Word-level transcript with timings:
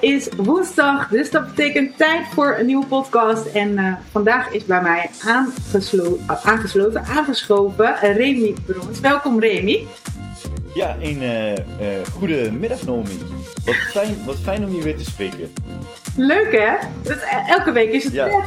is 0.00 0.28
woensdag, 0.36 1.08
dus 1.08 1.30
dat 1.30 1.46
betekent 1.46 1.96
tijd 1.96 2.26
voor 2.34 2.56
een 2.58 2.66
nieuwe 2.66 2.86
podcast. 2.86 3.46
En 3.46 3.70
uh, 3.70 3.92
vandaag 4.10 4.52
is 4.52 4.64
bij 4.64 4.82
mij 4.82 5.10
aangeslo 5.24 6.18
aangesloten, 6.42 7.04
aangeschoven 7.04 7.94
Remy 8.00 8.54
Brons. 8.66 9.00
Welkom 9.00 9.40
Remy. 9.40 9.86
Ja, 10.74 10.96
een 11.00 11.22
uh, 11.22 11.50
uh, 11.50 11.56
goede 12.12 12.52
middag 12.52 12.82
Nomi. 12.82 13.18
Wat 13.64 13.74
fijn, 13.74 14.16
wat 14.24 14.36
fijn 14.36 14.64
om 14.64 14.74
je 14.74 14.82
weer 14.82 14.96
te 14.96 15.04
spreken. 15.04 15.52
Leuk 16.16 16.52
hè? 16.52 16.72
Dat, 17.02 17.18
elke 17.48 17.72
week 17.72 17.92
is 17.92 18.04
het 18.04 18.12
ja. 18.12 18.26
net. 18.26 18.44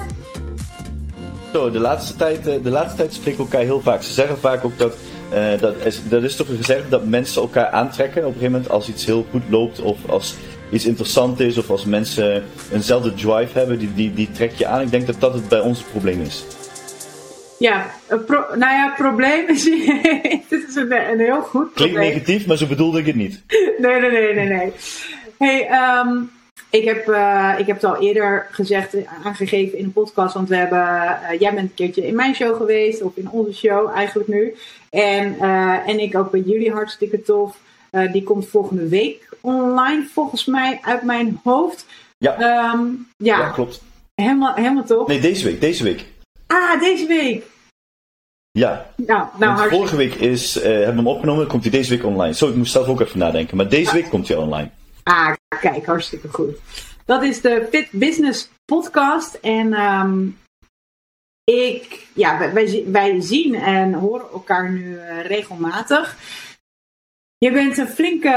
Zo, 1.53 1.71
de 1.71 1.79
laatste, 1.79 2.15
tijd, 2.15 2.43
de 2.43 2.69
laatste 2.69 2.97
tijd 2.97 3.13
spreken 3.13 3.39
we 3.39 3.45
elkaar 3.45 3.65
heel 3.65 3.81
vaak. 3.81 4.01
Ze 4.01 4.13
zeggen 4.13 4.37
vaak 4.37 4.65
ook 4.65 4.77
dat 4.77 4.95
uh, 5.33 5.59
dat, 5.59 5.75
is, 5.83 6.01
dat 6.09 6.23
is 6.23 6.35
toch 6.35 6.47
gezegd 6.47 6.89
dat 6.89 7.05
mensen 7.05 7.41
elkaar 7.41 7.67
aantrekken 7.67 8.21
op 8.21 8.27
een 8.27 8.33
gegeven 8.33 8.51
moment 8.51 8.71
als 8.71 8.89
iets 8.89 9.05
heel 9.05 9.25
goed 9.31 9.43
loopt 9.49 9.81
of 9.81 9.97
als 10.09 10.35
iets 10.71 10.85
interessant 10.85 11.39
is 11.39 11.57
of 11.57 11.69
als 11.69 11.85
mensen 11.85 12.43
eenzelfde 12.71 13.13
drive 13.13 13.57
hebben, 13.57 13.79
die, 13.79 13.93
die, 13.93 14.13
die 14.13 14.31
trek 14.31 14.51
je 14.51 14.65
aan. 14.65 14.81
Ik 14.81 14.91
denk 14.91 15.07
dat 15.07 15.19
dat 15.19 15.33
het 15.33 15.47
bij 15.47 15.59
ons 15.59 15.79
het 15.79 15.91
probleem 15.91 16.21
is. 16.21 16.45
Ja, 17.59 17.91
pro, 18.07 18.45
nou 18.55 18.73
ja, 18.73 18.93
probleem 18.97 19.47
is. 19.47 19.63
dit 20.49 20.67
is 20.67 20.75
een, 20.75 20.91
een 20.91 21.19
heel 21.19 21.41
goed 21.41 21.73
probleem. 21.73 21.93
Klinkt 21.93 22.13
negatief, 22.13 22.47
maar 22.47 22.57
zo 22.57 22.67
bedoelde 22.67 22.99
ik 22.99 23.05
het 23.05 23.15
niet. 23.15 23.41
nee, 23.77 23.99
nee, 23.99 24.11
nee, 24.11 24.33
nee. 24.33 24.47
nee. 24.47 24.71
Hey, 25.37 25.69
um, 25.99 26.29
ik 26.71 26.85
heb, 26.85 27.07
uh, 27.07 27.55
ik 27.57 27.67
heb 27.67 27.75
het 27.75 27.85
al 27.85 28.01
eerder 28.01 28.47
gezegd, 28.51 28.95
aangegeven 29.23 29.77
in 29.77 29.83
een 29.83 29.91
podcast. 29.91 30.33
Want 30.33 30.49
we 30.49 30.55
hebben, 30.55 30.79
uh, 30.79 31.39
jij 31.39 31.53
bent 31.53 31.69
een 31.69 31.73
keertje 31.73 32.07
in 32.07 32.15
mijn 32.15 32.35
show 32.35 32.57
geweest, 32.57 33.01
of 33.01 33.15
in 33.15 33.29
onze 33.29 33.53
show 33.53 33.89
eigenlijk 33.95 34.29
nu. 34.29 34.53
En, 34.89 35.35
uh, 35.41 35.87
en 35.87 35.99
ik 35.99 36.17
ook 36.17 36.31
bij 36.31 36.43
jullie 36.45 36.71
hartstikke 36.71 37.21
tof. 37.21 37.57
Die 37.91 38.23
komt 38.23 38.47
volgende 38.47 38.87
week 38.87 39.29
online, 39.41 40.07
volgens 40.13 40.45
mij, 40.45 40.79
uit 40.81 41.03
mijn 41.03 41.39
hoofd. 41.43 41.85
Ja, 42.17 42.71
um, 42.73 43.07
ja. 43.17 43.37
ja, 43.39 43.49
klopt. 43.49 43.81
Helemaal, 44.15 44.53
helemaal 44.53 44.83
top. 44.83 45.07
Nee, 45.07 45.19
deze 45.19 45.45
week, 45.45 45.61
deze 45.61 45.83
week. 45.83 46.05
Ah, 46.47 46.79
deze 46.79 47.07
week. 47.07 47.45
Ja. 48.51 48.93
Nou, 48.95 49.27
nou 49.37 49.69
vorige 49.69 49.95
week 49.95 50.13
is, 50.13 50.53
hebben 50.53 50.79
we 50.79 50.95
hem 50.95 51.07
opgenomen, 51.07 51.47
komt 51.47 51.63
hij 51.63 51.71
deze 51.71 51.89
week 51.89 52.05
online. 52.05 52.33
Zo, 52.33 52.49
ik 52.49 52.55
moest 52.55 52.71
zelf 52.71 52.87
ook 52.87 53.01
even 53.01 53.19
nadenken. 53.19 53.57
Maar 53.57 53.69
deze 53.69 53.93
week 53.93 54.09
komt 54.09 54.27
hij 54.27 54.37
online. 54.37 54.69
Ah, 55.03 55.33
kijk, 55.61 55.85
hartstikke 55.85 56.27
goed. 56.27 56.57
Dat 57.05 57.23
is 57.23 57.41
de 57.41 57.67
Fit 57.71 57.87
Business 57.91 58.49
podcast. 58.65 59.33
En 59.33 59.73
um, 59.81 60.37
ik, 61.43 62.07
ja, 62.13 62.53
wij, 62.53 62.83
wij 62.87 63.21
zien 63.21 63.55
en 63.55 63.93
horen 63.93 64.29
elkaar 64.33 64.71
nu 64.71 64.93
uh, 64.93 65.25
regelmatig. 65.25 66.17
Je 67.45 67.51
bent 67.51 67.77
een 67.77 67.87
flinke, 67.87 68.29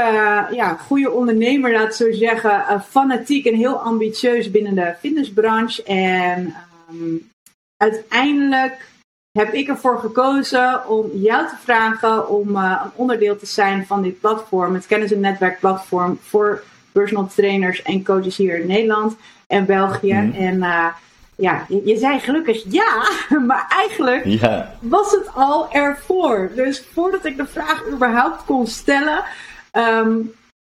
ja, 0.51 0.73
goede 0.73 1.11
ondernemer, 1.11 1.71
laat 1.71 1.87
ik 1.87 1.91
zo 1.91 2.11
zeggen. 2.11 2.51
Uh, 2.51 2.81
fanatiek 2.81 3.45
en 3.45 3.55
heel 3.55 3.79
ambitieus 3.79 4.51
binnen 4.51 4.75
de 4.75 4.93
fitnessbranche. 4.99 5.83
En 5.83 6.55
um, 6.91 7.31
uiteindelijk 7.77 8.87
heb 9.31 9.53
ik 9.53 9.67
ervoor 9.67 9.99
gekozen 9.99 10.87
om 10.87 11.09
jou 11.13 11.47
te 11.47 11.55
vragen 11.63 12.29
om 12.29 12.55
uh, 12.55 12.81
een 12.83 12.91
onderdeel 12.95 13.37
te 13.37 13.45
zijn 13.45 13.85
van 13.85 14.01
dit 14.01 14.19
platform, 14.19 14.73
het 14.73 14.87
kennis- 14.87 15.11
en 15.11 15.19
netwerkplatform 15.19 16.19
voor 16.21 16.63
personal 16.91 17.27
trainers 17.27 17.81
en 17.81 18.03
coaches 18.03 18.37
hier 18.37 18.59
in 18.59 18.67
Nederland 18.67 19.15
en 19.47 19.65
België. 19.65 20.13
Mhm. 20.13 20.41
En 20.41 20.55
uh, 20.55 20.87
ja, 21.35 21.65
je, 21.69 21.81
je, 21.85 21.97
zei 21.97 22.19
gelukkig 22.19 22.63
ja, 22.69 23.09
maar 23.47 23.65
eigenlijk 23.69 24.25
ja. 24.25 24.75
was 24.79 25.11
het 25.11 25.29
al 25.33 25.71
ervoor. 25.71 26.51
Dus 26.55 26.83
voordat 26.93 27.25
ik 27.25 27.37
de 27.37 27.45
vraag 27.45 27.83
überhaupt 27.91 28.45
kon 28.45 28.67
stellen, 28.67 29.23
um, 29.71 30.33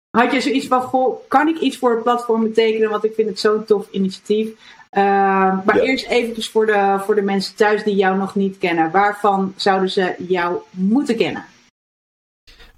had 0.09 0.31
je 0.31 0.41
zoiets 0.41 0.67
van: 0.67 0.81
goh, 0.81 1.19
kan 1.27 1.47
ik 1.47 1.59
iets 1.59 1.77
voor 1.77 1.91
het 1.91 2.03
platform 2.03 2.43
betekenen? 2.43 2.89
Want 2.89 3.03
ik 3.03 3.13
vind 3.15 3.29
het 3.29 3.39
zo'n 3.39 3.65
tof 3.65 3.87
initiatief. 3.91 4.47
Uh, 4.97 5.03
maar 5.65 5.75
ja. 5.75 5.81
eerst 5.81 6.07
even 6.07 6.43
voor 6.43 6.65
de, 6.65 6.97
voor 7.05 7.15
de 7.15 7.21
mensen 7.21 7.55
thuis 7.55 7.83
die 7.83 7.95
jou 7.95 8.17
nog 8.17 8.35
niet 8.35 8.57
kennen. 8.57 8.91
Waarvan 8.91 9.53
zouden 9.55 9.89
ze 9.89 10.15
jou 10.17 10.57
moeten 10.69 11.17
kennen? 11.17 11.45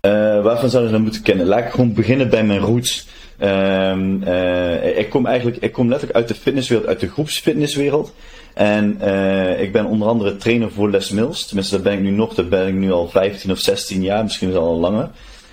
Uh, 0.05 0.43
waarvan 0.43 0.69
zouden 0.69 0.93
ze 0.93 0.99
moeten 0.99 1.21
kennen? 1.21 1.45
Laat 1.45 1.65
ik 1.65 1.71
gewoon 1.71 1.93
beginnen 1.93 2.29
bij 2.29 2.43
mijn 2.43 2.59
roots. 2.59 3.07
Um, 3.43 4.23
uh, 4.23 4.97
ik 4.97 5.09
kom 5.09 5.25
eigenlijk, 5.25 5.57
ik 5.57 5.71
kom 5.71 5.89
letterlijk 5.89 6.17
uit 6.17 6.27
de 6.27 6.33
fitnesswereld, 6.33 6.87
uit 6.87 6.99
de 6.99 7.09
groepsfitnesswereld. 7.09 8.13
En 8.53 8.97
uh, 9.03 9.61
ik 9.61 9.71
ben 9.71 9.85
onder 9.85 10.07
andere 10.07 10.37
trainer 10.37 10.71
voor 10.71 10.89
Les 10.89 11.11
Mills. 11.11 11.45
Tenminste, 11.45 11.75
dat 11.75 11.83
ben 11.83 11.93
ik 11.93 11.99
nu 11.99 12.09
nog, 12.09 12.33
dat 12.33 12.49
ben 12.49 12.67
ik 12.67 12.73
nu 12.73 12.91
al 12.91 13.09
15 13.09 13.51
of 13.51 13.59
16 13.59 14.01
jaar, 14.01 14.23
misschien 14.23 14.49
is 14.49 14.55
al 14.55 14.79
langer. 14.79 15.09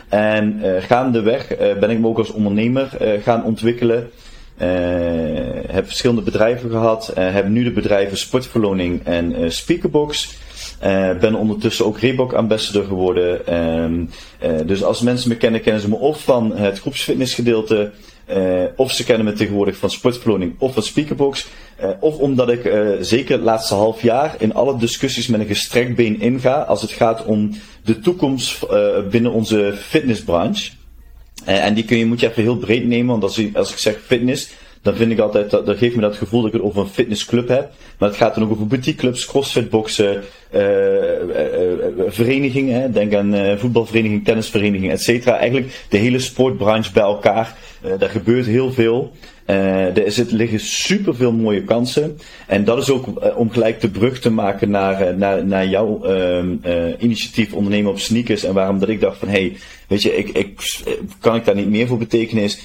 En 0.08 0.60
uh, 0.62 0.82
gaandeweg 0.82 1.56
ben 1.56 1.90
ik 1.90 1.98
me 1.98 2.06
ook 2.06 2.18
als 2.18 2.30
ondernemer 2.30 2.90
gaan 3.22 3.44
ontwikkelen. 3.44 4.10
heb 5.66 5.86
verschillende 5.86 6.22
bedrijven 6.22 6.70
gehad. 6.70 7.12
heb 7.14 7.48
nu 7.48 7.64
de 7.64 7.70
bedrijven 7.70 8.16
Sportverloning 8.16 9.00
en 9.04 9.52
Speakerbox. 9.52 10.36
Uh, 10.84 11.18
ben 11.18 11.34
ondertussen 11.34 11.84
ook 11.84 11.98
Reebok 11.98 12.32
ambassador 12.32 12.84
geworden. 12.84 13.54
Um, 13.82 14.10
uh, 14.44 14.50
dus 14.66 14.82
als 14.82 15.00
mensen 15.00 15.28
me 15.28 15.36
kennen, 15.36 15.60
kennen 15.60 15.82
ze 15.82 15.88
me 15.88 15.96
of 15.96 16.22
van 16.22 16.56
het 16.56 16.80
groepsfitnessgedeelte. 16.80 17.90
Uh, 18.30 18.62
of 18.76 18.92
ze 18.92 19.04
kennen 19.04 19.24
me 19.24 19.32
tegenwoordig 19.32 19.76
van 19.76 19.90
Sportverloning 19.90 20.54
of 20.58 20.74
van 20.74 20.82
Speakerbox. 20.82 21.46
of 22.00 22.16
omdat 22.16 22.50
ik 22.50 22.72
zeker 23.00 23.32
het 23.32 23.44
laatste 23.44 23.74
half 23.74 24.02
jaar 24.02 24.34
in 24.38 24.54
alle 24.54 24.76
discussies 24.76 25.26
met 25.26 25.40
een 25.40 25.46
gestrekt 25.46 25.94
been 25.94 26.20
inga. 26.20 26.62
Als 26.62 26.82
het 26.82 26.90
gaat 26.90 27.24
om 27.24 27.50
de 27.84 28.00
toekomst 28.00 28.66
binnen 29.10 29.32
onze 29.32 29.74
fitnessbranche. 29.76 30.70
en 31.44 31.74
die 31.74 31.84
kun 31.84 31.98
je, 31.98 32.06
moet 32.06 32.20
je 32.20 32.28
even 32.28 32.42
heel 32.42 32.56
breed 32.56 32.86
nemen. 32.86 33.06
Want 33.06 33.22
als, 33.22 33.54
als 33.54 33.70
ik 33.70 33.78
zeg 33.78 34.00
fitness, 34.06 34.50
dan 34.82 34.94
vind 34.94 35.10
ik 35.10 35.18
altijd, 35.18 35.50
dat, 35.50 35.66
dat 35.66 35.76
geeft 35.76 35.94
me 35.94 36.00
dat 36.00 36.16
gevoel 36.16 36.40
dat 36.40 36.48
ik 36.48 36.54
het 36.54 36.62
over 36.62 36.80
een 36.80 36.88
fitnessclub 36.88 37.48
heb. 37.48 37.70
Maar 37.98 38.08
het 38.08 38.18
gaat 38.18 38.34
dan 38.34 38.44
ook 38.44 38.50
over 38.50 38.66
boutiqueclubs, 38.66 39.26
crossfitboxen, 39.26 40.22
uh, 40.54 40.60
uh, 40.60 40.68
uh, 40.68 42.04
verenigingen. 42.06 42.92
Denk 42.92 43.14
aan 43.14 43.58
voetbalvereniging, 43.58 44.24
tennisvereniging, 44.24 44.90
et 44.92 45.02
cetera. 45.02 45.38
Eigenlijk 45.38 45.86
de 45.88 45.96
hele 45.96 46.18
sportbranche 46.18 46.92
bij 46.92 47.02
elkaar. 47.02 47.56
daar 47.98 48.08
gebeurt 48.08 48.46
heel 48.46 48.72
veel. 48.72 49.12
er 49.44 50.04
het 50.04 50.32
liggen 50.32 50.60
super 50.60 51.14
veel 51.14 51.32
mooie 51.32 51.64
kansen. 51.64 52.18
En 52.46 52.64
dat 52.64 52.78
is 52.78 52.90
ook 52.90 53.36
om 53.36 53.50
gelijk 53.50 53.80
de 53.80 53.88
brug 53.88 54.20
te 54.20 54.30
maken 54.30 54.70
naar, 54.70 55.16
naar, 55.16 55.46
naar 55.46 55.66
jouw 55.66 56.04
ehm, 56.04 56.56
initiatief 56.98 57.52
ondernemen 57.52 57.90
op 57.90 57.98
sneakers. 57.98 58.44
En 58.44 58.54
waarom 58.54 58.78
dat 58.78 58.88
ik 58.88 59.00
dacht 59.00 59.18
van, 59.18 59.28
hé, 59.28 59.34
hey, 59.34 59.56
weet 59.88 60.02
je, 60.02 60.16
ik, 60.16 60.28
ik, 60.28 60.80
kan 61.20 61.36
ik 61.36 61.44
daar 61.44 61.54
niet 61.54 61.70
meer 61.70 61.86
voor 61.86 61.98
betekenen 61.98 62.44
is 62.44 62.60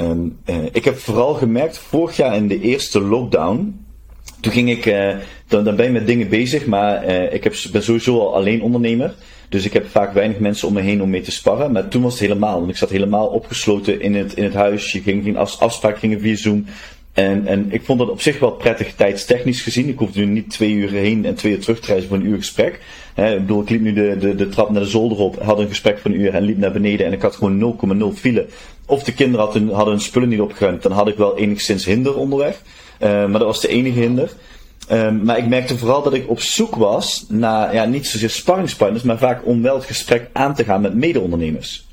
Um, 0.00 0.38
uh, 0.46 0.56
ik 0.72 0.84
heb 0.84 0.98
vooral 0.98 1.34
gemerkt, 1.34 1.78
vorig 1.78 2.16
jaar 2.16 2.36
in 2.36 2.48
de 2.48 2.60
eerste 2.60 3.00
lockdown, 3.00 3.86
toen 4.40 4.52
ging 4.52 4.70
ik, 4.70 4.86
uh, 4.86 5.16
dan, 5.48 5.64
dan 5.64 5.76
ben 5.76 5.86
je 5.86 5.92
met 5.92 6.06
dingen 6.06 6.28
bezig, 6.28 6.66
maar 6.66 7.08
uh, 7.08 7.32
ik 7.32 7.44
heb, 7.44 7.54
ben 7.72 7.82
sowieso 7.82 8.18
al 8.18 8.34
alleen 8.34 8.62
ondernemer. 8.62 9.14
Dus 9.48 9.64
ik 9.64 9.72
heb 9.72 9.88
vaak 9.90 10.12
weinig 10.12 10.38
mensen 10.38 10.68
om 10.68 10.74
me 10.74 10.80
heen 10.80 11.02
om 11.02 11.10
mee 11.10 11.20
te 11.20 11.30
sparren. 11.30 11.72
Maar 11.72 11.88
toen 11.88 12.02
was 12.02 12.12
het 12.12 12.20
helemaal, 12.20 12.58
want 12.58 12.70
ik 12.70 12.76
zat 12.76 12.90
helemaal 12.90 13.26
opgesloten 13.26 14.00
in 14.00 14.14
het, 14.14 14.34
in 14.34 14.44
het 14.44 14.54
huis. 14.54 14.92
Je 14.92 15.00
ging, 15.00 15.36
af, 15.36 15.60
afspraak 15.60 15.98
gingen 15.98 16.20
via 16.20 16.36
Zoom. 16.36 16.66
En, 17.12 17.46
en 17.46 17.66
ik 17.70 17.84
vond 17.84 17.98
dat 17.98 18.10
op 18.10 18.20
zich 18.20 18.38
wel 18.38 18.50
prettig 18.50 18.94
tijdstechnisch 18.94 19.62
gezien. 19.62 19.88
Ik 19.88 19.98
hoefde 19.98 20.20
nu 20.20 20.26
niet 20.26 20.50
twee 20.50 20.72
uur 20.72 20.90
heen 20.90 21.24
en 21.24 21.34
twee 21.34 21.52
uur 21.52 21.60
terug 21.60 21.80
te 21.80 21.86
reizen 21.86 22.08
voor 22.08 22.18
een 22.18 22.26
uur 22.26 22.36
gesprek. 22.36 22.80
Ik 23.14 23.38
bedoel, 23.38 23.62
ik 23.62 23.70
liep 23.70 23.80
nu 23.80 23.92
de, 23.92 24.16
de, 24.18 24.34
de 24.34 24.48
trap 24.48 24.70
naar 24.70 24.82
de 24.82 24.88
zolder 24.88 25.18
op, 25.18 25.42
had 25.42 25.58
een 25.58 25.68
gesprek 25.68 25.98
van 25.98 26.10
een 26.10 26.20
uur 26.20 26.34
en 26.34 26.42
liep 26.42 26.58
naar 26.58 26.72
beneden 26.72 27.06
en 27.06 27.12
ik 27.12 27.22
had 27.22 27.34
gewoon 27.34 27.78
0,0 28.14 28.18
file. 28.18 28.46
Of 28.90 29.02
de 29.02 29.12
kinderen 29.12 29.44
hadden, 29.44 29.68
hadden 29.68 29.94
hun 29.94 30.02
spullen 30.02 30.28
niet 30.28 30.40
opgeruimd, 30.40 30.82
dan 30.82 30.92
had 30.92 31.08
ik 31.08 31.16
wel 31.16 31.38
enigszins 31.38 31.84
hinder 31.84 32.16
onderweg. 32.16 32.62
Uh, 33.00 33.08
maar 33.08 33.38
dat 33.38 33.42
was 33.42 33.60
de 33.60 33.68
enige 33.68 34.00
hinder. 34.00 34.30
Um, 34.92 35.24
maar 35.24 35.38
ik 35.38 35.46
merkte 35.46 35.78
vooral 35.78 36.02
dat 36.02 36.14
ik 36.14 36.30
op 36.30 36.40
zoek 36.40 36.74
was 36.74 37.24
naar, 37.28 37.74
ja, 37.74 37.84
niet 37.84 38.06
zozeer 38.06 38.30
sparringspartners, 38.30 39.04
maar 39.04 39.18
vaak 39.18 39.46
om 39.46 39.62
wel 39.62 39.74
het 39.74 39.84
gesprek 39.84 40.28
aan 40.32 40.54
te 40.54 40.64
gaan 40.64 40.80
met 40.80 40.94
mede-ondernemers. 40.94 41.86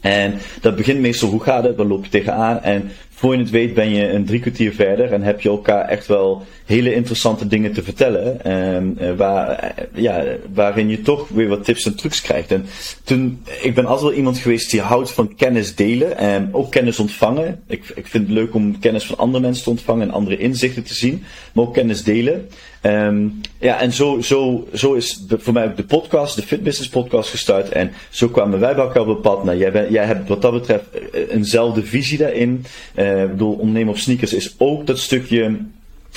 En 0.00 0.38
dat 0.60 0.76
begint 0.76 1.00
meestal, 1.00 1.28
hoe 1.28 1.42
gaat 1.42 1.64
het? 1.64 1.76
Waar 1.76 1.86
loop 1.86 2.04
je 2.04 2.10
tegenaan? 2.10 2.62
En 2.62 2.90
voor 3.22 3.32
je 3.32 3.38
het 3.38 3.50
weet 3.50 3.74
ben 3.74 3.90
je 3.90 4.08
een 4.08 4.24
drie 4.24 4.40
kwartier 4.40 4.72
verder 4.72 5.12
en 5.12 5.22
heb 5.22 5.40
je 5.40 5.48
elkaar 5.48 5.88
echt 5.88 6.06
wel 6.06 6.42
hele 6.64 6.94
interessante 6.94 7.46
dingen 7.46 7.72
te 7.72 7.82
vertellen. 7.82 8.52
Um, 8.74 9.16
waar, 9.16 9.48
eh, 9.48 9.84
ja, 9.94 10.24
waarin 10.54 10.88
je 10.88 11.00
toch 11.02 11.28
weer 11.28 11.48
wat 11.48 11.64
tips 11.64 11.86
en 11.86 11.96
trucs 11.96 12.20
krijgt. 12.20 12.52
En 12.52 12.66
toen, 13.04 13.42
ik 13.60 13.74
ben 13.74 13.86
altijd 13.86 14.08
wel 14.08 14.18
iemand 14.18 14.38
geweest 14.38 14.70
die 14.70 14.80
houdt 14.80 15.10
van 15.10 15.34
kennis 15.34 15.74
delen 15.74 16.16
en 16.16 16.48
ook 16.52 16.70
kennis 16.70 16.98
ontvangen. 16.98 17.62
Ik, 17.66 17.92
ik 17.94 18.06
vind 18.06 18.26
het 18.26 18.36
leuk 18.36 18.54
om 18.54 18.78
kennis 18.78 19.06
van 19.06 19.18
andere 19.18 19.42
mensen 19.44 19.64
te 19.64 19.70
ontvangen 19.70 20.08
en 20.08 20.14
andere 20.14 20.36
inzichten 20.36 20.82
te 20.82 20.94
zien, 20.94 21.24
maar 21.52 21.64
ook 21.64 21.74
kennis 21.74 22.04
delen. 22.04 22.48
Um, 22.82 23.40
ja, 23.58 23.80
en 23.80 23.92
zo, 23.92 24.20
zo, 24.20 24.68
zo 24.74 24.92
is 24.92 25.24
voor 25.28 25.52
mij 25.52 25.64
ook 25.64 25.76
de 25.76 25.84
podcast, 25.84 26.36
de 26.36 26.42
Fit 26.42 26.62
Business 26.62 26.90
podcast 26.90 27.30
gestart. 27.30 27.68
En 27.68 27.92
zo 28.10 28.28
kwamen 28.28 28.60
wij 28.60 28.74
bij 28.74 28.84
elkaar 28.84 29.02
op 29.02 29.08
het 29.08 29.22
pad. 29.22 29.44
Nou, 29.44 29.58
jij, 29.58 29.90
jij 29.90 30.04
hebt 30.04 30.28
wat 30.28 30.42
dat 30.42 30.52
betreft 30.52 30.84
eenzelfde 31.28 31.82
visie 31.84 32.18
daarin. 32.18 32.64
Uh, 32.94 33.11
ik 33.20 33.30
bedoel, 33.30 33.52
ondernemen 33.52 33.92
op 33.92 33.98
sneakers 33.98 34.32
is 34.32 34.54
ook 34.58 34.86
dat 34.86 34.98
stukje 34.98 35.56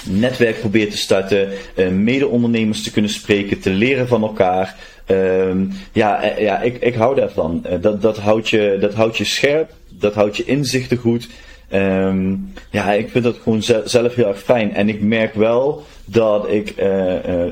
netwerk 0.10 0.60
proberen 0.60 0.90
te 0.90 0.98
starten, 0.98 1.50
uh, 1.76 1.90
mede-ondernemers 1.90 2.84
te 2.84 2.92
kunnen 2.92 3.12
spreken, 3.12 3.60
te 3.60 3.70
leren 3.70 4.08
van 4.08 4.22
elkaar. 4.22 4.76
Um, 5.08 5.72
ja, 5.92 6.24
uh, 6.24 6.40
ja 6.40 6.62
ik, 6.62 6.78
ik 6.82 6.96
hou 6.96 7.16
daarvan. 7.16 7.66
Dat, 7.82 8.02
dat, 8.02 8.18
houdt 8.18 8.50
je, 8.50 8.78
dat 8.80 8.94
houdt 8.94 9.18
je 9.18 9.24
scherp, 9.24 9.72
dat 9.90 10.14
houdt 10.14 10.38
je 10.38 10.46
inzichten 10.46 10.98
goed. 10.98 11.28
Ehm, 11.70 12.36
ja, 12.72 12.92
ik 12.92 13.10
vind 13.10 13.24
dat 13.24 13.38
gewoon 13.44 13.64
zelf 13.86 14.16
heel 14.16 14.28
erg 14.28 14.42
fijn. 14.42 14.74
En 14.74 14.90
ik 14.90 15.02
merk 15.02 15.34
wel 15.34 15.84
dat 16.06 16.50
ik, 16.50 16.74
uh, 16.80 17.46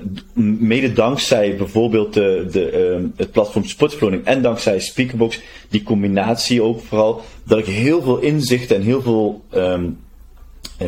mede 0.59 0.93
dankzij 0.93 1.55
bijvoorbeeld 1.55 2.13
de, 2.13 2.47
de, 2.51 2.69
ehm, 2.69 3.05
het 3.15 3.31
platform 3.31 3.65
Sportfloning 3.65 4.25
en 4.25 4.41
dankzij 4.41 4.79
Speakerbox, 4.79 5.39
die 5.69 5.83
combinatie 5.83 6.61
ook 6.61 6.81
vooral, 6.81 7.21
dat 7.43 7.57
ik 7.57 7.65
heel 7.65 8.01
veel 8.01 8.17
inzicht 8.19 8.71
en 8.71 8.81
heel 8.81 9.01
veel 9.01 9.43
um, 9.55 9.99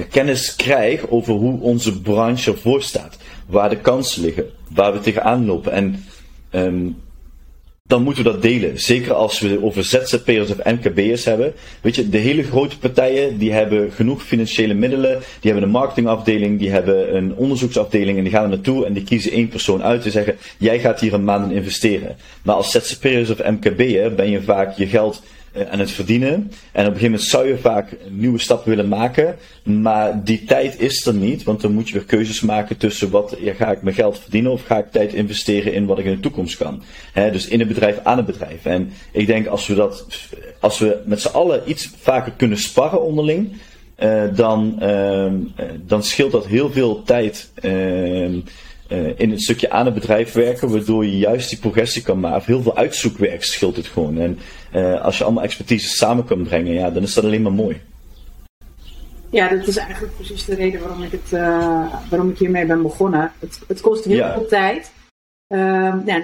kennis 0.10 0.56
krijg 0.56 1.10
over 1.10 1.33
hoe 1.33 1.60
onze 1.60 2.01
branche 2.01 2.51
ervoor 2.51 2.81
staat. 2.81 3.18
Waar 3.48 3.69
de 3.69 3.78
kansen 3.78 4.21
liggen, 4.21 4.45
waar 4.74 4.94
we 4.94 5.00
tegenaan 5.00 5.45
lopen. 5.45 5.71
En 5.71 6.06
um, 6.51 6.95
dan 7.87 8.03
moeten 8.03 8.23
we 8.23 8.31
dat 8.31 8.41
delen. 8.41 8.79
Zeker 8.79 9.13
als 9.13 9.39
we 9.39 9.63
over 9.63 9.83
ZZP'ers 9.83 10.49
of 10.49 10.63
MKB'ers 10.63 11.25
hebben. 11.25 11.53
Weet 11.81 11.95
je, 11.95 12.09
de 12.09 12.17
hele 12.17 12.43
grote 12.43 12.77
partijen 12.77 13.37
die 13.37 13.51
hebben 13.51 13.91
genoeg 13.91 14.23
financiële 14.23 14.73
middelen. 14.73 15.19
Die 15.39 15.51
hebben 15.51 15.63
een 15.63 15.75
marketingafdeling, 15.75 16.59
die 16.59 16.69
hebben 16.69 17.15
een 17.15 17.35
onderzoeksafdeling 17.35 18.17
en 18.17 18.23
die 18.23 18.33
gaan 18.33 18.43
er 18.43 18.49
naartoe 18.49 18.85
en 18.85 18.93
die 18.93 19.03
kiezen 19.03 19.31
één 19.31 19.47
persoon 19.47 19.83
uit 19.83 20.01
te 20.01 20.11
zeggen, 20.11 20.35
jij 20.57 20.79
gaat 20.79 20.99
hier 20.99 21.13
een 21.13 21.23
maand 21.23 21.51
in 21.51 21.57
investeren. 21.57 22.15
Maar 22.43 22.55
als 22.55 22.71
ZZP'ers 22.71 23.29
of 23.29 23.43
MKB'er 23.43 24.15
ben 24.15 24.29
je 24.29 24.41
vaak 24.41 24.77
je 24.77 24.87
geld 24.87 25.21
eh, 25.56 25.72
aan 25.72 25.80
het 25.80 25.92
verdienen. 25.92 26.34
En 26.34 26.42
op 26.42 26.52
een 26.72 26.84
gegeven 26.84 27.04
moment 27.04 27.22
zou 27.22 27.48
je 27.48 27.57
vaak 27.57 27.92
een 27.92 28.18
nieuwe 28.18 28.40
stap 28.40 28.66
willen 28.66 28.88
maken. 28.88 29.36
Maar 29.63 30.24
die 30.24 30.44
tijd 30.44 30.80
is 30.80 31.06
er 31.06 31.13
niet. 31.13 31.44
Want 31.44 31.62
dan 31.62 31.72
moet 31.72 31.88
je 31.88 31.94
weer 31.94 32.06
keuzes 32.06 32.42
maken 32.42 32.78
tussen 32.78 33.10
wat 33.10 33.36
ga 33.40 33.72
ik 33.72 33.81
mijn 33.81 33.96
geld 33.96 34.19
verdienen 34.19 34.52
of 34.52 34.66
ga 34.66 34.78
ik 34.78 34.92
tijd 34.92 35.13
investeren 35.13 35.74
in 35.74 35.86
wat 35.86 36.00
ik 36.00 36.06
in 36.06 36.16
de 36.16 36.19
toekomst 36.19 36.57
kan. 36.57 36.84
dus 37.13 37.48
in 37.48 37.60
het 37.60 37.68
bedrijf 37.68 38.00
aan 38.04 38.18
het 38.18 38.25
bedrijf. 38.25 38.66
En 38.66 38.92
ik 39.12 39.28
denk 39.28 39.48
als 39.48 39.68
we 39.68 39.75
dat, 39.75 40.06
als 40.60 40.80
we 40.80 41.02
met 41.06 41.22
z'n 41.22 41.28
allen 41.28 41.62
iets 41.66 41.90
vaker 42.00 42.31
kunnen 42.31 42.57
sparren 42.57 43.02
onderling. 43.02 43.52
Uh, 44.00 44.24
dan, 44.36 44.78
uh, 44.81 45.31
dan 45.86 46.04
scheelt 46.04 46.31
dat 46.31 46.48
heel 46.48 46.72
veel 46.72 47.04
tijd. 47.04 47.50
Uh, 47.62 48.42
uh, 48.89 49.19
in 49.19 49.31
het 49.31 49.41
stukje 49.41 49.69
aan 49.69 49.85
het 49.85 49.93
bedrijf 49.93 50.33
werken, 50.33 50.71
waardoor 50.71 51.05
je 51.05 51.17
juist 51.17 51.49
die 51.49 51.59
progressie 51.59 52.01
kan 52.01 52.19
maken. 52.19 52.45
Heel 52.45 52.61
veel 52.61 52.77
uitzoekwerk 52.77 53.43
scheelt 53.43 53.75
het 53.75 53.87
gewoon. 53.87 54.17
En 54.17 54.39
uh, 54.73 55.01
als 55.01 55.17
je 55.17 55.23
allemaal 55.23 55.43
expertise 55.43 55.89
samen 55.89 56.25
kan 56.25 56.43
brengen, 56.43 56.73
ja, 56.73 56.89
dan 56.89 57.03
is 57.03 57.13
dat 57.13 57.23
alleen 57.23 57.41
maar 57.41 57.53
mooi. 57.53 57.81
Ja, 59.29 59.47
dat 59.47 59.67
is 59.67 59.77
eigenlijk 59.77 60.15
precies 60.15 60.45
de 60.45 60.55
reden 60.55 60.79
waarom 60.81 61.03
ik, 61.03 61.11
het, 61.11 61.31
uh, 61.31 61.93
waarom 62.09 62.29
ik 62.29 62.37
hiermee 62.37 62.65
ben 62.65 62.81
begonnen. 62.81 63.31
Het, 63.39 63.59
het 63.67 63.81
kost 63.81 64.05
heel 64.05 64.31
veel 64.33 64.47
tijd. 64.47 64.91
Ehm, 65.47 65.99
ja, 66.05 66.21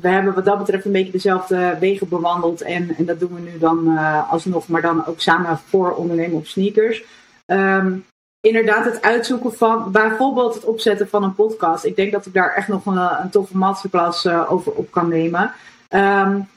we 0.00 0.08
hebben 0.08 0.34
wat 0.34 0.44
dat 0.44 0.58
betreft 0.58 0.84
een 0.84 0.92
beetje 0.92 1.12
dezelfde 1.12 1.76
wegen 1.80 2.08
bewandeld. 2.08 2.60
En, 2.60 2.94
en 2.98 3.04
dat 3.04 3.20
doen 3.20 3.34
we 3.34 3.40
nu 3.40 3.58
dan 3.58 3.98
alsnog, 4.28 4.68
maar 4.68 4.82
dan 4.82 5.06
ook 5.06 5.20
samen 5.20 5.58
voor 5.58 5.94
ondernemen 5.94 6.36
op 6.36 6.46
sneakers. 6.46 7.04
Um, 7.46 8.04
inderdaad 8.46 8.84
het 8.84 9.02
uitzoeken 9.02 9.52
van 9.54 9.92
bijvoorbeeld 9.92 10.54
het 10.54 10.64
opzetten 10.64 11.08
van 11.08 11.22
een 11.22 11.34
podcast. 11.34 11.84
Ik 11.84 11.96
denk 11.96 12.12
dat 12.12 12.26
ik 12.26 12.32
daar 12.32 12.54
echt 12.54 12.68
nog 12.68 12.86
een, 12.86 12.96
een 12.96 13.30
toffe 13.30 13.56
masterclass 13.56 14.24
uh, 14.24 14.52
over 14.52 14.72
op 14.72 14.90
kan 14.90 15.08
nemen. 15.08 15.52
Um, 15.90 16.48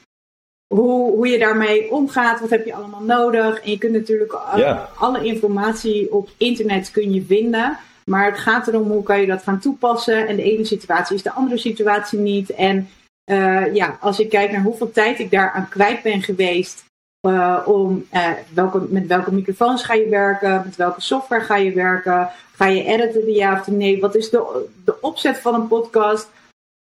hoe, 0.74 1.14
hoe 1.14 1.28
je 1.28 1.38
daarmee 1.38 1.90
omgaat, 1.90 2.40
wat 2.40 2.50
heb 2.50 2.66
je 2.66 2.74
allemaal 2.74 3.02
nodig. 3.02 3.60
En 3.60 3.70
je 3.70 3.78
kunt 3.78 3.92
natuurlijk 3.92 4.32
uh, 4.56 4.80
alle 4.98 5.24
informatie 5.24 6.12
op 6.12 6.28
internet 6.36 6.90
kun 6.90 7.12
je 7.12 7.24
vinden. 7.24 7.78
Maar 8.04 8.24
het 8.24 8.38
gaat 8.38 8.68
erom 8.68 8.90
hoe 8.90 9.02
kan 9.02 9.20
je 9.20 9.26
dat 9.26 9.42
gaan 9.42 9.60
toepassen. 9.60 10.28
En 10.28 10.36
de 10.36 10.42
ene 10.42 10.64
situatie 10.64 11.16
is 11.16 11.22
de 11.22 11.32
andere 11.32 11.58
situatie 11.58 12.18
niet. 12.18 12.50
En 12.50 12.88
uh, 13.30 13.74
ja, 13.74 13.96
als 14.00 14.20
ik 14.20 14.28
kijk 14.28 14.52
naar 14.52 14.62
hoeveel 14.62 14.90
tijd 14.90 15.18
ik 15.18 15.30
daar 15.30 15.52
aan 15.52 15.68
kwijt 15.68 16.02
ben 16.02 16.22
geweest 16.22 16.84
uh, 17.26 17.58
om 17.64 18.06
uh, 18.12 18.30
welke, 18.54 18.86
met 18.88 19.06
welke 19.06 19.32
microfoons 19.32 19.82
ga 19.82 19.94
je 19.94 20.08
werken, 20.08 20.62
met 20.64 20.76
welke 20.76 21.00
software 21.00 21.44
ga 21.44 21.56
je 21.56 21.72
werken, 21.72 22.30
ga 22.54 22.66
je 22.66 22.84
editen 22.84 23.32
ja 23.32 23.58
of 23.60 23.66
nee, 23.66 24.00
wat 24.00 24.14
is 24.14 24.30
de, 24.30 24.66
de 24.84 25.00
opzet 25.00 25.38
van 25.38 25.54
een 25.54 25.68
podcast, 25.68 26.30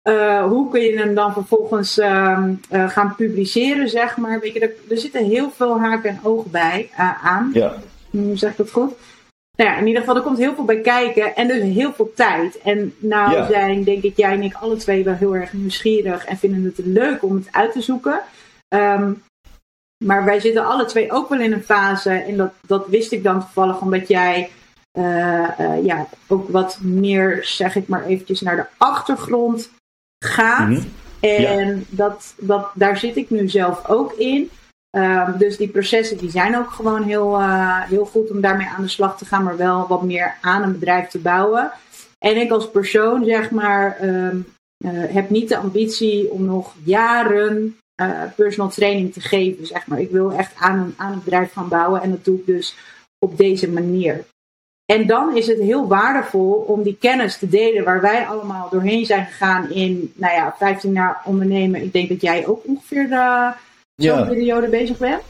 uh, 0.09 0.45
hoe 0.45 0.71
kun 0.71 0.81
je 0.81 0.99
hem 0.99 1.15
dan 1.15 1.33
vervolgens 1.33 1.99
ehm, 1.99 2.55
gaan 2.71 3.15
publiceren, 3.17 3.89
zeg 3.89 4.17
maar. 4.17 4.41
Weet 4.41 4.53
je, 4.53 4.61
er, 4.61 4.73
er 4.91 4.99
zitten 4.99 5.25
heel 5.25 5.51
veel 5.51 5.81
haken 5.81 6.11
en 6.11 6.21
ogen 6.23 6.51
bij 6.51 6.91
aan. 7.23 7.51
Ja. 7.53 7.75
Hm, 8.11 8.37
zeg 8.37 8.51
ik 8.51 8.57
dat 8.57 8.71
goed? 8.71 8.93
Nou 9.57 9.71
ja, 9.71 9.77
in 9.77 9.87
ieder 9.87 10.01
geval, 10.01 10.17
er 10.17 10.23
komt 10.23 10.39
heel 10.39 10.55
veel 10.55 10.65
bij 10.65 10.81
kijken 10.81 11.37
en 11.37 11.49
dus 11.49 11.63
heel 11.63 11.93
veel 11.93 12.13
tijd. 12.15 12.61
En 12.61 12.95
nou 12.99 13.47
zijn, 13.47 13.85
denk 13.85 14.03
ik, 14.03 14.17
jij 14.17 14.33
en 14.33 14.43
ik 14.43 14.55
alle 14.55 14.77
twee 14.77 15.05
wel 15.05 15.15
heel 15.15 15.37
erg 15.37 15.53
nieuwsgierig 15.53 16.25
en 16.25 16.37
vinden 16.37 16.65
het 16.65 16.87
leuk 16.87 17.23
om 17.23 17.35
het 17.35 17.49
uit 17.51 17.73
te 17.73 17.83
zoeken. 17.83 18.21
Um, 18.69 19.23
maar 20.05 20.25
wij 20.25 20.41
zitten 20.41 20.67
alle 20.67 20.85
twee 20.85 21.13
ook 21.13 21.29
wel 21.29 21.41
in 21.41 21.53
een 21.53 21.63
fase, 21.63 22.11
en 22.11 22.37
dat, 22.37 22.53
dat 22.67 22.87
wist 22.89 23.13
ik 23.13 23.23
dan 23.23 23.41
toevallig 23.41 23.81
omdat 23.81 24.09
jij 24.09 24.51
uh, 24.99 25.49
uh, 25.61 25.85
ja, 25.85 26.07
ook 26.27 26.49
wat 26.49 26.79
meer, 26.81 27.39
zeg 27.43 27.77
ik 27.77 27.89
maar 27.89 28.05
eventjes, 28.05 28.41
naar 28.41 28.57
de 28.57 28.67
achtergrond 28.77 29.71
gaat. 30.25 30.69
Mhm. 30.69 30.83
En 31.21 31.87
dat, 31.89 32.35
dat, 32.39 32.71
daar 32.75 32.99
zit 32.99 33.17
ik 33.17 33.31
nu 33.31 33.49
zelf 33.49 33.89
ook 33.89 34.13
in. 34.13 34.51
Um, 34.97 35.35
dus 35.39 35.57
die 35.57 35.69
processen 35.69 36.17
die 36.17 36.31
zijn 36.31 36.57
ook 36.57 36.71
gewoon 36.71 37.03
heel, 37.03 37.41
uh, 37.41 37.83
heel 37.83 38.05
goed 38.05 38.31
om 38.31 38.41
daarmee 38.41 38.67
aan 38.67 38.83
de 38.83 38.89
slag 38.89 39.19
te 39.19 39.25
gaan, 39.25 39.43
maar 39.43 39.57
wel 39.57 39.87
wat 39.87 40.03
meer 40.03 40.35
aan 40.41 40.63
een 40.63 40.73
bedrijf 40.73 41.09
te 41.09 41.19
bouwen. 41.19 41.71
En 42.19 42.37
ik 42.37 42.51
als 42.51 42.71
persoon, 42.71 43.25
zeg 43.25 43.51
maar, 43.51 43.99
um, 44.03 44.47
heb 44.89 45.31
niet 45.31 45.49
de 45.49 45.57
ambitie 45.57 46.31
om 46.31 46.45
nog 46.45 46.75
jaren 46.85 47.79
uh, 48.03 48.23
personal 48.37 48.71
training 48.71 49.13
te 49.13 49.21
geven. 49.21 49.67
Zeg 49.67 49.87
maar. 49.87 50.01
Ik 50.01 50.11
wil 50.11 50.33
echt 50.33 50.53
aan 50.59 50.79
een, 50.79 50.95
aan 50.97 51.13
een 51.13 51.23
bedrijf 51.25 51.53
gaan 51.53 51.69
bouwen 51.69 52.03
en 52.03 52.11
dat 52.11 52.25
doe 52.25 52.39
ik 52.39 52.47
dus 52.47 52.77
op 53.19 53.37
deze 53.37 53.71
manier. 53.71 54.25
En 54.87 55.07
dan 55.07 55.37
is 55.37 55.47
het 55.47 55.59
heel 55.59 55.89
waardevol 55.89 56.53
om 56.53 56.83
die 56.83 56.97
kennis 57.01 57.39
te 57.39 57.49
delen 57.49 57.85
waar 57.85 58.01
wij 58.01 58.27
allemaal 58.27 58.69
doorheen 58.71 59.07
zijn 59.07 59.27
gegaan 59.27 59.71
in, 59.71 60.13
nou 60.15 60.35
ja, 60.35 60.55
15 60.59 60.93
jaar 60.93 61.21
ondernemen. 61.25 61.83
Ik 61.83 61.93
denk 61.93 62.09
dat 62.09 62.21
jij 62.21 62.47
ook 62.47 62.67
ongeveer 62.67 63.09
de, 63.09 63.53
zo'n 63.97 64.29
periode 64.29 64.69
bezig 64.69 64.99
bent. 64.99 65.23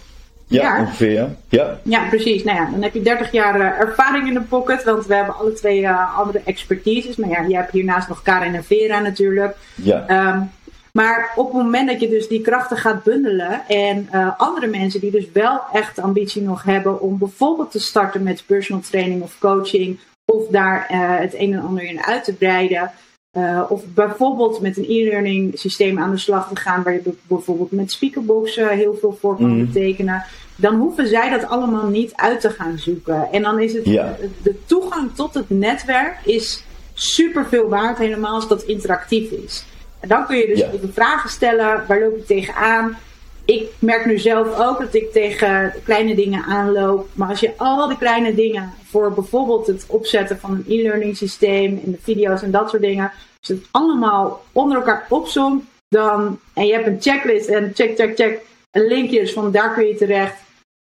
Ja, 0.48 0.80
ongeveer, 0.80 1.36
ja. 1.48 1.80
ja. 1.82 2.08
Precies. 2.08 2.44
Nou 2.44 2.56
ja, 2.58 2.70
dan 2.70 2.82
heb 2.82 2.94
je 2.94 3.02
30 3.02 3.32
jaar 3.32 3.60
uh, 3.60 3.80
ervaring 3.80 4.28
in 4.28 4.34
de 4.34 4.40
pocket, 4.40 4.84
want 4.84 5.06
we 5.06 5.14
hebben 5.14 5.36
alle 5.36 5.52
twee 5.52 5.80
uh, 5.80 6.18
andere 6.18 6.40
expertises. 6.44 7.16
Maar 7.16 7.28
ja, 7.28 7.46
jij 7.46 7.60
hebt 7.60 7.72
hiernaast 7.72 8.08
nog 8.08 8.22
Karin 8.22 8.54
en 8.54 8.64
Vera 8.64 9.00
natuurlijk. 9.00 9.56
Ja. 9.74 10.32
Um, 10.34 10.50
maar 10.96 11.32
op 11.36 11.44
het 11.44 11.62
moment 11.62 11.88
dat 11.88 12.00
je 12.00 12.08
dus 12.08 12.28
die 12.28 12.40
krachten 12.40 12.76
gaat 12.76 13.02
bundelen 13.02 13.62
en 13.68 14.08
uh, 14.12 14.40
andere 14.40 14.66
mensen 14.66 15.00
die 15.00 15.10
dus 15.10 15.30
wel 15.32 15.60
echt 15.72 15.98
ambitie 15.98 16.42
nog 16.42 16.62
hebben 16.62 17.00
om 17.00 17.18
bijvoorbeeld 17.18 17.70
te 17.70 17.78
starten 17.78 18.22
met 18.22 18.42
personal 18.46 18.82
training 18.82 19.22
of 19.22 19.38
coaching 19.38 19.98
of 20.24 20.48
daar 20.48 20.88
uh, 20.90 21.18
het 21.18 21.34
een 21.34 21.52
en 21.52 21.60
ander 21.60 21.84
in 21.84 22.02
uit 22.02 22.24
te 22.24 22.32
breiden. 22.32 22.90
Uh, 23.38 23.62
of 23.68 23.82
bijvoorbeeld 23.94 24.60
met 24.60 24.76
een 24.76 24.88
e-learning 24.88 25.58
systeem 25.58 25.98
aan 25.98 26.10
de 26.10 26.18
slag 26.18 26.48
te 26.48 26.56
gaan, 26.56 26.82
waar 26.82 26.92
je 26.92 27.14
bijvoorbeeld 27.22 27.70
met 27.70 27.92
Speakerbox 27.92 28.56
heel 28.56 28.96
veel 29.00 29.18
voor 29.20 29.36
kan 29.36 29.56
mm. 29.56 29.66
betekenen. 29.66 30.24
Dan 30.56 30.74
hoeven 30.74 31.06
zij 31.08 31.30
dat 31.30 31.48
allemaal 31.48 31.86
niet 31.86 32.12
uit 32.14 32.40
te 32.40 32.50
gaan 32.50 32.78
zoeken. 32.78 33.28
En 33.32 33.42
dan 33.42 33.60
is 33.60 33.72
het 33.72 33.84
ja. 33.84 34.16
de 34.42 34.54
toegang 34.66 35.14
tot 35.14 35.34
het 35.34 35.50
netwerk 35.50 36.16
is 36.24 36.64
super 36.94 37.46
veel 37.46 37.68
waard, 37.68 37.98
helemaal 37.98 38.34
als 38.34 38.48
dat 38.48 38.62
interactief 38.62 39.30
is. 39.30 39.64
En 40.00 40.08
dan 40.08 40.26
kun 40.26 40.36
je 40.36 40.46
dus 40.46 40.60
even 40.60 40.92
vragen 40.92 41.30
stellen. 41.30 41.84
Waar 41.86 42.00
loop 42.00 42.16
ik 42.16 42.26
tegenaan? 42.26 42.96
Ik 43.44 43.70
merk 43.78 44.06
nu 44.06 44.18
zelf 44.18 44.58
ook 44.58 44.78
dat 44.78 44.94
ik 44.94 45.12
tegen 45.12 45.74
kleine 45.84 46.14
dingen 46.14 46.44
aanloop. 46.44 47.08
Maar 47.12 47.28
als 47.28 47.40
je 47.40 47.52
al 47.56 47.88
die 47.88 47.98
kleine 47.98 48.34
dingen 48.34 48.72
voor 48.84 49.12
bijvoorbeeld 49.12 49.66
het 49.66 49.84
opzetten 49.88 50.38
van 50.38 50.50
een 50.50 50.64
e-learning 50.68 51.16
systeem 51.16 51.80
en 51.84 51.90
de 51.90 51.98
video's 52.02 52.42
en 52.42 52.50
dat 52.50 52.70
soort 52.70 52.82
dingen. 52.82 53.04
Als 53.40 53.48
je 53.48 53.54
het 53.54 53.68
allemaal 53.70 54.44
onder 54.52 54.76
elkaar 54.76 55.06
opzomt, 55.08 55.64
dan, 55.88 56.38
en 56.52 56.66
je 56.66 56.72
hebt 56.72 56.86
een 56.86 57.00
checklist 57.00 57.48
en 57.48 57.70
check, 57.74 57.96
check, 57.96 58.16
check. 58.16 58.40
Een 58.70 58.86
linkje, 58.86 59.20
dus 59.20 59.32
van 59.32 59.50
daar 59.50 59.74
kun 59.74 59.86
je 59.86 59.94
terecht. 59.94 60.44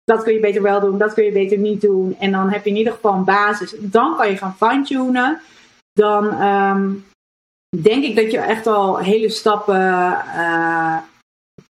Dat 0.05 0.23
kun 0.23 0.33
je 0.33 0.41
beter 0.41 0.62
wel 0.62 0.81
doen, 0.81 0.99
dat 0.99 1.15
kun 1.15 1.25
je 1.25 1.33
beter 1.33 1.59
niet 1.59 1.81
doen. 1.81 2.17
En 2.19 2.33
dan 2.33 2.50
heb 2.50 2.65
je 2.65 2.71
in 2.71 2.76
ieder 2.76 2.93
geval 2.93 3.15
een 3.15 3.25
basis. 3.25 3.75
Dan 3.79 4.17
kan 4.17 4.31
je 4.31 4.37
gaan 4.37 4.57
fine-tunen. 4.57 5.41
Dan 5.93 6.43
um, 6.43 7.05
denk 7.68 8.04
ik 8.04 8.16
dat 8.16 8.30
je 8.30 8.38
echt 8.38 8.66
al 8.66 8.99
hele 8.99 9.28
stappen 9.28 9.80
uh, 9.80 10.99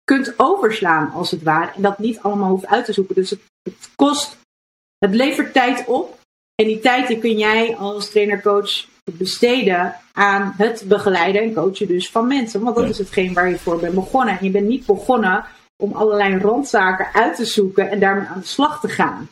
kunt 0.04 0.34
overslaan, 0.36 1.10
als 1.10 1.30
het 1.30 1.42
ware. 1.42 1.72
En 1.76 1.82
dat 1.82 1.98
niet 1.98 2.20
allemaal 2.20 2.50
hoeft 2.50 2.66
uit 2.66 2.84
te 2.84 2.92
zoeken. 2.92 3.14
Dus 3.14 3.30
het, 3.30 3.40
het 3.62 3.90
kost, 3.94 4.36
het 4.98 5.14
levert 5.14 5.52
tijd 5.52 5.84
op. 5.86 6.18
En 6.54 6.66
die 6.66 6.80
tijd 6.80 7.06
die 7.08 7.18
kun 7.18 7.38
jij 7.38 7.76
als 7.76 8.10
trainer-coach 8.10 8.86
besteden 9.12 9.94
aan 10.12 10.54
het 10.56 10.84
begeleiden 10.86 11.42
en 11.42 11.54
coachen 11.54 11.86
dus 11.86 12.10
van 12.10 12.26
mensen. 12.26 12.62
Want 12.62 12.76
dat 12.76 12.88
is 12.88 12.98
hetgeen 12.98 13.32
waar 13.32 13.48
je 13.48 13.58
voor 13.58 13.80
bent 13.80 13.94
begonnen. 13.94 14.38
En 14.38 14.44
je 14.44 14.50
bent 14.50 14.66
niet 14.66 14.86
begonnen 14.86 15.44
om 15.82 15.92
allerlei 15.92 16.38
randzaken 16.38 17.08
uit 17.12 17.36
te 17.36 17.44
zoeken 17.44 17.90
en 17.90 18.00
daarmee 18.00 18.26
aan 18.26 18.40
de 18.40 18.46
slag 18.46 18.80
te 18.80 18.88
gaan. 18.88 19.28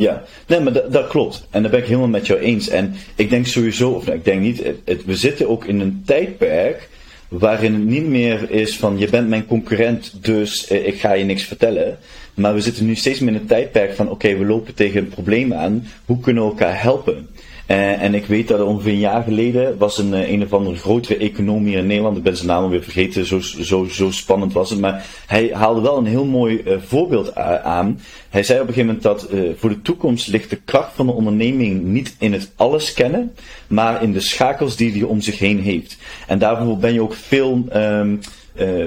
Ja, 0.00 0.22
nee, 0.46 0.60
maar 0.60 0.72
dat, 0.72 0.92
dat, 0.92 1.08
klopt. 1.08 1.46
En 1.50 1.62
daar 1.62 1.70
ben 1.70 1.80
ik 1.80 1.86
helemaal 1.86 2.08
met 2.08 2.26
jou 2.26 2.40
eens. 2.40 2.68
En 2.68 2.94
ik 3.14 3.30
denk 3.30 3.46
sowieso, 3.46 3.90
of 3.90 4.06
ik 4.06 4.24
denk 4.24 4.40
niet, 4.40 4.62
het, 4.84 5.04
we 5.04 5.16
zitten 5.16 5.48
ook 5.48 5.64
in 5.64 5.80
een 5.80 6.02
tijdperk 6.06 6.88
waarin 7.28 7.74
het 7.74 7.84
niet 7.84 8.06
meer 8.06 8.50
is 8.50 8.76
van 8.76 8.98
je 8.98 9.08
bent 9.08 9.28
mijn 9.28 9.46
concurrent, 9.46 10.24
dus 10.24 10.66
eh, 10.66 10.86
ik 10.86 11.00
ga 11.00 11.12
je 11.12 11.24
niks 11.24 11.44
vertellen. 11.44 11.98
Maar 12.34 12.54
we 12.54 12.60
zitten 12.60 12.86
nu 12.86 12.94
steeds 12.94 13.18
meer 13.18 13.34
in 13.34 13.40
een 13.40 13.46
tijdperk 13.46 13.94
van 13.94 14.10
oké, 14.10 14.36
we 14.36 14.44
lopen 14.44 14.74
tegen 14.74 15.00
een 15.00 15.08
probleem 15.08 15.52
aan. 15.52 15.86
Hoe 16.04 16.20
kunnen 16.20 16.42
we 16.42 16.48
elkaar 16.48 16.82
helpen? 16.82 17.28
Uh, 17.70 18.02
en 18.02 18.14
ik 18.14 18.26
weet 18.26 18.48
dat 18.48 18.60
ongeveer 18.60 18.92
een 18.92 18.98
jaar 18.98 19.22
geleden 19.22 19.78
was 19.78 19.98
een, 19.98 20.12
uh, 20.12 20.30
een 20.30 20.42
of 20.42 20.52
andere 20.52 20.76
grotere 20.76 21.16
econoom 21.16 21.64
hier 21.64 21.78
in 21.78 21.86
Nederland. 21.86 22.16
Ik 22.16 22.22
ben 22.22 22.36
zijn 22.36 22.48
naam 22.48 22.62
alweer 22.62 22.82
vergeten, 22.82 23.26
zo, 23.26 23.40
zo, 23.40 23.84
zo 23.84 24.10
spannend 24.10 24.52
was 24.52 24.70
het. 24.70 24.78
Maar 24.78 25.06
hij 25.26 25.50
haalde 25.52 25.80
wel 25.80 25.96
een 25.96 26.06
heel 26.06 26.24
mooi 26.24 26.62
uh, 26.64 26.76
voorbeeld 26.86 27.34
aan. 27.34 28.00
Hij 28.30 28.42
zei 28.42 28.60
op 28.60 28.68
een 28.68 28.74
gegeven 28.74 29.00
moment 29.02 29.02
dat 29.02 29.28
voor 29.58 29.68
de 29.68 29.82
toekomst 29.82 30.28
ligt 30.28 30.50
de 30.50 30.60
kracht 30.64 30.92
van 30.94 31.06
de 31.06 31.12
onderneming 31.12 31.82
niet 31.82 32.16
in 32.18 32.32
het 32.32 32.50
alles 32.56 32.92
kennen, 32.92 33.34
maar 33.66 34.02
in 34.02 34.12
de 34.12 34.20
schakels 34.20 34.76
die 34.76 34.92
hij 34.92 35.02
om 35.02 35.20
zich 35.20 35.38
heen 35.38 35.60
heeft. 35.60 35.96
En 36.26 36.38
daarvoor 36.38 36.78
ben 36.78 36.92
je 36.92 37.02
ook 37.02 37.14
veel, 37.14 37.64
um, 37.74 38.20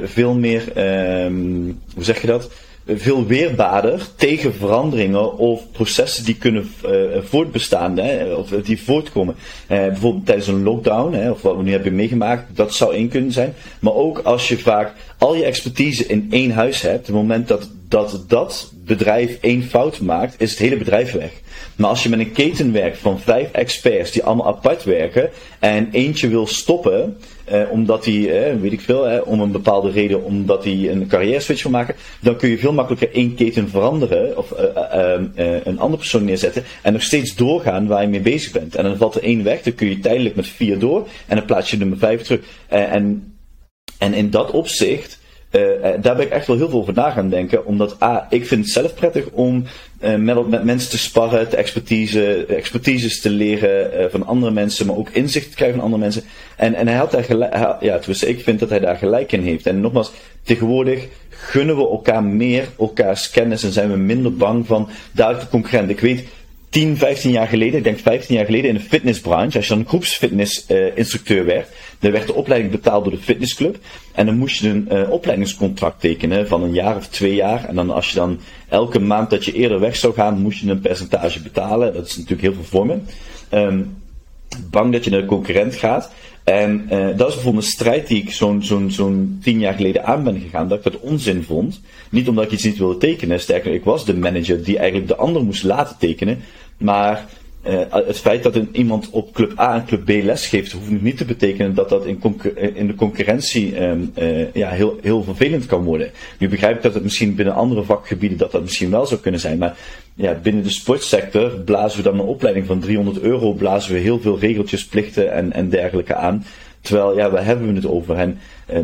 veel 0.04 0.34
meer, 0.34 0.78
um, 1.26 1.80
hoe 1.96 2.04
zeg 2.04 2.22
je 2.22 2.28
dat? 2.28 2.50
Veel 2.88 3.26
weerbaarder 3.26 4.08
tegen 4.16 4.54
veranderingen 4.54 5.38
of 5.38 5.72
processen 5.72 6.26
die 6.26 6.38
kunnen 6.38 6.72
uh, 6.86 6.92
voortbestaan, 7.22 7.98
hè, 7.98 8.34
of 8.34 8.50
die 8.50 8.82
voortkomen. 8.82 9.36
Uh, 9.36 9.78
bijvoorbeeld 9.78 10.26
tijdens 10.26 10.48
een 10.48 10.64
lockdown, 10.64 11.14
hè, 11.14 11.32
of 11.32 11.42
wat 11.42 11.56
we 11.56 11.64
nu 11.64 11.72
hebben 11.72 11.96
meegemaakt, 11.96 12.56
dat 12.56 12.74
zou 12.74 12.94
één 12.94 13.10
kunnen 13.10 13.32
zijn. 13.32 13.54
Maar 13.80 13.94
ook 13.94 14.20
als 14.20 14.48
je 14.48 14.58
vaak 14.58 14.94
al 15.18 15.36
je 15.36 15.44
expertise 15.44 16.06
in 16.06 16.28
één 16.32 16.52
huis 16.52 16.82
hebt, 16.82 17.00
op 17.00 17.06
het 17.06 17.16
moment 17.16 17.48
dat 17.48 17.70
dat, 17.94 18.24
dat 18.28 18.72
bedrijf 18.74 19.38
één 19.42 19.64
fout 19.64 20.00
maakt, 20.00 20.36
is 20.38 20.50
het 20.50 20.60
hele 20.60 20.78
bedrijf 20.78 21.12
weg. 21.12 21.32
Maar 21.76 21.90
als 21.90 22.04
je 22.04 22.10
met 22.10 22.20
een 22.20 22.32
keten 22.32 22.72
werkt 22.72 22.98
van 22.98 23.20
vijf 23.20 23.52
experts 23.52 24.12
die 24.12 24.24
allemaal 24.24 24.48
apart 24.48 24.84
werken 24.84 25.30
en 25.60 25.90
eentje 25.92 26.28
wil 26.28 26.48
stoppen, 26.48 27.18
eh, 27.44 27.62
omdat 27.70 28.06
hij, 28.06 28.46
eh, 28.46 28.60
weet 28.60 28.72
ik 28.72 28.82
veel, 28.82 29.08
eh, 29.08 29.28
om 29.28 29.40
een 29.40 29.52
bepaalde 29.52 29.92
reden, 29.92 30.24
omdat 30.24 30.64
hij 30.64 30.90
een 30.90 31.08
carrière 31.08 31.40
switch 31.40 31.64
wil 31.64 31.72
maken, 31.72 31.96
dan 32.22 32.36
kun 32.36 32.50
je 32.50 32.58
veel 32.58 32.74
makkelijker 32.74 33.14
één 33.14 33.36
keten 33.36 33.70
veranderen 33.70 34.38
of 34.38 34.52
uh, 34.52 35.14
een 35.64 35.80
andere 35.80 35.98
persoon 35.98 36.26
neerzetten 36.26 36.64
en 36.82 36.94
nog 36.94 37.02
steeds 37.02 37.36
doorgaan 37.36 37.88
waar 37.88 38.02
je 38.02 38.08
mee 38.08 38.20
bezig 38.20 38.52
bent. 38.52 38.76
En 38.76 38.84
dan 38.84 38.98
valt 38.98 39.16
er 39.16 39.24
één 39.24 39.44
weg, 39.44 39.62
dan 39.62 39.76
kun 39.76 39.90
je 39.90 40.00
tijdelijk 40.00 40.36
met 40.36 40.48
vier 40.48 40.80
door 40.80 41.08
en 41.28 41.36
dan 41.36 41.46
plaats 41.46 41.72
je 41.72 41.78
nummer 41.78 41.98
vijf 41.98 42.22
terug. 42.22 42.42
en, 42.68 43.34
en 43.98 44.14
in 44.14 44.30
dat 44.30 44.52
opzicht 44.52 45.20
daar 46.02 46.16
ben 46.16 46.26
ik 46.26 46.30
echt 46.30 46.48
wel 46.48 46.58
heel 46.58 46.70
veel 46.70 46.80
over 46.80 46.94
na 46.94 47.10
gaan 47.10 47.30
denken. 47.30 47.66
Omdat 47.66 48.04
A, 48.04 48.28
ik 48.30 48.48
vind 48.48 48.64
het 48.64 48.74
zelf 48.74 48.94
prettig 48.94 49.30
om 49.30 49.64
uh, 50.02 50.16
met, 50.16 50.48
met 50.48 50.64
mensen 50.64 50.90
te 50.90 50.98
sparren, 50.98 51.50
te 51.50 51.56
expertise, 51.56 52.46
expertises 52.46 53.22
te 53.22 53.30
leren 53.30 54.12
van 54.12 54.26
andere 54.26 54.52
mensen, 54.52 54.86
maar 54.86 54.96
ook 54.96 55.10
inzicht 55.10 55.50
te 55.50 55.56
krijgen 55.56 55.76
van 55.76 55.86
andere 55.86 56.04
mensen. 56.04 56.24
En, 56.58 56.74
en 56.74 56.88
hij 56.88 56.98
had 56.98 57.12
daar 57.12 57.24
gelijk, 57.24 57.54
ja, 57.80 57.98
tenminste, 57.98 58.28
ik 58.28 58.40
vind 58.40 58.60
dat 58.60 58.70
hij 58.70 58.80
daar 58.80 58.98
gelijk 58.98 59.32
in 59.32 59.42
heeft. 59.42 59.66
En 59.66 59.82
nogmaals, 59.82 60.12
tegenwoordig 60.44 61.08
gunnen 61.30 61.78
we 61.78 61.90
elkaar 61.90 62.24
meer 62.24 62.68
elkaars 62.80 63.30
kennis 63.30 63.64
en 63.64 63.72
zijn 63.72 63.92
we 63.92 63.98
minder 63.98 64.36
bang 64.36 64.68
van 64.68 64.90
daar 65.12 65.40
de 65.40 65.48
concurrent. 65.48 65.90
Ik 65.90 66.00
weet, 66.00 66.28
10, 66.74 66.98
15 66.98 67.32
jaar 67.32 67.48
geleden, 67.48 67.78
ik 67.78 67.84
denk 67.84 68.00
15 68.00 68.36
jaar 68.36 68.46
geleden 68.46 68.70
in 68.70 68.76
de 68.76 68.82
fitnessbranche, 68.82 69.58
als 69.58 69.68
je 69.68 69.76
dan 69.76 69.88
groepsfitnessinstructeur 69.88 71.40
uh, 71.40 71.46
werd, 71.46 71.70
dan 72.00 72.12
werd 72.12 72.28
de 72.28 72.34
opleiding 72.34 72.72
betaald 72.72 73.04
door 73.04 73.14
de 73.14 73.20
fitnessclub. 73.20 73.78
En 74.14 74.26
dan 74.26 74.38
moest 74.38 74.60
je 74.60 74.70
een 74.70 74.88
uh, 74.92 75.10
opleidingscontract 75.10 76.00
tekenen 76.00 76.48
van 76.48 76.64
een 76.64 76.74
jaar 76.74 76.96
of 76.96 77.08
twee 77.08 77.36
jaar. 77.36 77.66
En 77.66 77.76
dan 77.76 77.90
als 77.90 78.10
je 78.10 78.16
dan 78.16 78.40
elke 78.70 79.00
maand 79.00 79.30
dat 79.30 79.46
je 79.46 79.54
eerder 79.54 79.80
weg 79.80 79.96
zou 79.96 80.14
gaan, 80.14 80.42
moest 80.42 80.60
je 80.60 80.70
een 80.70 80.80
percentage 80.80 81.42
betalen. 81.42 81.94
Dat 81.94 82.06
is 82.06 82.16
natuurlijk 82.16 82.42
heel 82.42 82.54
veel 82.54 82.64
vormen. 82.64 83.08
Um, 83.52 83.96
bang 84.70 84.92
dat 84.92 85.04
je 85.04 85.10
naar 85.10 85.22
de 85.22 85.26
concurrent 85.26 85.76
gaat. 85.76 86.12
En 86.44 86.88
uh, 86.92 87.18
dat 87.18 87.28
is 87.28 87.34
bijvoorbeeld 87.34 87.66
een 87.66 87.72
strijd 87.72 88.08
die 88.08 88.22
ik 88.22 88.32
zo'n 88.32 88.64
zo'n 88.64 88.92
zo'n 88.92 89.40
tien 89.44 89.60
jaar 89.60 89.74
geleden 89.74 90.06
aan 90.06 90.24
ben 90.24 90.40
gegaan, 90.40 90.68
dat 90.68 90.78
ik 90.78 90.84
dat 90.84 91.02
onzin 91.02 91.44
vond. 91.44 91.82
Niet 92.10 92.28
omdat 92.28 92.44
ik 92.44 92.52
iets 92.52 92.64
niet 92.64 92.78
wilde 92.78 92.98
tekenen, 92.98 93.40
sterker, 93.40 93.74
ik 93.74 93.84
was 93.84 94.06
de 94.06 94.18
manager 94.18 94.64
die 94.64 94.78
eigenlijk 94.78 95.08
de 95.08 95.16
ander 95.16 95.44
moest 95.44 95.64
laten 95.64 95.98
tekenen. 96.00 96.40
Maar 96.78 97.26
uh, 97.68 97.80
het 97.90 98.20
feit 98.20 98.44
dat 98.44 98.56
een, 98.56 98.70
iemand 98.72 99.10
op 99.10 99.34
club 99.34 99.60
A 99.60 99.76
en 99.76 99.86
club 99.86 100.06
B 100.06 100.10
les 100.10 100.48
geeft, 100.48 100.72
hoeft 100.72 101.02
niet 101.02 101.18
te 101.18 101.26
betekenen 101.26 101.74
dat 101.74 101.90
dat 101.90 102.06
in, 102.06 102.22
eh, 102.56 102.76
in 102.76 102.88
de 102.88 102.96
concurrentie 102.96 103.84
um, 103.84 104.12
uh, 104.20 104.54
ja, 104.54 104.70
heel, 104.70 104.98
heel 105.02 105.24
vervelend 105.24 105.66
kan 105.66 105.84
worden. 105.84 106.12
Nu 106.40 106.50
begrijp 106.50 106.76
ik 106.76 106.82
dat 106.82 106.94
het 106.94 107.04
misschien 107.04 107.36
binnen 107.36 107.54
andere 107.54 107.84
vakgebieden 107.84 108.38
dat 108.38 108.52
dat 108.52 108.62
misschien 108.62 108.90
wel 108.90 109.06
zou 109.06 109.20
kunnen 109.20 109.40
zijn, 109.40 109.58
maar 109.58 109.78
ja, 110.16 110.34
binnen 110.34 110.64
de 110.64 110.70
sportsector 110.70 111.50
blazen 111.50 111.98
we 111.98 112.04
dan 112.04 112.20
een 112.20 112.26
opleiding 112.26 112.66
van 112.66 112.80
300 112.80 113.20
euro, 113.20 113.54
blazen 113.54 113.94
we 113.94 114.00
heel 114.00 114.20
veel 114.20 114.40
regeltjes, 114.40 114.86
plichten 114.86 115.34
en, 115.34 115.54
en 115.54 115.70
dergelijke 115.70 116.16
aan. 116.16 116.46
Terwijl, 116.82 117.18
ja, 117.18 117.32
waar 117.32 117.46
hebben 117.46 117.68
we 117.68 117.74
het 117.74 117.88
over? 117.88 118.16
En 118.16 118.40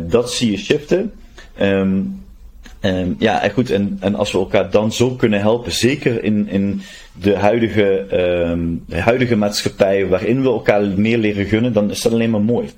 dat 0.08 0.32
zie 0.32 0.50
je 0.50 0.58
shiften. 0.58 1.12
Um, 1.60 2.22
Um, 2.82 3.16
ja, 3.18 3.42
en 3.42 3.50
goed, 3.50 3.70
en, 3.70 3.96
en 4.00 4.14
als 4.14 4.32
we 4.32 4.38
elkaar 4.38 4.70
dan 4.70 4.92
zo 4.92 5.10
kunnen 5.10 5.40
helpen, 5.40 5.72
zeker 5.72 6.24
in, 6.24 6.48
in 6.48 6.82
de, 7.12 7.36
huidige, 7.36 8.06
de 8.86 9.00
huidige 9.00 9.36
maatschappij 9.36 10.08
waarin 10.08 10.42
we 10.42 10.48
elkaar 10.48 10.82
meer 10.82 11.18
leren 11.18 11.46
gunnen, 11.46 11.72
dan 11.72 11.90
is 11.90 12.02
dat 12.02 12.12
alleen 12.12 12.30
maar 12.30 12.40
mooi. 12.40 12.70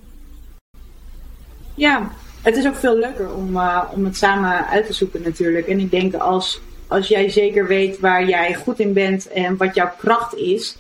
Ja, 1.75 2.11
het 2.43 2.57
is 2.57 2.67
ook 2.67 2.75
veel 2.75 2.97
leuker 2.97 3.35
om, 3.35 3.57
uh, 3.57 3.83
om 3.95 4.05
het 4.05 4.17
samen 4.17 4.67
uit 4.67 4.87
te 4.87 4.93
zoeken 4.93 5.23
natuurlijk. 5.23 5.67
En 5.67 5.81
ik 5.81 5.91
denk 5.91 6.15
als, 6.15 6.61
als 6.87 7.09
jij 7.09 7.29
zeker 7.29 7.67
weet 7.67 8.01
waar 8.01 8.29
jij 8.29 8.55
goed 8.55 8.81
in 8.81 8.93
bent 8.93 9.29
en 9.29 9.57
wat 9.57 9.75
jouw 9.75 9.91
kracht 9.99 10.35
is, 10.35 10.77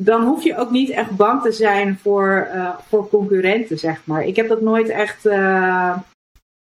dan 0.00 0.22
hoef 0.22 0.44
je 0.44 0.56
ook 0.56 0.70
niet 0.70 0.90
echt 0.90 1.10
bang 1.10 1.42
te 1.42 1.52
zijn 1.52 1.98
voor, 2.02 2.48
uh, 2.54 2.70
voor 2.88 3.08
concurrenten, 3.08 3.78
zeg 3.78 4.00
maar. 4.04 4.24
Ik 4.24 4.36
heb 4.36 4.48
dat 4.48 4.60
nooit 4.60 4.88
echt. 4.88 5.26
Uh, 5.26 5.96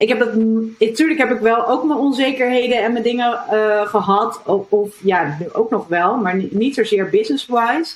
ik 0.03 0.09
heb 0.09 0.19
dat, 0.19 0.35
natuurlijk 0.79 1.19
heb 1.19 1.31
ik 1.31 1.41
wel 1.41 1.67
ook 1.67 1.85
mijn 1.85 1.99
onzekerheden 1.99 2.83
en 2.83 2.93
mijn 2.93 3.05
dingen 3.05 3.41
uh, 3.53 3.87
gehad. 3.87 4.43
Of, 4.45 4.67
of, 4.69 4.97
ja, 5.03 5.37
nu 5.41 5.53
ook 5.53 5.71
nog 5.71 5.89
wel, 5.89 6.17
maar 6.17 6.37
niet, 6.37 6.53
niet 6.53 6.75
zozeer 6.75 7.11
business-wise. 7.11 7.95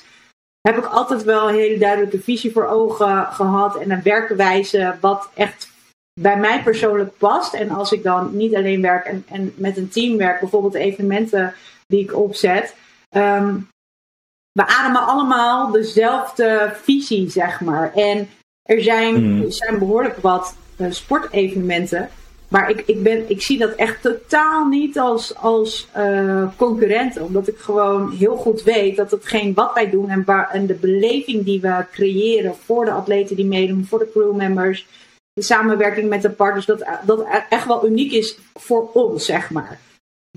Heb 0.61 0.77
ik 0.77 0.85
altijd 0.85 1.23
wel 1.23 1.49
een 1.49 1.55
hele 1.55 1.77
duidelijke 1.77 2.19
visie 2.19 2.51
voor 2.51 2.65
ogen 2.65 3.25
gehad 3.25 3.77
en 3.77 3.91
een 3.91 4.01
werkwijze 4.03 4.95
wat 5.01 5.29
echt 5.33 5.69
bij 6.19 6.37
mij 6.37 6.63
persoonlijk 6.63 7.17
past. 7.17 7.53
En 7.53 7.69
als 7.69 7.91
ik 7.91 8.03
dan 8.03 8.37
niet 8.37 8.55
alleen 8.55 8.81
werk 8.81 9.05
en, 9.05 9.25
en 9.27 9.53
met 9.55 9.77
een 9.77 9.89
team 9.89 10.17
werk, 10.17 10.39
bijvoorbeeld 10.39 10.73
evenementen 10.73 11.53
die 11.87 12.03
ik 12.03 12.15
opzet. 12.15 12.75
Um, 13.15 13.67
we 14.51 14.67
ademen 14.67 15.05
allemaal 15.05 15.71
dezelfde 15.71 16.71
visie, 16.83 17.29
zeg 17.29 17.61
maar. 17.61 17.93
En 17.93 18.29
er 18.61 18.81
zijn, 18.83 19.23
mm. 19.23 19.41
er 19.41 19.51
zijn 19.51 19.79
behoorlijk 19.79 20.17
wat 20.17 20.55
uh, 20.77 20.91
sportevenementen. 20.91 22.09
Maar 22.47 22.69
ik, 22.69 22.83
ik, 22.85 23.03
ben, 23.03 23.29
ik 23.29 23.41
zie 23.41 23.57
dat 23.57 23.75
echt 23.75 24.01
totaal 24.01 24.67
niet 24.67 24.99
als, 24.99 25.35
als 25.35 25.87
uh, 25.97 26.47
concurrenten. 26.55 27.23
Omdat 27.23 27.47
ik 27.47 27.57
gewoon 27.57 28.11
heel 28.11 28.35
goed 28.35 28.63
weet 28.63 28.95
dat 28.95 29.11
hetgeen 29.11 29.53
wat 29.53 29.73
wij 29.73 29.89
doen 29.89 30.09
en, 30.09 30.23
waar, 30.25 30.49
en 30.49 30.65
de 30.65 30.73
beleving 30.73 31.45
die 31.45 31.61
we 31.61 31.85
creëren 31.91 32.55
voor 32.55 32.85
de 32.85 32.91
atleten 32.91 33.35
die 33.35 33.45
meedoen, 33.45 33.85
voor 33.85 33.99
de 33.99 34.11
crewmembers, 34.11 34.87
de 35.33 35.41
samenwerking 35.41 36.09
met 36.09 36.21
de 36.21 36.29
partners, 36.29 36.65
dat, 36.65 36.85
dat 37.05 37.25
echt 37.49 37.67
wel 37.67 37.87
uniek 37.87 38.11
is 38.11 38.37
voor 38.53 38.89
ons, 38.93 39.25
zeg 39.25 39.49
maar. 39.49 39.79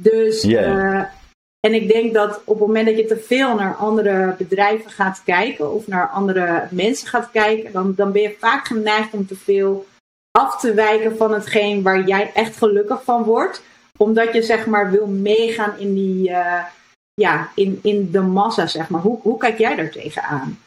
Dus, 0.01 0.43
yeah. 0.43 0.95
uh, 0.95 1.05
en 1.61 1.75
ik 1.75 1.93
denk 1.93 2.15
dat 2.15 2.41
op 2.45 2.59
het 2.59 2.67
moment 2.67 2.87
dat 2.87 2.97
je 2.97 3.05
te 3.05 3.17
veel 3.17 3.55
naar 3.55 3.75
andere 3.75 4.35
bedrijven 4.39 4.91
gaat 4.91 5.23
kijken 5.25 5.73
of 5.73 5.87
naar 5.87 6.09
andere 6.09 6.67
mensen 6.71 7.09
gaat 7.09 7.31
kijken, 7.33 7.73
dan, 7.73 7.93
dan 7.97 8.13
ben 8.13 8.23
je 8.23 8.37
vaak 8.39 8.67
geneigd 8.67 9.13
om 9.13 9.27
te 9.27 9.37
veel 9.37 9.87
af 10.31 10.61
te 10.61 10.75
wijken 10.75 11.17
van 11.17 11.33
hetgeen 11.33 11.83
waar 11.83 12.07
jij 12.07 12.31
echt 12.35 12.57
gelukkig 12.57 13.05
van 13.05 13.23
wordt. 13.23 13.63
Omdat 13.97 14.33
je 14.33 14.43
zeg 14.43 14.67
maar 14.67 14.91
wil 14.91 15.07
meegaan 15.07 15.79
in 15.79 15.95
die, 15.95 16.29
uh, 16.29 16.65
ja, 17.15 17.51
in, 17.55 17.79
in 17.83 18.11
de 18.11 18.21
massa, 18.21 18.67
zeg 18.67 18.89
maar. 18.89 19.01
Hoe, 19.01 19.19
hoe 19.23 19.39
kijk 19.39 19.59
jij 19.59 19.77
daar 19.77 19.91
tegenaan? 19.91 20.59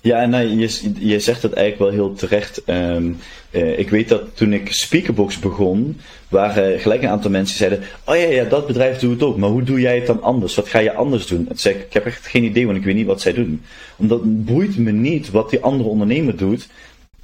Ja, 0.00 0.26
nou, 0.26 0.44
je, 0.44 0.92
je 0.98 1.20
zegt 1.20 1.42
dat 1.42 1.52
eigenlijk 1.52 1.90
wel 1.90 2.06
heel 2.06 2.14
terecht. 2.14 2.62
Um, 2.66 3.18
uh, 3.50 3.78
ik 3.78 3.90
weet 3.90 4.08
dat 4.08 4.36
toen 4.36 4.52
ik 4.52 4.72
Speakerbox 4.72 5.38
begon, 5.38 6.00
waren 6.28 6.80
gelijk 6.80 7.02
een 7.02 7.08
aantal 7.08 7.30
mensen 7.30 7.56
zeiden: 7.56 7.82
Oh 8.04 8.16
ja, 8.16 8.26
ja, 8.26 8.44
dat 8.44 8.66
bedrijf 8.66 8.98
doet 8.98 9.10
het 9.10 9.22
ook, 9.22 9.36
maar 9.36 9.50
hoe 9.50 9.62
doe 9.62 9.80
jij 9.80 9.96
het 9.96 10.06
dan 10.06 10.22
anders? 10.22 10.54
Wat 10.54 10.68
ga 10.68 10.78
je 10.78 10.94
anders 10.94 11.26
doen? 11.26 11.46
Het 11.48 11.60
zei, 11.60 11.74
ik 11.74 11.92
heb 11.92 12.06
echt 12.06 12.26
geen 12.26 12.44
idee, 12.44 12.66
want 12.66 12.78
ik 12.78 12.84
weet 12.84 12.94
niet 12.94 13.06
wat 13.06 13.20
zij 13.20 13.32
doen. 13.32 13.62
Omdat 13.96 14.20
het 14.20 14.44
boeit 14.44 14.78
me 14.78 14.90
niet 14.90 15.30
wat 15.30 15.50
die 15.50 15.60
andere 15.60 15.88
ondernemer 15.88 16.36
doet 16.36 16.68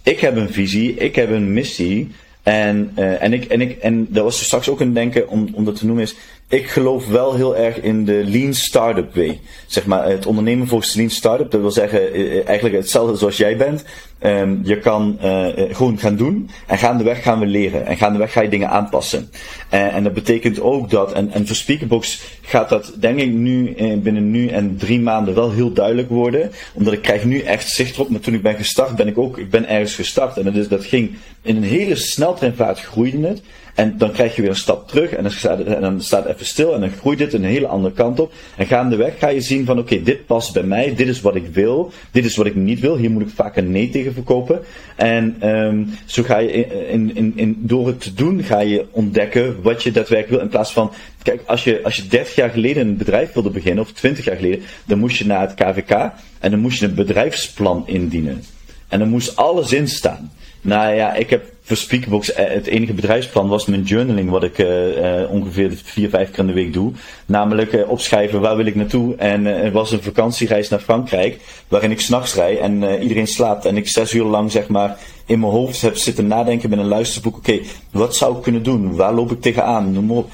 ik 0.04 0.20
heb 0.20 0.36
een 0.36 0.52
visie, 0.52 0.94
ik 0.94 1.16
heb 1.16 1.30
een 1.30 1.52
missie. 1.52 2.10
En, 2.42 2.92
uh, 2.98 3.22
en, 3.22 3.32
ik, 3.32 3.44
en, 3.44 3.60
ik, 3.60 3.78
en 3.78 4.06
dat 4.10 4.24
was 4.24 4.38
er 4.38 4.44
straks 4.44 4.68
ook 4.68 4.80
een 4.80 4.92
denken 4.92 5.28
om, 5.28 5.48
om 5.52 5.64
dat 5.64 5.78
te 5.78 5.86
noemen 5.86 6.04
is. 6.04 6.16
Ik 6.54 6.66
geloof 6.66 7.06
wel 7.06 7.34
heel 7.34 7.56
erg 7.56 7.80
in 7.80 8.04
de 8.04 8.22
lean 8.26 8.54
startup 8.54 9.14
way. 9.14 9.40
Zeg 9.66 9.86
maar, 9.86 10.08
het 10.08 10.26
ondernemen 10.26 10.66
volgens 10.66 10.94
lean 10.94 11.10
startup, 11.10 11.50
dat 11.50 11.60
wil 11.60 11.70
zeggen 11.70 12.20
uh, 12.20 12.48
eigenlijk 12.48 12.76
hetzelfde 12.76 13.16
zoals 13.16 13.36
jij 13.36 13.56
bent. 13.56 13.84
Um, 14.20 14.60
je 14.64 14.78
kan 14.78 15.18
uh, 15.22 15.46
gewoon 15.56 15.98
gaan 15.98 16.16
doen 16.16 16.50
en 16.66 16.78
gaandeweg 16.78 17.22
gaan 17.22 17.38
we 17.38 17.46
leren. 17.46 17.86
En 17.86 17.96
gaandeweg 17.96 18.32
ga 18.32 18.42
je 18.42 18.48
dingen 18.48 18.68
aanpassen. 18.68 19.30
En 19.68 20.02
dat 20.02 20.12
betekent 20.12 20.60
ook 20.60 20.90
dat, 20.90 21.12
en, 21.12 21.46
voor 21.46 21.56
Speakerbox 21.56 22.22
gaat 22.42 22.68
dat 22.68 22.92
denk 23.00 23.18
ik 23.18 23.30
nu 23.30 23.74
binnen 23.96 24.30
nu 24.30 24.48
en 24.48 24.76
drie 24.76 25.00
maanden 25.00 25.34
wel 25.34 25.52
heel 25.52 25.72
duidelijk 25.72 26.08
worden. 26.08 26.50
Omdat 26.72 26.92
ik 26.92 27.02
krijg 27.02 27.24
nu 27.24 27.40
echt 27.40 27.68
zicht 27.68 27.94
erop. 27.94 28.08
Maar 28.08 28.20
toen 28.20 28.34
ik 28.34 28.42
ben 28.42 28.56
gestart 28.56 28.96
ben 28.96 29.08
ik 29.08 29.18
ook, 29.18 29.38
ik 29.38 29.50
ben 29.50 29.68
ergens 29.68 29.94
gestart. 29.94 30.36
En 30.36 30.44
dat, 30.44 30.54
is, 30.54 30.68
dat 30.68 30.84
ging 30.84 31.16
in 31.42 31.56
een 31.56 31.62
hele 31.62 31.96
sneltreinvaart 31.96 32.80
groeide 32.80 33.26
het. 33.26 33.42
En 33.74 33.98
dan 33.98 34.12
krijg 34.12 34.36
je 34.36 34.40
weer 34.42 34.50
een 34.50 34.56
stap 34.56 34.88
terug 34.88 35.10
en 35.10 35.22
dan 35.22 35.32
staat, 35.32 35.60
en 35.60 35.80
dan 35.80 36.00
staat 36.02 36.26
even 36.26 36.46
stil 36.46 36.74
en 36.74 36.80
dan 36.80 36.90
groeit 36.90 37.18
het 37.18 37.32
een 37.32 37.44
hele 37.44 37.66
andere 37.66 37.94
kant 37.94 38.20
op. 38.20 38.32
En 38.56 38.66
gaandeweg 38.66 39.18
ga 39.18 39.28
je 39.28 39.40
zien 39.40 39.64
van 39.64 39.78
oké, 39.78 40.02
dit 40.02 40.26
past 40.26 40.52
bij 40.52 40.62
mij, 40.62 40.94
dit 40.94 41.08
is 41.08 41.20
wat 41.20 41.34
ik 41.34 41.46
wil, 41.46 41.92
dit 42.10 42.24
is 42.24 42.36
wat 42.36 42.46
ik 42.46 42.54
niet 42.54 42.80
wil, 42.80 42.96
hier 42.96 43.10
moet 43.10 43.22
ik 43.22 43.28
vaak 43.34 43.56
een 43.56 43.70
nee 43.70 43.90
tegen 43.90 44.12
verkopen. 44.12 44.60
En 44.96 45.48
um, 45.48 45.90
zo 46.04 46.22
ga 46.22 46.38
je 46.38 46.52
in, 46.88 47.16
in, 47.16 47.32
in, 47.36 47.56
door 47.60 47.86
het 47.86 48.00
te 48.00 48.14
doen, 48.14 48.42
ga 48.42 48.60
je 48.60 48.86
ontdekken 48.90 49.62
wat 49.62 49.82
je 49.82 49.90
daadwerkelijk 49.90 50.30
wil. 50.30 50.40
In 50.40 50.48
plaats 50.48 50.72
van, 50.72 50.92
kijk, 51.22 51.42
als 51.46 51.64
je, 51.64 51.80
als 51.84 51.96
je 51.96 52.06
30 52.06 52.34
jaar 52.34 52.50
geleden 52.50 52.88
een 52.88 52.96
bedrijf 52.96 53.32
wilde 53.32 53.50
beginnen, 53.50 53.84
of 53.84 53.92
20 53.92 54.24
jaar 54.24 54.36
geleden, 54.36 54.62
dan 54.84 54.98
moest 54.98 55.16
je 55.16 55.26
naar 55.26 55.40
het 55.40 55.54
KVK 55.54 55.90
en 56.38 56.50
dan 56.50 56.58
moest 56.58 56.80
je 56.80 56.86
een 56.86 56.94
bedrijfsplan 56.94 57.82
indienen. 57.86 58.42
En 58.88 58.98
dan 58.98 59.08
moest 59.08 59.36
alles 59.36 59.72
in 59.72 59.88
staan. 59.88 60.32
Nou 60.60 60.94
ja, 60.94 61.14
ik 61.14 61.30
heb 61.30 61.53
voor 61.66 61.76
Speakbox 61.76 62.32
eh, 62.32 62.48
het 62.48 62.66
enige 62.66 62.92
bedrijfsplan 62.92 63.48
was 63.48 63.66
mijn 63.66 63.82
journaling, 63.82 64.30
wat 64.30 64.42
ik 64.42 64.58
uh, 64.58 64.96
uh, 65.22 65.30
ongeveer 65.30 65.72
vier, 65.84 66.08
vijf 66.08 66.30
keer 66.30 66.38
in 66.38 66.46
de 66.46 66.52
week 66.52 66.72
doe. 66.72 66.92
Namelijk 67.26 67.72
uh, 67.72 67.90
opschrijven 67.90 68.40
waar 68.40 68.56
wil 68.56 68.66
ik 68.66 68.74
naartoe. 68.74 69.14
En 69.16 69.44
het 69.44 69.72
was 69.72 69.92
een 69.92 70.02
vakantiereis 70.02 70.68
naar 70.68 70.78
Frankrijk, 70.78 71.40
waarin 71.68 71.90
ik 71.90 72.00
s'nachts 72.00 72.34
rij 72.34 72.60
en 72.60 73.02
iedereen 73.02 73.26
slaapt. 73.26 73.64
En 73.64 73.76
ik 73.76 73.88
zes 73.88 74.12
uur 74.12 74.24
lang 74.24 74.52
zeg 74.52 74.68
maar 74.68 74.98
in 75.26 75.40
mijn 75.40 75.52
hoofd 75.52 75.80
heb 75.80 75.96
zitten 75.96 76.26
nadenken 76.26 76.70
met 76.70 76.78
een 76.78 76.88
luisterboek. 76.88 77.36
Oké, 77.36 77.60
wat 77.90 78.16
zou 78.16 78.36
ik 78.36 78.42
kunnen 78.42 78.62
doen? 78.62 78.96
Waar 78.96 79.14
loop 79.14 79.32
ik 79.32 79.40
tegenaan? 79.40 79.92
Noem 79.92 80.10
op. 80.10 80.30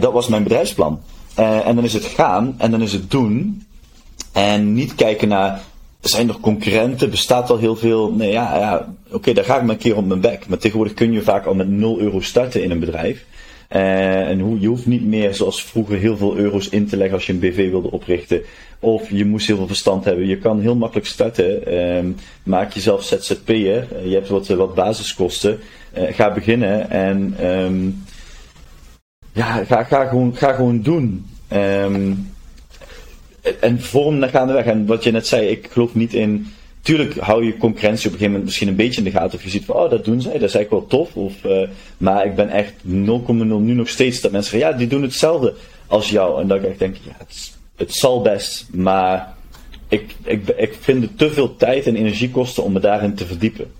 dat 0.00 0.12
was 0.12 0.28
mijn 0.28 0.42
bedrijfsplan. 0.42 1.00
en 1.34 1.74
dan 1.74 1.84
is 1.84 1.92
het 1.92 2.04
gaan 2.04 2.54
en 2.58 2.70
dan 2.70 2.82
is 2.82 2.92
het 2.92 3.10
doen. 3.10 3.66
En 4.32 4.72
niet 4.72 4.94
kijken 4.94 5.28
naar 5.28 5.60
zijn 6.08 6.28
er 6.28 6.40
concurrenten? 6.40 7.10
Bestaat 7.10 7.50
al 7.50 7.58
heel 7.58 7.76
veel? 7.76 8.12
Nee, 8.12 8.30
ja, 8.32 8.58
ja 8.58 8.94
oké, 9.10 9.32
daar 9.32 9.44
ga 9.44 9.56
ik 9.56 9.62
maar 9.62 9.70
een 9.70 9.80
keer 9.80 9.96
op 9.96 10.06
mijn 10.06 10.20
bek. 10.20 10.48
Maar 10.48 10.58
tegenwoordig 10.58 10.94
kun 10.94 11.12
je 11.12 11.22
vaak 11.22 11.46
al 11.46 11.54
met 11.54 11.68
0 11.68 12.00
euro 12.00 12.20
starten 12.20 12.62
in 12.62 12.70
een 12.70 12.80
bedrijf. 12.80 13.24
Uh, 13.70 14.28
en 14.28 14.40
hoe, 14.40 14.60
je 14.60 14.66
hoeft 14.66 14.86
niet 14.86 15.04
meer 15.04 15.34
zoals 15.34 15.64
vroeger 15.64 15.98
heel 15.98 16.16
veel 16.16 16.36
euro's 16.36 16.68
in 16.68 16.86
te 16.86 16.96
leggen 16.96 17.14
als 17.14 17.26
je 17.26 17.32
een 17.32 17.38
BV 17.38 17.70
wilde 17.70 17.90
oprichten. 17.90 18.42
Of 18.80 19.10
je 19.10 19.24
moest 19.24 19.46
heel 19.46 19.56
veel 19.56 19.66
verstand 19.66 20.04
hebben. 20.04 20.26
Je 20.26 20.38
kan 20.38 20.60
heel 20.60 20.76
makkelijk 20.76 21.06
starten. 21.06 21.72
Uh, 21.72 22.12
maak 22.42 22.72
jezelf 22.72 23.04
ZZP'er. 23.04 23.88
Uh, 23.92 24.06
je 24.06 24.14
hebt 24.14 24.28
wat, 24.28 24.48
wat 24.48 24.74
basiskosten. 24.74 25.60
Eh, 25.94 26.14
ga 26.14 26.32
beginnen 26.32 26.90
en 26.90 27.46
um, 27.46 28.04
ja, 29.32 29.64
ga, 29.64 29.84
ga, 29.84 30.06
gewoon, 30.06 30.36
ga 30.36 30.52
gewoon 30.52 30.80
doen. 30.80 31.26
Um, 31.52 32.33
en 33.60 33.80
vorm 33.80 34.18
naar 34.18 34.28
gaandeweg. 34.28 34.64
En 34.64 34.86
wat 34.86 35.04
je 35.04 35.10
net 35.10 35.26
zei, 35.26 35.46
ik 35.46 35.68
geloof 35.70 35.94
niet 35.94 36.14
in. 36.14 36.52
Tuurlijk 36.80 37.16
hou 37.16 37.44
je 37.44 37.56
concurrentie 37.56 38.06
op 38.06 38.12
een 38.12 38.18
gegeven 38.18 38.26
moment 38.26 38.44
misschien 38.44 38.68
een 38.68 38.76
beetje 38.76 38.98
in 38.98 39.04
de 39.04 39.10
gaten. 39.10 39.38
Of 39.38 39.44
je 39.44 39.50
ziet 39.50 39.64
van, 39.64 39.76
oh, 39.76 39.90
dat 39.90 40.04
doen 40.04 40.20
zij, 40.20 40.32
dat 40.32 40.48
is 40.48 40.54
eigenlijk 40.54 40.90
wel 40.90 41.00
tof. 41.00 41.16
Of, 41.16 41.44
uh, 41.44 41.68
maar 41.96 42.26
ik 42.26 42.34
ben 42.34 42.48
echt 42.48 42.72
0,0 42.72 42.82
nu 42.86 43.72
nog 43.72 43.88
steeds 43.88 44.20
dat 44.20 44.32
mensen 44.32 44.50
zeggen, 44.50 44.70
ja, 44.70 44.76
die 44.76 44.86
doen 44.86 45.02
hetzelfde 45.02 45.54
als 45.86 46.10
jou. 46.10 46.40
En 46.40 46.48
dat 46.48 46.58
ik 46.58 46.64
echt 46.64 46.78
denk, 46.78 46.96
ja, 46.96 47.12
het, 47.18 47.52
het 47.76 47.94
zal 47.94 48.22
best. 48.22 48.66
Maar 48.72 49.34
ik, 49.88 50.14
ik, 50.22 50.48
ik 50.48 50.74
vind 50.80 51.02
het 51.02 51.18
te 51.18 51.30
veel 51.30 51.56
tijd 51.56 51.86
en 51.86 51.96
energie 51.96 52.30
kosten 52.30 52.62
om 52.62 52.72
me 52.72 52.80
daarin 52.80 53.14
te 53.14 53.26
verdiepen. 53.26 53.72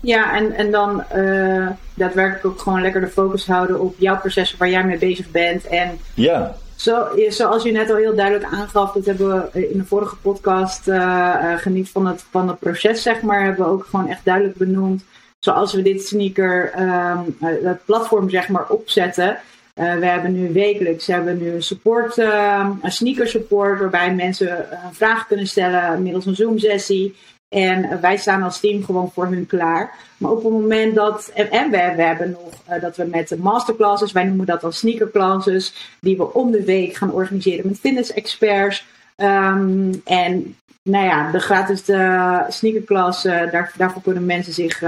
Ja, 0.00 0.36
en, 0.36 0.52
en 0.52 0.70
dan 0.70 1.04
uh, 1.16 1.68
daadwerkelijk 1.94 2.44
ook 2.44 2.60
gewoon 2.60 2.82
lekker 2.82 3.00
de 3.00 3.08
focus 3.08 3.46
houden 3.46 3.80
op 3.80 3.94
jouw 3.98 4.18
processen 4.18 4.58
waar 4.58 4.70
jij 4.70 4.84
mee 4.84 4.98
bezig 4.98 5.30
bent. 5.30 5.66
En 5.66 5.98
ja. 6.14 6.56
Zo, 6.80 7.08
zoals 7.28 7.62
je 7.62 7.72
net 7.72 7.90
al 7.90 7.96
heel 7.96 8.14
duidelijk 8.14 8.52
aangaf, 8.52 8.92
dat 8.92 9.04
hebben 9.04 9.50
we 9.52 9.68
in 9.70 9.78
de 9.78 9.84
vorige 9.84 10.16
podcast 10.16 10.88
uh, 10.88 11.56
geniet 11.56 11.88
van 11.88 12.06
het, 12.06 12.24
van 12.30 12.48
het 12.48 12.58
proces, 12.58 13.02
zeg 13.02 13.22
maar, 13.22 13.44
hebben 13.44 13.64
we 13.64 13.70
ook 13.70 13.84
gewoon 13.84 14.08
echt 14.08 14.24
duidelijk 14.24 14.56
benoemd. 14.56 15.04
Zoals 15.38 15.72
we 15.72 15.82
dit 15.82 16.06
sneaker, 16.06 16.72
um, 16.80 17.36
dat 17.62 17.84
platform, 17.84 18.30
zeg 18.30 18.48
maar, 18.48 18.68
opzetten. 18.68 19.38
We 19.74 20.06
hebben 20.06 20.32
nu 20.32 20.52
wekelijks 20.52 21.06
hebben 21.06 21.38
nu 21.38 21.50
een 21.50 21.62
support, 21.62 22.18
uh, 22.18 22.70
een 22.82 22.92
sneaker 22.92 23.28
support, 23.28 23.80
waarbij 23.80 24.14
mensen 24.14 24.66
vragen 24.90 25.26
kunnen 25.26 25.46
stellen 25.46 26.02
middels 26.02 26.26
een 26.26 26.36
Zoom-sessie. 26.36 27.14
En 27.50 28.00
wij 28.00 28.16
staan 28.16 28.42
als 28.42 28.60
team 28.60 28.84
gewoon 28.84 29.10
voor 29.12 29.26
hun 29.26 29.46
klaar. 29.46 29.94
Maar 30.16 30.30
op 30.30 30.42
het 30.42 30.52
moment 30.52 30.94
dat. 30.94 31.30
En, 31.34 31.70
we, 31.70 31.92
we, 31.96 32.02
hebben 32.02 32.30
nog 32.30 32.52
uh, 32.70 32.82
dat 32.82 32.96
we 32.96 33.04
met 33.04 33.38
masterclasses, 33.38 34.12
wij 34.12 34.24
noemen 34.24 34.46
dat 34.46 34.60
dan 34.60 34.72
sneakerclasses, 34.72 35.94
die 36.00 36.16
we 36.16 36.34
om 36.34 36.50
de 36.50 36.64
week 36.64 36.94
gaan 36.94 37.12
organiseren 37.12 37.66
met 37.66 37.78
fitness-experts. 37.78 38.86
Um, 39.16 40.00
en 40.04 40.56
nou 40.82 41.04
ja, 41.04 41.30
de 41.30 41.38
gratis 41.38 41.84
de 41.84 42.44
sneakerklas, 42.48 43.24
uh, 43.24 43.50
daar, 43.50 43.72
daarvoor 43.76 44.02
kunnen 44.02 44.26
mensen 44.26 44.52
zich 44.52 44.82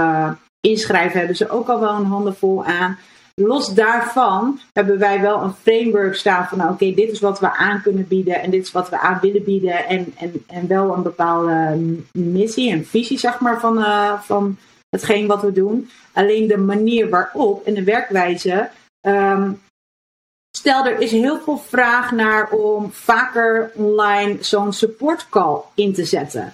inschrijven. 0.61 1.17
Hebben 1.17 1.37
ze 1.37 1.49
ook 1.49 1.67
al 1.67 1.79
wel 1.79 1.95
een 1.95 2.05
handen 2.05 2.35
vol 2.35 2.65
aan. 2.65 2.97
Los 3.41 3.73
daarvan 3.73 4.59
hebben 4.73 4.99
wij 4.99 5.21
wel 5.21 5.41
een 5.41 5.53
framework 5.53 6.15
staan 6.15 6.47
van, 6.47 6.57
nou, 6.57 6.71
oké, 6.71 6.93
dit 6.93 7.11
is 7.11 7.19
wat 7.19 7.39
we 7.39 7.51
aan 7.51 7.81
kunnen 7.81 8.07
bieden 8.07 8.41
en 8.41 8.51
dit 8.51 8.63
is 8.63 8.71
wat 8.71 8.89
we 8.89 8.99
aan 8.99 9.19
willen 9.21 9.43
bieden. 9.43 9.85
En, 9.85 10.13
en, 10.17 10.43
en 10.47 10.67
wel 10.67 10.93
een 10.93 11.03
bepaalde 11.03 11.77
missie 12.11 12.71
en 12.71 12.85
visie, 12.85 13.17
zeg 13.17 13.39
maar, 13.39 13.59
van, 13.59 13.77
uh, 13.77 14.21
van 14.21 14.57
hetgeen 14.89 15.27
wat 15.27 15.41
we 15.41 15.51
doen. 15.51 15.89
Alleen 16.13 16.47
de 16.47 16.57
manier 16.57 17.09
waarop 17.09 17.65
en 17.65 17.73
de 17.73 17.83
werkwijze. 17.83 18.69
Um, 19.07 19.61
stel, 20.57 20.85
er 20.85 20.99
is 20.99 21.11
heel 21.11 21.39
veel 21.39 21.57
vraag 21.57 22.11
naar 22.11 22.49
om 22.49 22.91
vaker 22.91 23.71
online 23.73 24.37
zo'n 24.39 24.73
support 24.73 25.29
call 25.29 25.61
in 25.75 25.93
te 25.93 26.05
zetten. 26.05 26.53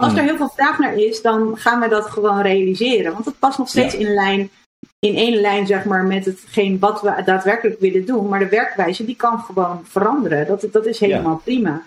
Als 0.00 0.12
er 0.12 0.18
hmm. 0.18 0.28
heel 0.28 0.36
veel 0.36 0.52
vraag 0.56 0.78
naar 0.78 0.94
is, 0.94 1.22
dan 1.22 1.58
gaan 1.58 1.80
we 1.80 1.88
dat 1.88 2.06
gewoon 2.06 2.40
realiseren. 2.40 3.12
Want 3.12 3.24
het 3.24 3.38
past 3.38 3.58
nog 3.58 3.68
steeds 3.68 3.94
in 3.94 4.14
lijn 4.14 4.50
in 5.06 5.16
één 5.16 5.40
lijn 5.40 5.66
zeg 5.66 5.84
maar, 5.84 6.04
met 6.04 6.24
hetgeen 6.24 6.78
wat 6.78 7.02
we 7.02 7.22
daadwerkelijk 7.24 7.80
willen 7.80 8.04
doen. 8.04 8.28
Maar 8.28 8.38
de 8.38 8.48
werkwijze 8.48 9.04
die 9.04 9.16
kan 9.16 9.38
gewoon 9.38 9.80
veranderen. 9.84 10.46
Dat, 10.46 10.68
dat 10.72 10.86
is 10.86 11.00
helemaal 11.00 11.40
prima. 11.44 11.82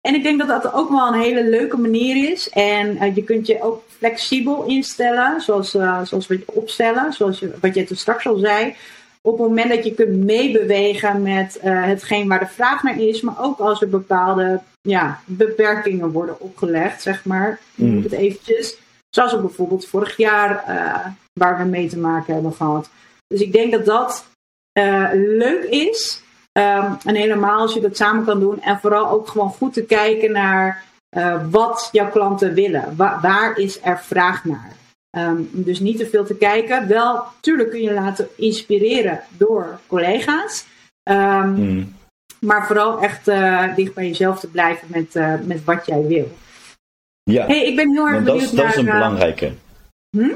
En 0.00 0.14
ik 0.14 0.22
denk 0.22 0.38
dat 0.38 0.62
dat 0.62 0.72
ook 0.72 0.88
wel 0.88 1.06
een 1.06 1.20
hele 1.20 1.48
leuke 1.48 1.76
manier 1.76 2.30
is. 2.30 2.48
En 2.48 2.96
uh, 2.96 3.14
je 3.14 3.24
kunt 3.24 3.46
je 3.46 3.62
ook 3.62 3.82
flexibel 3.88 4.64
instellen, 4.64 5.40
zoals, 5.40 5.74
uh, 5.74 6.00
zoals 6.04 6.26
we 6.26 6.42
opstellen, 6.46 7.12
zoals 7.12 7.38
je, 7.38 7.52
wat 7.60 7.74
je 7.74 7.84
toen 7.84 7.96
straks 7.96 8.26
al 8.26 8.36
zei. 8.36 8.74
Op 9.22 9.38
het 9.38 9.48
moment 9.48 9.68
dat 9.68 9.84
je 9.84 9.94
kunt 9.94 10.24
meebewegen 10.24 11.22
met 11.22 11.60
uh, 11.64 11.84
hetgeen 11.84 12.28
waar 12.28 12.38
de 12.38 12.46
vraag 12.46 12.82
naar 12.82 13.00
is, 13.00 13.20
maar 13.20 13.42
ook 13.44 13.58
als 13.58 13.80
er 13.80 13.88
bepaalde 13.88 14.60
ja, 14.80 15.20
beperkingen 15.24 16.10
worden 16.10 16.40
opgelegd, 16.40 17.02
zeg 17.02 17.24
maar. 17.24 17.60
Mm. 17.74 18.02
het 18.02 18.12
eventjes. 18.12 18.78
Zoals 19.10 19.32
we 19.32 19.38
bijvoorbeeld 19.38 19.86
vorig 19.86 20.16
jaar 20.16 20.64
waar 21.40 21.58
we 21.58 21.64
mee 21.64 21.88
te 21.88 21.98
maken 21.98 22.34
hebben 22.34 22.52
gehad. 22.52 22.90
Dus 23.26 23.40
ik 23.40 23.52
denk 23.52 23.72
dat 23.72 23.84
dat 23.84 24.26
uh, 24.78 25.08
leuk 25.12 25.64
is. 25.64 26.22
Um, 26.52 26.96
en 27.04 27.14
helemaal 27.14 27.60
als 27.60 27.74
je 27.74 27.80
dat 27.80 27.96
samen 27.96 28.24
kan 28.24 28.40
doen. 28.40 28.62
En 28.62 28.78
vooral 28.80 29.08
ook 29.10 29.28
gewoon 29.28 29.50
goed 29.50 29.72
te 29.72 29.82
kijken 29.82 30.32
naar 30.32 30.84
uh, 31.16 31.40
wat 31.50 31.88
jouw 31.92 32.10
klanten 32.10 32.54
willen. 32.54 32.96
Wa 32.96 33.20
waar 33.20 33.58
is 33.58 33.78
er 33.82 33.98
vraag 33.98 34.44
naar? 34.44 34.72
Um, 35.16 35.48
dus 35.52 35.80
niet 35.80 35.98
te 35.98 36.06
veel 36.06 36.24
te 36.24 36.36
kijken. 36.36 36.88
Wel, 36.88 37.22
tuurlijk 37.40 37.70
kun 37.70 37.82
je 37.82 37.92
laten 37.92 38.28
inspireren 38.36 39.20
door 39.36 39.80
collega's. 39.86 40.66
Um, 41.10 41.54
mm. 41.54 41.94
Maar 42.40 42.66
vooral 42.66 43.00
echt 43.00 43.28
uh, 43.28 43.74
dicht 43.74 43.94
bij 43.94 44.06
jezelf 44.06 44.40
te 44.40 44.48
blijven 44.48 44.88
met, 44.90 45.14
uh, 45.14 45.34
met 45.44 45.64
wat 45.64 45.86
jij 45.86 46.06
wil. 46.06 46.32
Ja, 47.22 47.46
hey, 47.46 47.66
ik 47.66 47.76
ben 47.76 47.92
heel 47.92 48.06
erg 48.06 48.24
benieuwd 48.24 48.40
dat, 48.40 48.50
is, 48.50 48.50
dat 48.50 48.68
is 48.68 48.76
een 48.76 48.84
belangrijke. 48.84 49.52
Hm? 50.16 50.32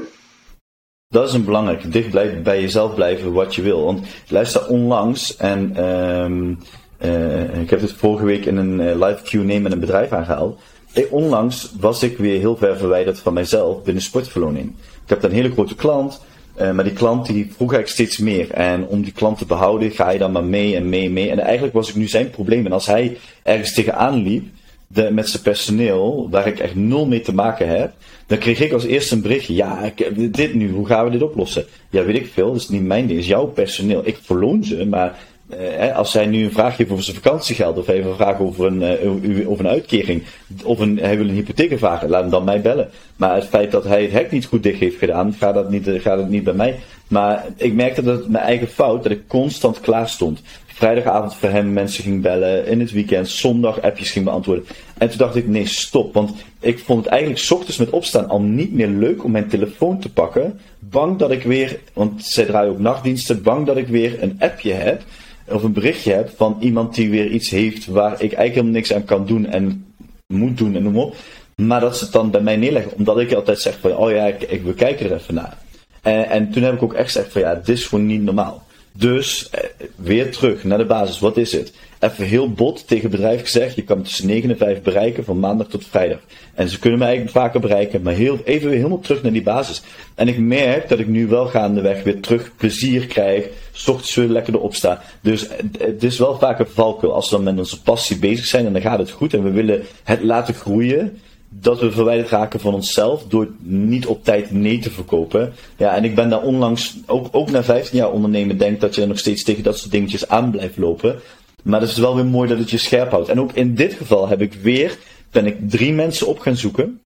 Dat 1.15 1.27
is 1.27 1.33
een 1.33 1.45
belangrijke. 1.45 1.89
Dicht 1.89 2.09
blijven, 2.09 2.43
bij 2.43 2.61
jezelf 2.61 2.95
blijven 2.95 3.33
wat 3.33 3.55
je 3.55 3.61
wil. 3.61 3.83
Want 3.85 4.07
luister 4.27 4.67
onlangs 4.67 5.37
en 5.37 5.85
um, 5.85 6.57
uh, 7.05 7.61
ik 7.61 7.69
heb 7.69 7.81
het 7.81 7.93
vorige 7.93 8.25
week 8.25 8.45
in 8.45 8.57
een 8.57 8.79
uh, 8.79 9.07
live 9.07 9.21
Q&A 9.23 9.59
met 9.59 9.71
een 9.71 9.79
bedrijf 9.79 10.11
aangehaald. 10.11 10.59
Hey, 10.91 11.07
onlangs 11.09 11.71
was 11.79 12.03
ik 12.03 12.17
weer 12.17 12.39
heel 12.39 12.57
ver 12.57 12.77
verwijderd 12.77 13.19
van 13.19 13.33
mijzelf 13.33 13.83
binnen 13.83 14.03
sportverloning. 14.03 14.73
Ik 15.03 15.09
heb 15.09 15.23
een 15.23 15.31
hele 15.31 15.51
grote 15.51 15.75
klant, 15.75 16.21
maar 16.57 16.83
die 16.83 16.93
klant 16.93 17.25
die 17.25 17.43
vroeg 17.43 17.73
eigenlijk 17.73 17.87
steeds 17.87 18.17
meer. 18.17 18.51
En 18.51 18.87
om 18.87 19.01
die 19.01 19.13
klant 19.13 19.37
te 19.37 19.45
behouden 19.45 19.91
ga 19.91 20.09
je 20.09 20.19
dan 20.19 20.31
maar 20.31 20.43
mee 20.43 20.75
en 20.75 20.89
mee 20.89 21.05
en 21.05 21.13
mee. 21.13 21.29
En 21.29 21.39
eigenlijk 21.39 21.73
was 21.73 21.89
ik 21.89 21.95
nu 21.95 22.07
zijn 22.07 22.29
probleem. 22.29 22.65
En 22.65 22.71
als 22.71 22.85
hij 22.85 23.17
ergens 23.43 23.73
tegenaan 23.73 24.15
liep, 24.15 24.45
met 24.87 25.29
zijn 25.29 25.43
personeel, 25.43 26.27
waar 26.31 26.47
ik 26.47 26.59
echt 26.59 26.75
nul 26.75 27.05
mee 27.05 27.21
te 27.21 27.33
maken 27.33 27.67
heb, 27.67 27.93
dan 28.25 28.37
kreeg 28.37 28.59
ik 28.59 28.71
als 28.71 28.85
eerste 28.85 29.15
een 29.15 29.21
berichtje. 29.21 29.53
Ja, 29.53 29.79
ik, 29.79 30.33
dit 30.35 30.53
nu, 30.53 30.71
hoe 30.71 30.85
gaan 30.85 31.05
we 31.05 31.11
dit 31.11 31.21
oplossen? 31.21 31.65
Ja, 31.89 32.03
weet 32.03 32.15
ik 32.15 32.27
veel, 32.27 32.51
dat 32.51 32.61
is 32.61 32.69
niet 32.69 32.85
mijn 32.85 33.07
ding, 33.07 33.09
dat 33.09 33.19
is 33.19 33.27
jouw 33.27 33.45
personeel. 33.45 34.01
Ik 34.05 34.17
verloon 34.21 34.63
ze, 34.63 34.85
maar 34.85 35.19
eh, 35.49 35.95
als 35.95 36.11
zij 36.11 36.25
nu 36.25 36.43
een 36.43 36.51
vraag 36.51 36.77
heeft 36.77 36.91
over 36.91 37.03
zijn 37.03 37.15
vakantiegeld, 37.15 37.77
of 37.77 37.87
even 37.87 38.09
een 38.09 38.15
vraag 38.15 38.39
over 38.39 38.65
een, 38.65 38.81
uh, 38.81 39.49
over 39.49 39.65
een 39.65 39.71
uitkering, 39.71 40.23
of 40.63 40.79
een, 40.79 40.97
hij 40.97 41.17
wil 41.17 41.27
een 41.27 41.33
hypotheek 41.33 41.77
vragen, 41.77 42.09
laat 42.09 42.21
hem 42.21 42.31
dan 42.31 42.43
mij 42.43 42.61
bellen. 42.61 42.89
Maar 43.15 43.35
het 43.35 43.45
feit 43.45 43.71
dat 43.71 43.83
hij 43.83 44.01
het 44.01 44.11
hek 44.11 44.31
niet 44.31 44.45
goed 44.45 44.63
dicht 44.63 44.79
heeft 44.79 44.97
gedaan, 44.97 45.33
gaat 45.33 45.53
dat 45.53 45.69
niet, 45.69 45.89
gaat 45.89 46.17
het 46.17 46.29
niet 46.29 46.43
bij 46.43 46.53
mij. 46.53 46.79
Maar 47.07 47.45
ik 47.57 47.73
merkte 47.73 48.03
dat 48.03 48.17
het 48.17 48.29
mijn 48.29 48.43
eigen 48.43 48.67
fout, 48.67 49.03
dat 49.03 49.11
ik 49.11 49.27
constant 49.27 49.79
klaar 49.79 50.09
stond. 50.09 50.41
Vrijdagavond 50.75 51.35
voor 51.35 51.49
hem 51.49 51.73
mensen 51.73 52.03
ging 52.03 52.21
bellen, 52.21 52.67
in 52.67 52.79
het 52.79 52.91
weekend, 52.91 53.29
zondag 53.29 53.81
appjes 53.81 54.11
ging 54.11 54.25
beantwoorden. 54.25 54.65
En 54.97 55.09
toen 55.09 55.17
dacht 55.17 55.35
ik, 55.35 55.47
nee, 55.47 55.65
stop. 55.65 56.13
Want 56.13 56.31
ik 56.59 56.79
vond 56.79 57.03
het 57.03 57.13
eigenlijk 57.13 57.45
ochtends 57.49 57.77
met 57.77 57.89
opstaan 57.89 58.29
al 58.29 58.41
niet 58.41 58.73
meer 58.73 58.87
leuk 58.87 59.23
om 59.23 59.31
mijn 59.31 59.47
telefoon 59.47 59.99
te 59.99 60.11
pakken. 60.11 60.59
Bang 60.79 61.17
dat 61.17 61.31
ik 61.31 61.43
weer, 61.43 61.79
want 61.93 62.25
zij 62.25 62.45
draaien 62.45 62.71
ook 62.71 62.79
nachtdiensten, 62.79 63.41
bang 63.41 63.65
dat 63.65 63.77
ik 63.77 63.87
weer 63.87 64.23
een 64.23 64.35
appje 64.39 64.73
heb. 64.73 65.03
Of 65.47 65.63
een 65.63 65.73
berichtje 65.73 66.13
heb 66.13 66.29
van 66.35 66.57
iemand 66.59 66.95
die 66.95 67.09
weer 67.09 67.27
iets 67.27 67.49
heeft 67.49 67.85
waar 67.85 68.13
ik 68.13 68.19
eigenlijk 68.19 68.53
helemaal 68.53 68.73
niks 68.73 68.93
aan 68.93 69.05
kan 69.05 69.25
doen 69.25 69.45
en 69.45 69.85
moet 70.27 70.57
doen 70.57 70.75
en 70.75 70.83
noem 70.83 70.97
op. 70.97 71.15
Maar 71.55 71.79
dat 71.79 71.97
ze 71.97 72.03
het 72.03 72.13
dan 72.13 72.31
bij 72.31 72.41
mij 72.41 72.55
neerleggen. 72.55 72.93
Omdat 72.95 73.19
ik 73.19 73.33
altijd 73.33 73.59
zeg 73.59 73.77
van, 73.79 73.97
oh 73.97 74.11
ja, 74.11 74.25
ik, 74.25 74.41
ik 74.41 74.63
we 74.63 74.73
kijken 74.73 75.05
er 75.05 75.15
even 75.15 75.33
naar. 75.33 75.57
En, 76.01 76.29
en 76.29 76.51
toen 76.51 76.63
heb 76.63 76.73
ik 76.73 76.83
ook 76.83 76.93
echt 76.93 77.11
gezegd 77.11 77.31
van, 77.31 77.41
ja, 77.41 77.55
dit 77.55 77.69
is 77.69 77.85
gewoon 77.85 78.05
niet 78.05 78.21
normaal. 78.21 78.63
Dus 78.97 79.49
eh, 79.49 79.63
weer 79.95 80.31
terug 80.31 80.63
naar 80.63 80.77
de 80.77 80.85
basis. 80.85 81.19
Wat 81.19 81.37
is 81.37 81.51
het? 81.51 81.73
Even 81.99 82.25
heel 82.25 82.51
bot 82.51 82.87
tegen 82.87 83.03
het 83.09 83.11
bedrijf 83.11 83.41
gezegd. 83.41 83.75
Je 83.75 83.83
kan 83.83 84.01
tussen 84.01 84.27
9 84.27 84.49
en 84.49 84.57
5 84.57 84.81
bereiken 84.81 85.23
van 85.23 85.39
maandag 85.39 85.67
tot 85.67 85.85
vrijdag. 85.85 86.19
En 86.53 86.69
ze 86.69 86.79
kunnen 86.79 86.99
me 86.99 87.05
eigenlijk 87.05 87.35
vaker 87.35 87.59
bereiken. 87.59 88.01
Maar 88.01 88.13
heel, 88.13 88.39
even 88.43 88.67
weer 88.67 88.77
helemaal 88.77 88.99
terug 88.99 89.23
naar 89.23 89.31
die 89.31 89.43
basis. 89.43 89.81
En 90.15 90.27
ik 90.27 90.37
merk 90.37 90.89
dat 90.89 90.99
ik 90.99 91.07
nu 91.07 91.27
wel 91.27 91.45
gaandeweg 91.45 92.03
weer 92.03 92.19
terug 92.19 92.51
plezier 92.57 93.05
krijg. 93.05 93.45
S 93.71 93.87
ochtends 93.87 94.15
lekker 94.15 94.53
erop 94.53 94.75
sta. 94.75 95.01
Dus 95.21 95.47
eh, 95.47 95.57
het 95.77 96.03
is 96.03 96.19
wel 96.19 96.37
vaak 96.37 96.59
een 96.59 96.67
valkuil. 96.67 97.13
Als 97.13 97.29
we 97.29 97.35
dan 97.35 97.45
met 97.45 97.57
onze 97.57 97.81
passie 97.81 98.19
bezig 98.19 98.45
zijn 98.45 98.65
en 98.65 98.73
dan 98.73 98.81
gaat 98.81 98.99
het 98.99 99.11
goed. 99.11 99.33
En 99.33 99.43
we 99.43 99.51
willen 99.51 99.83
het 100.03 100.23
laten 100.23 100.53
groeien 100.53 101.19
dat 101.59 101.79
we 101.79 101.91
verwijderd 101.91 102.29
raken 102.29 102.59
van 102.59 102.73
onszelf 102.73 103.23
door 103.27 103.47
niet 103.61 104.05
op 104.05 104.23
tijd 104.23 104.51
nee 104.51 104.79
te 104.79 104.91
verkopen. 104.91 105.53
Ja, 105.77 105.95
en 105.95 106.03
ik 106.03 106.15
ben 106.15 106.29
daar 106.29 106.41
onlangs, 106.41 106.97
ook, 107.05 107.27
ook 107.31 107.51
na 107.51 107.63
15 107.63 107.97
jaar 107.97 108.11
ondernemen, 108.11 108.57
denk 108.57 108.81
dat 108.81 108.95
je 108.95 109.05
nog 109.05 109.19
steeds 109.19 109.43
tegen 109.43 109.63
dat 109.63 109.77
soort 109.77 109.91
dingetjes 109.91 110.27
aan 110.27 110.51
blijft 110.51 110.77
lopen. 110.77 111.19
Maar 111.63 111.81
het 111.81 111.89
is 111.89 111.97
wel 111.97 112.15
weer 112.15 112.25
mooi 112.25 112.49
dat 112.49 112.57
het 112.57 112.69
je 112.69 112.77
scherp 112.77 113.11
houdt. 113.11 113.29
En 113.29 113.39
ook 113.39 113.53
in 113.53 113.75
dit 113.75 113.93
geval 113.93 114.27
heb 114.27 114.41
ik 114.41 114.53
weer, 114.53 114.97
ben 115.31 115.45
ik 115.45 115.69
drie 115.69 115.93
mensen 115.93 116.27
op 116.27 116.39
gaan 116.39 116.57
zoeken. 116.57 117.01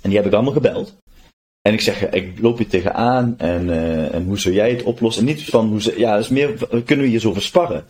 En 0.00 0.08
die 0.08 0.16
heb 0.18 0.26
ik 0.26 0.32
allemaal 0.32 0.52
gebeld. 0.52 0.94
En 1.62 1.72
ik 1.72 1.80
zeg, 1.80 2.10
ik 2.10 2.38
loop 2.40 2.58
je 2.58 2.66
tegenaan 2.66 3.34
en, 3.38 3.68
uh, 3.68 4.14
en 4.14 4.24
hoe 4.24 4.38
zou 4.38 4.54
jij 4.54 4.70
het 4.70 4.82
oplossen? 4.82 5.22
En 5.22 5.34
niet 5.34 5.44
van 5.44 5.68
hoe 5.68 5.82
ze, 5.82 5.98
ja, 5.98 6.12
dat 6.12 6.24
is 6.24 6.28
meer, 6.28 6.54
kunnen 6.68 7.04
we 7.04 7.10
hier 7.10 7.20
zo 7.20 7.32
versparren? 7.32 7.84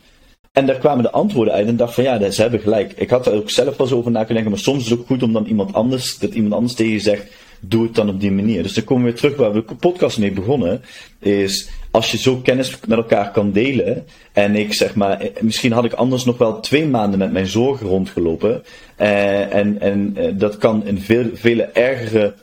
En 0.52 0.66
daar 0.66 0.78
kwamen 0.78 1.02
de 1.02 1.10
antwoorden 1.10 1.54
uit 1.54 1.66
en 1.66 1.76
dacht 1.76 1.94
van 1.94 2.04
ja, 2.04 2.30
ze 2.30 2.42
hebben 2.42 2.60
gelijk. 2.60 2.92
Ik 2.92 3.10
had 3.10 3.26
er 3.26 3.32
ook 3.32 3.50
zelf 3.50 3.78
eens 3.78 3.92
over 3.92 4.10
na 4.10 4.24
kunnen 4.24 4.34
denken, 4.34 4.50
maar 4.50 4.60
soms 4.60 4.84
is 4.84 4.90
het 4.90 4.98
ook 4.98 5.06
goed 5.06 5.22
om 5.22 5.32
dan 5.32 5.46
iemand 5.46 5.74
anders, 5.74 6.18
dat 6.18 6.34
iemand 6.34 6.54
anders 6.54 6.74
tegen 6.74 6.92
je 6.92 7.00
zegt, 7.00 7.32
doe 7.60 7.82
het 7.82 7.94
dan 7.94 8.08
op 8.08 8.20
die 8.20 8.30
manier. 8.30 8.62
Dus 8.62 8.74
dan 8.74 8.84
komen 8.84 9.04
we 9.04 9.10
weer 9.10 9.18
terug 9.18 9.36
waar 9.36 9.52
we 9.52 9.64
de 9.66 9.74
podcast 9.74 10.18
mee 10.18 10.32
begonnen, 10.32 10.82
is 11.18 11.68
als 11.90 12.10
je 12.10 12.18
zo 12.18 12.36
kennis 12.36 12.78
met 12.86 12.98
elkaar 12.98 13.30
kan 13.30 13.52
delen, 13.52 14.06
en 14.32 14.56
ik 14.56 14.72
zeg 14.72 14.94
maar, 14.94 15.20
eh, 15.20 15.42
misschien 15.42 15.72
had 15.72 15.84
ik 15.84 15.92
anders 15.92 16.24
nog 16.24 16.38
wel 16.38 16.60
twee 16.60 16.86
maanden 16.86 17.18
met 17.18 17.32
mijn 17.32 17.46
zorgen 17.46 17.86
rondgelopen, 17.86 18.62
eh, 18.96 19.54
en, 19.54 19.80
en 19.80 20.12
eh, 20.16 20.32
dat 20.34 20.58
kan 20.58 20.86
in 20.86 21.00
veel, 21.00 21.30
vele 21.34 21.62
ergere 21.62 22.34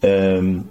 um, 0.00 0.70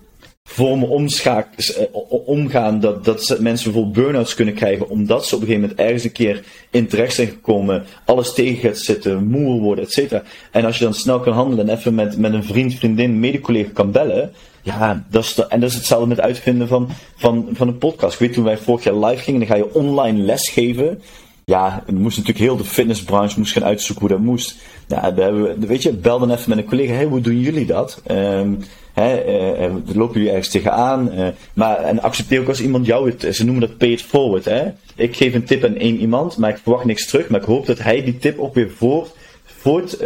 vormen 0.49 0.89
omschaak, 0.89 1.47
eh, 1.55 1.83
omgaan 2.25 2.79
dat, 2.79 3.05
dat 3.05 3.37
mensen 3.39 3.71
bijvoorbeeld 3.71 4.05
burn-outs 4.05 4.33
kunnen 4.33 4.53
krijgen 4.53 4.89
omdat 4.89 5.25
ze 5.25 5.35
op 5.35 5.41
een 5.41 5.47
gegeven 5.47 5.69
moment 5.69 5.87
ergens 5.87 6.03
een 6.03 6.11
keer 6.11 6.43
in 6.69 6.87
terecht 6.87 7.13
zijn 7.13 7.27
gekomen, 7.27 7.85
alles 8.05 8.33
tegen 8.33 8.57
gaat 8.57 8.77
zitten, 8.77 9.27
moe 9.27 9.61
worden, 9.61 9.83
et 9.83 9.91
cetera. 9.91 10.23
En 10.51 10.65
als 10.65 10.77
je 10.77 10.83
dan 10.83 10.93
snel 10.93 11.19
kan 11.19 11.33
handelen 11.33 11.69
en 11.69 11.77
even 11.77 11.95
met, 11.95 12.17
met 12.17 12.33
een 12.33 12.43
vriend, 12.43 12.73
vriendin, 12.73 13.19
mede-collega 13.19 13.69
kan 13.73 13.91
bellen, 13.91 14.31
ja, 14.61 15.05
dat 15.09 15.23
is 15.23 15.33
de, 15.33 15.47
en 15.47 15.59
dat 15.59 15.69
is 15.69 15.75
hetzelfde 15.75 16.07
met 16.07 16.19
uitvinden 16.19 16.67
van, 16.67 16.89
van, 17.15 17.49
van 17.51 17.67
een 17.67 17.77
podcast. 17.77 18.13
Ik 18.13 18.19
weet 18.19 18.33
toen 18.33 18.43
wij 18.43 18.57
vorig 18.57 18.83
jaar 18.83 19.05
live 19.05 19.23
gingen, 19.23 19.39
dan 19.39 19.49
ga 19.49 19.55
je 19.55 19.73
online 19.73 20.19
lesgeven. 20.23 21.01
Ja, 21.51 21.83
we 21.85 21.91
moest 21.91 22.17
natuurlijk 22.17 22.45
heel 22.45 22.57
de 22.57 22.63
fitnessbranche 22.63 23.39
moest 23.39 23.51
gaan 23.51 23.63
uitzoeken 23.63 24.07
hoe 24.07 24.17
dat 24.17 24.25
moest. 24.25 24.55
We 24.87 25.55
weet 25.59 25.83
je, 25.83 25.93
bel 25.93 26.19
dan 26.19 26.31
even 26.31 26.49
met 26.49 26.57
een 26.57 26.65
collega, 26.65 26.93
hey, 26.93 27.05
hoe 27.05 27.21
doen 27.21 27.39
jullie 27.39 27.65
dat? 27.65 28.01
Um, 28.11 28.59
Hè, 28.93 29.25
uh, 29.67 29.75
lopen 29.93 30.13
jullie 30.13 30.29
ergens 30.29 30.49
tegenaan. 30.49 31.13
Uh, 31.13 31.27
maar, 31.53 31.77
en 31.77 32.01
accepteer 32.01 32.41
ook 32.41 32.47
als 32.47 32.61
iemand 32.61 32.85
jou 32.85 33.09
het, 33.09 33.35
ze 33.35 33.45
noemen 33.45 33.67
dat 33.67 33.77
pay 33.77 33.89
it 33.89 34.01
forward. 34.01 34.45
Hè? 34.45 34.71
Ik 34.95 35.15
geef 35.15 35.33
een 35.33 35.43
tip 35.43 35.63
aan 35.63 35.75
één 35.75 35.97
iemand, 35.97 36.37
maar 36.37 36.49
ik 36.49 36.57
verwacht 36.57 36.85
niks 36.85 37.07
terug. 37.07 37.29
Maar 37.29 37.39
ik 37.39 37.45
hoop 37.45 37.65
dat 37.65 37.79
hij 37.79 38.03
die 38.03 38.17
tip 38.17 38.39
ook 38.39 38.53
weer 38.53 38.71
voort, 38.71 39.15
voort 39.43 39.97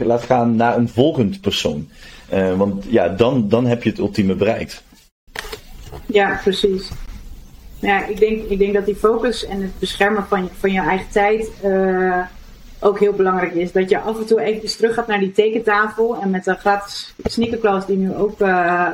laat 0.00 0.22
gaan 0.22 0.56
naar 0.56 0.76
een 0.76 0.88
volgend 0.88 1.40
persoon. 1.40 1.88
want 2.56 2.84
ja, 2.88 3.08
dan, 3.08 3.48
dan 3.48 3.66
heb 3.66 3.82
je 3.82 3.90
het 3.90 3.98
ultieme 3.98 4.34
bereikt. 4.34 4.82
Ja, 6.06 6.40
precies. 6.42 6.88
Ja, 7.84 8.06
ik 8.06 8.18
denk, 8.18 8.42
ik 8.48 8.58
denk 8.58 8.74
dat 8.74 8.86
die 8.86 8.96
focus 8.96 9.46
en 9.46 9.62
het 9.62 9.78
beschermen 9.78 10.26
van, 10.26 10.48
van 10.58 10.72
je 10.72 10.80
eigen 10.80 11.10
tijd 11.10 11.50
ook 12.80 12.98
heel 12.98 13.12
belangrijk 13.12 13.54
is. 13.54 13.72
Dat 13.72 13.90
je 13.90 13.98
af 13.98 14.18
en 14.18 14.26
toe 14.26 14.40
even 14.40 14.76
terug 14.76 14.94
gaat 14.94 15.06
naar 15.06 15.18
die 15.18 15.32
tekentafel. 15.32 16.16
En 16.20 16.30
met 16.30 16.44
de 16.44 16.54
gratis 16.54 17.14
sneakerklas 17.24 17.86
die 17.86 17.96
nu 17.96 18.14
ook, 18.14 18.40
uh, 18.40 18.48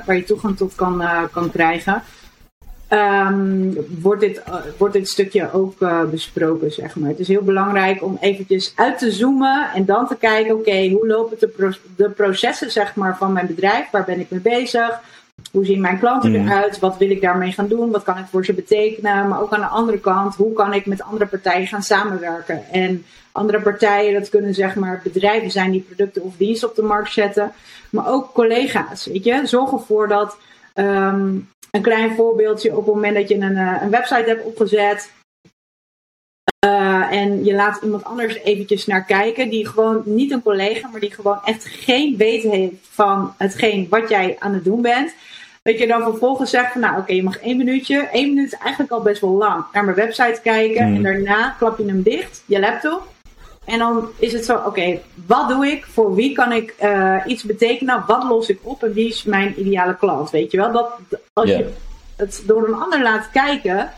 waar 0.07 0.17
je 0.17 0.25
toegang 0.25 0.57
tot 0.57 0.75
kan, 0.75 1.03
uh, 1.03 1.23
kan 1.33 1.51
krijgen. 1.51 2.03
Um, 2.93 3.77
wordt, 4.01 4.21
dit, 4.21 4.43
wordt 4.77 4.95
dit 4.95 5.09
stukje 5.09 5.53
ook 5.53 5.79
besproken, 6.11 6.73
zeg 6.73 6.97
maar. 6.97 7.09
Het 7.09 7.19
is 7.19 7.29
heel 7.29 7.43
belangrijk 7.43 8.03
om 8.03 8.19
eventjes 8.21 8.73
uit 8.77 8.99
te 8.99 9.13
zoomen 9.13 9.71
en 9.75 9.85
dan 9.85 10.07
te 10.07 10.17
kijken, 10.17 10.55
oké, 10.55 10.89
hoe 10.89 11.07
lopen 11.07 11.37
de, 11.39 11.77
de 11.97 12.11
processen, 12.11 12.71
zeg 12.71 12.95
maar, 12.95 13.17
van 13.17 13.33
mijn 13.33 13.47
bedrijf? 13.47 13.91
Waar 13.91 14.05
ben 14.05 14.21
ik 14.21 14.31
mee 14.31 14.41
bezig? 14.41 15.01
Hoe 15.53 15.65
zien 15.65 15.81
mijn 15.81 15.99
klanten 15.99 16.31
mhm. 16.31 16.47
eruit? 16.47 16.79
Wat 16.79 16.99
wil 16.99 17.11
ik 17.11 17.21
daarmee 17.21 17.53
gaan 17.53 17.69
doen? 17.69 17.91
Wat 17.91 18.03
kan 18.03 18.19
ik 18.19 18.25
voor 18.31 18.45
ze 18.45 18.53
betekenen? 18.53 19.29
Maar 19.29 19.43
ook 19.43 19.53
aan 19.53 19.61
de 19.61 19.67
andere 19.67 19.99
kant, 19.99 20.35
hoe 20.35 20.53
kan 20.53 20.73
ik 20.73 20.87
met 20.87 21.03
andere 21.03 21.27
partijen 21.27 21.67
gaan 21.67 21.83
samenwerken? 21.83 22.63
En 22.71 23.05
andere 23.33 23.61
partijen, 23.61 24.13
dat 24.13 24.29
kunnen 24.29 24.55
zeg 24.55 24.75
maar 24.75 25.01
bedrijven 25.05 25.51
zijn 25.51 25.71
die 25.71 25.81
producten 25.81 26.23
of 26.23 26.37
diensten 26.37 26.69
op 26.69 26.75
de 26.75 26.83
markt 26.83 27.13
zetten. 27.13 27.53
Maar 27.91 28.09
ook 28.09 28.33
collega's, 28.33 29.07
weet 29.07 29.25
je. 29.25 29.41
Zorg 29.45 29.73
ervoor 29.73 30.09
dat, 30.09 30.37
um, 30.75 31.49
een 31.71 31.83
klein 31.83 32.15
voorbeeldje, 32.15 32.77
op 32.77 32.87
het 32.87 32.95
moment 32.95 33.15
dat 33.15 33.29
je 33.29 33.35
een, 33.35 33.57
eh, 33.57 33.83
een 33.83 33.91
website 33.91 34.25
hebt 34.27 34.45
opgezet, 34.45 35.11
en 37.11 37.45
je 37.45 37.55
laat 37.55 37.83
iemand 37.83 38.05
anders 38.05 38.35
eventjes 38.35 38.87
naar 38.87 39.05
kijken, 39.05 39.51
die 39.51 39.67
gewoon 39.67 40.03
niet 40.05 40.31
een 40.31 40.43
collega, 40.43 40.89
maar 40.89 41.01
die 41.01 41.11
gewoon 41.11 41.39
echt 41.45 41.65
geen 41.65 42.17
weten 42.17 42.51
heeft 42.51 42.75
van 42.91 43.35
hetgeen 43.37 43.87
wat 43.91 44.09
jij 44.09 44.37
aan 44.39 44.55
het 44.55 44.65
doen 44.65 44.83
bent. 44.83 45.15
Dat 45.63 45.79
je 45.79 45.87
dan 45.87 46.03
vervolgens 46.03 46.51
zegt 46.51 46.73
van 46.73 46.81
nou 46.81 46.99
oké, 46.99 47.13
je 47.13 47.23
mag 47.23 47.39
één 47.39 47.57
minuutje. 47.57 48.09
Één 48.13 48.29
minuut 48.29 48.53
is 48.53 48.59
eigenlijk 48.59 48.93
al 48.93 49.03
best 49.03 49.21
wel 49.21 49.31
lang. 49.31 49.65
Naar 49.73 49.85
mijn 49.85 49.97
website 49.97 50.41
kijken 50.43 50.81
en 50.81 50.95
hmm. 50.95 51.03
daarna 51.03 51.55
klap 51.59 51.79
je 51.79 51.87
hem 51.87 52.03
dicht, 52.03 52.43
je 52.47 52.61
laptop. 52.61 53.09
En 53.65 53.79
dan 53.79 54.09
is 54.19 54.33
het 54.33 54.45
zo, 54.45 54.57
oké, 54.67 54.99
wat 55.27 55.49
doe 55.49 55.67
ik? 55.67 55.85
Voor 55.85 56.15
wie 56.15 56.33
kan 56.33 56.53
ik 56.53 56.75
uh, 56.83 57.17
iets 57.27 57.43
betekenen? 57.43 58.05
Wat 58.07 58.25
los 58.25 58.49
ik 58.49 58.59
op? 58.63 58.83
En 58.83 58.93
wie 58.93 59.09
is 59.09 59.23
mijn 59.23 59.61
ideale 59.61 59.97
klant? 59.97 60.31
Weet 60.31 60.51
je 60.51 60.57
wel? 60.57 60.73
Dat, 60.73 60.89
als 61.33 61.49
je 61.49 61.69
het 62.17 62.43
door 62.47 62.69
een 62.69 62.75
ander 62.75 63.03
laat 63.03 63.31
kijken 63.33 63.91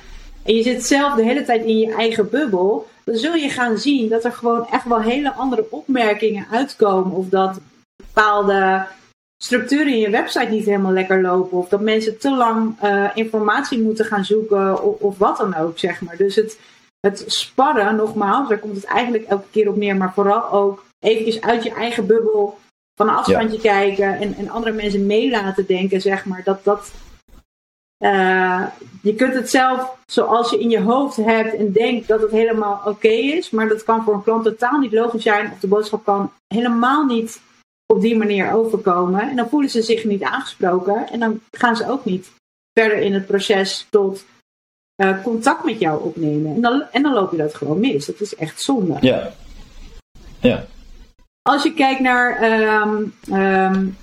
en 0.43 0.55
je 0.55 0.63
zit 0.63 0.87
zelf 0.87 1.15
de 1.15 1.23
hele 1.23 1.45
tijd 1.45 1.65
in 1.65 1.79
je 1.79 1.95
eigen 1.95 2.31
bubbel, 2.31 2.89
dan 3.05 3.17
zul 3.17 3.35
je 3.35 3.49
gaan 3.49 3.79
zien 3.79 4.09
dat 4.09 4.25
er 4.25 4.33
gewoon 4.33 4.69
echt 4.69 4.85
wel 4.85 5.01
hele 5.01 5.33
andere 5.33 5.67
opmerkingen 5.71 6.47
uitkomen. 6.51 7.13
Of 7.13 7.29
dat 7.29 7.61
bepaalde 7.97 8.87
structuren 9.43 9.93
in 9.93 9.99
je 9.99 10.11
website 10.11 10.51
niet 10.51 10.65
helemaal 10.65 10.93
lekker 10.93 11.23
lopen. 11.23 11.59
Of 11.59 11.69
dat 11.69 11.81
mensen 11.81 12.19
te 12.19 12.37
lang 12.37 12.83
uh, 12.83 13.11
informatie 13.15 13.83
moeten 13.83 14.05
gaan 14.05 14.25
zoeken. 14.25 14.83
Of, 14.83 15.01
of, 15.01 15.19
wat 15.19 15.37
dan 15.37 15.55
ook, 15.55 15.79
zeg 15.79 16.01
maar. 16.01 16.17
Dus 16.17 16.37
het, 16.37 16.59
het 17.01 17.25
sparren, 17.27 17.97
nogmaals, 17.97 18.49
daar 18.49 18.59
komt 18.59 18.77
het 18.77 18.85
eigenlijk 18.85 19.25
elke 19.25 19.49
keer 19.51 19.69
op 19.69 19.77
neer. 19.77 19.97
Maar 19.97 20.13
vooral 20.13 20.51
ook 20.51 20.85
eventjes 20.99 21.41
uit 21.41 21.63
je 21.63 21.71
eigen 21.71 22.07
bubbel 22.07 22.59
van 22.95 23.09
een 23.09 23.15
afstandje 23.15 23.61
kijken. 23.61 24.19
En, 24.21 24.35
en 24.35 24.51
andere 24.51 24.75
mensen 24.75 25.07
mee 25.07 25.31
laten 25.31 25.67
denken, 25.67 26.01
zeg 26.01 26.25
maar. 26.25 26.43
Dat 26.45 26.65
dat... 26.65 26.93
Uh, 28.03 28.67
je 29.03 29.15
kunt 29.15 29.35
het 29.35 29.51
zelf 29.51 29.97
zoals 30.07 30.51
je 30.51 30.61
in 30.61 30.71
je 30.71 30.81
hoofd 30.81 31.17
hebt 31.17 31.55
en 31.55 31.73
denkt 31.73 32.09
dat 32.09 32.21
het 32.21 32.31
helemaal 32.31 32.81
oké 32.85 33.09
is. 33.09 33.51
Maar 33.51 33.69
dat 33.69 33.85
kan 33.85 34.05
voor 34.05 34.15
een 34.15 34.23
klant 34.23 34.45
totaal 34.45 34.79
niet 34.79 34.93
logisch 34.93 35.23
zijn. 35.23 35.51
Of 35.53 35.59
de 35.59 35.67
boodschap 35.67 36.05
kan 36.05 36.33
helemaal 36.47 37.05
niet 37.05 37.41
op 37.87 38.01
die 38.01 38.17
manier 38.17 38.53
overkomen. 38.53 39.21
En 39.21 39.37
dan 39.37 39.49
voelen 39.49 39.71
ze 39.71 39.83
zich 39.83 40.05
niet 40.05 40.23
aangesproken. 40.23 41.09
En 41.09 41.21
dan 41.21 41.41
gaan 41.51 41.77
ze 41.77 41.91
ook 41.91 42.05
niet 42.05 42.31
verder 42.73 42.99
in 42.99 43.15
het 43.15 43.27
proces 43.27 43.87
tot 43.91 44.25
uh, 44.97 45.23
contact 45.23 45.65
met 45.65 45.79
jou 45.79 46.03
opnemen. 46.05 46.55
En 46.55 46.61
dan, 46.61 46.85
en 46.93 47.03
dan 47.03 47.13
loop 47.13 47.31
je 47.31 47.37
dat 47.37 47.55
gewoon 47.55 47.81
mis. 47.81 48.07
Dat 48.07 48.21
is 48.21 48.35
echt 48.35 48.61
zonde. 48.61 48.97
Ja. 49.01 49.33
Ja. 50.41 50.65
Als 51.43 51.63
je 51.63 51.75
kijkt 51.75 52.01
naar 52.01 52.43
um, 52.83 53.15
um, 53.33 53.97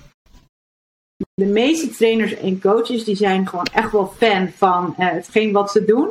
de 1.34 1.46
meeste 1.46 1.90
trainers 1.90 2.36
en 2.36 2.60
coaches, 2.60 3.04
die 3.04 3.16
zijn 3.16 3.48
gewoon 3.48 3.66
echt 3.72 3.92
wel 3.92 4.14
fan 4.16 4.48
van 4.56 4.94
uh, 4.98 5.06
hetgeen 5.08 5.52
wat 5.52 5.70
ze 5.70 5.84
doen. 5.84 6.08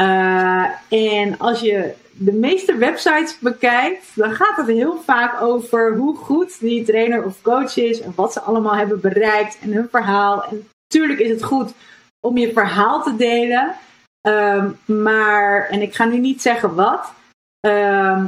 Uh, 0.00 0.66
en 0.88 1.38
als 1.38 1.60
je 1.60 1.94
de 2.12 2.32
meeste 2.32 2.76
websites 2.76 3.38
bekijkt, 3.38 4.06
dan 4.14 4.32
gaat 4.32 4.56
het 4.56 4.66
heel 4.66 5.00
vaak 5.04 5.40
over 5.40 5.96
hoe 5.96 6.16
goed 6.16 6.60
die 6.60 6.84
trainer 6.84 7.24
of 7.24 7.42
coach 7.42 7.76
is 7.76 8.00
en 8.00 8.12
wat 8.16 8.32
ze 8.32 8.40
allemaal 8.40 8.74
hebben 8.74 9.00
bereikt 9.00 9.58
en 9.60 9.72
hun 9.72 9.88
verhaal. 9.90 10.44
En 10.44 10.68
natuurlijk 10.86 11.18
is 11.18 11.30
het 11.30 11.42
goed 11.42 11.72
om 12.20 12.38
je 12.38 12.52
verhaal 12.52 13.02
te 13.02 13.16
delen. 13.16 13.74
Ehm, 14.20 14.70
maar, 14.84 15.68
en 15.68 15.82
ik 15.82 15.94
ga 15.94 16.04
nu 16.04 16.18
niet 16.18 16.42
zeggen 16.42 16.74
wat. 16.74 17.12
Ehm, 17.60 18.26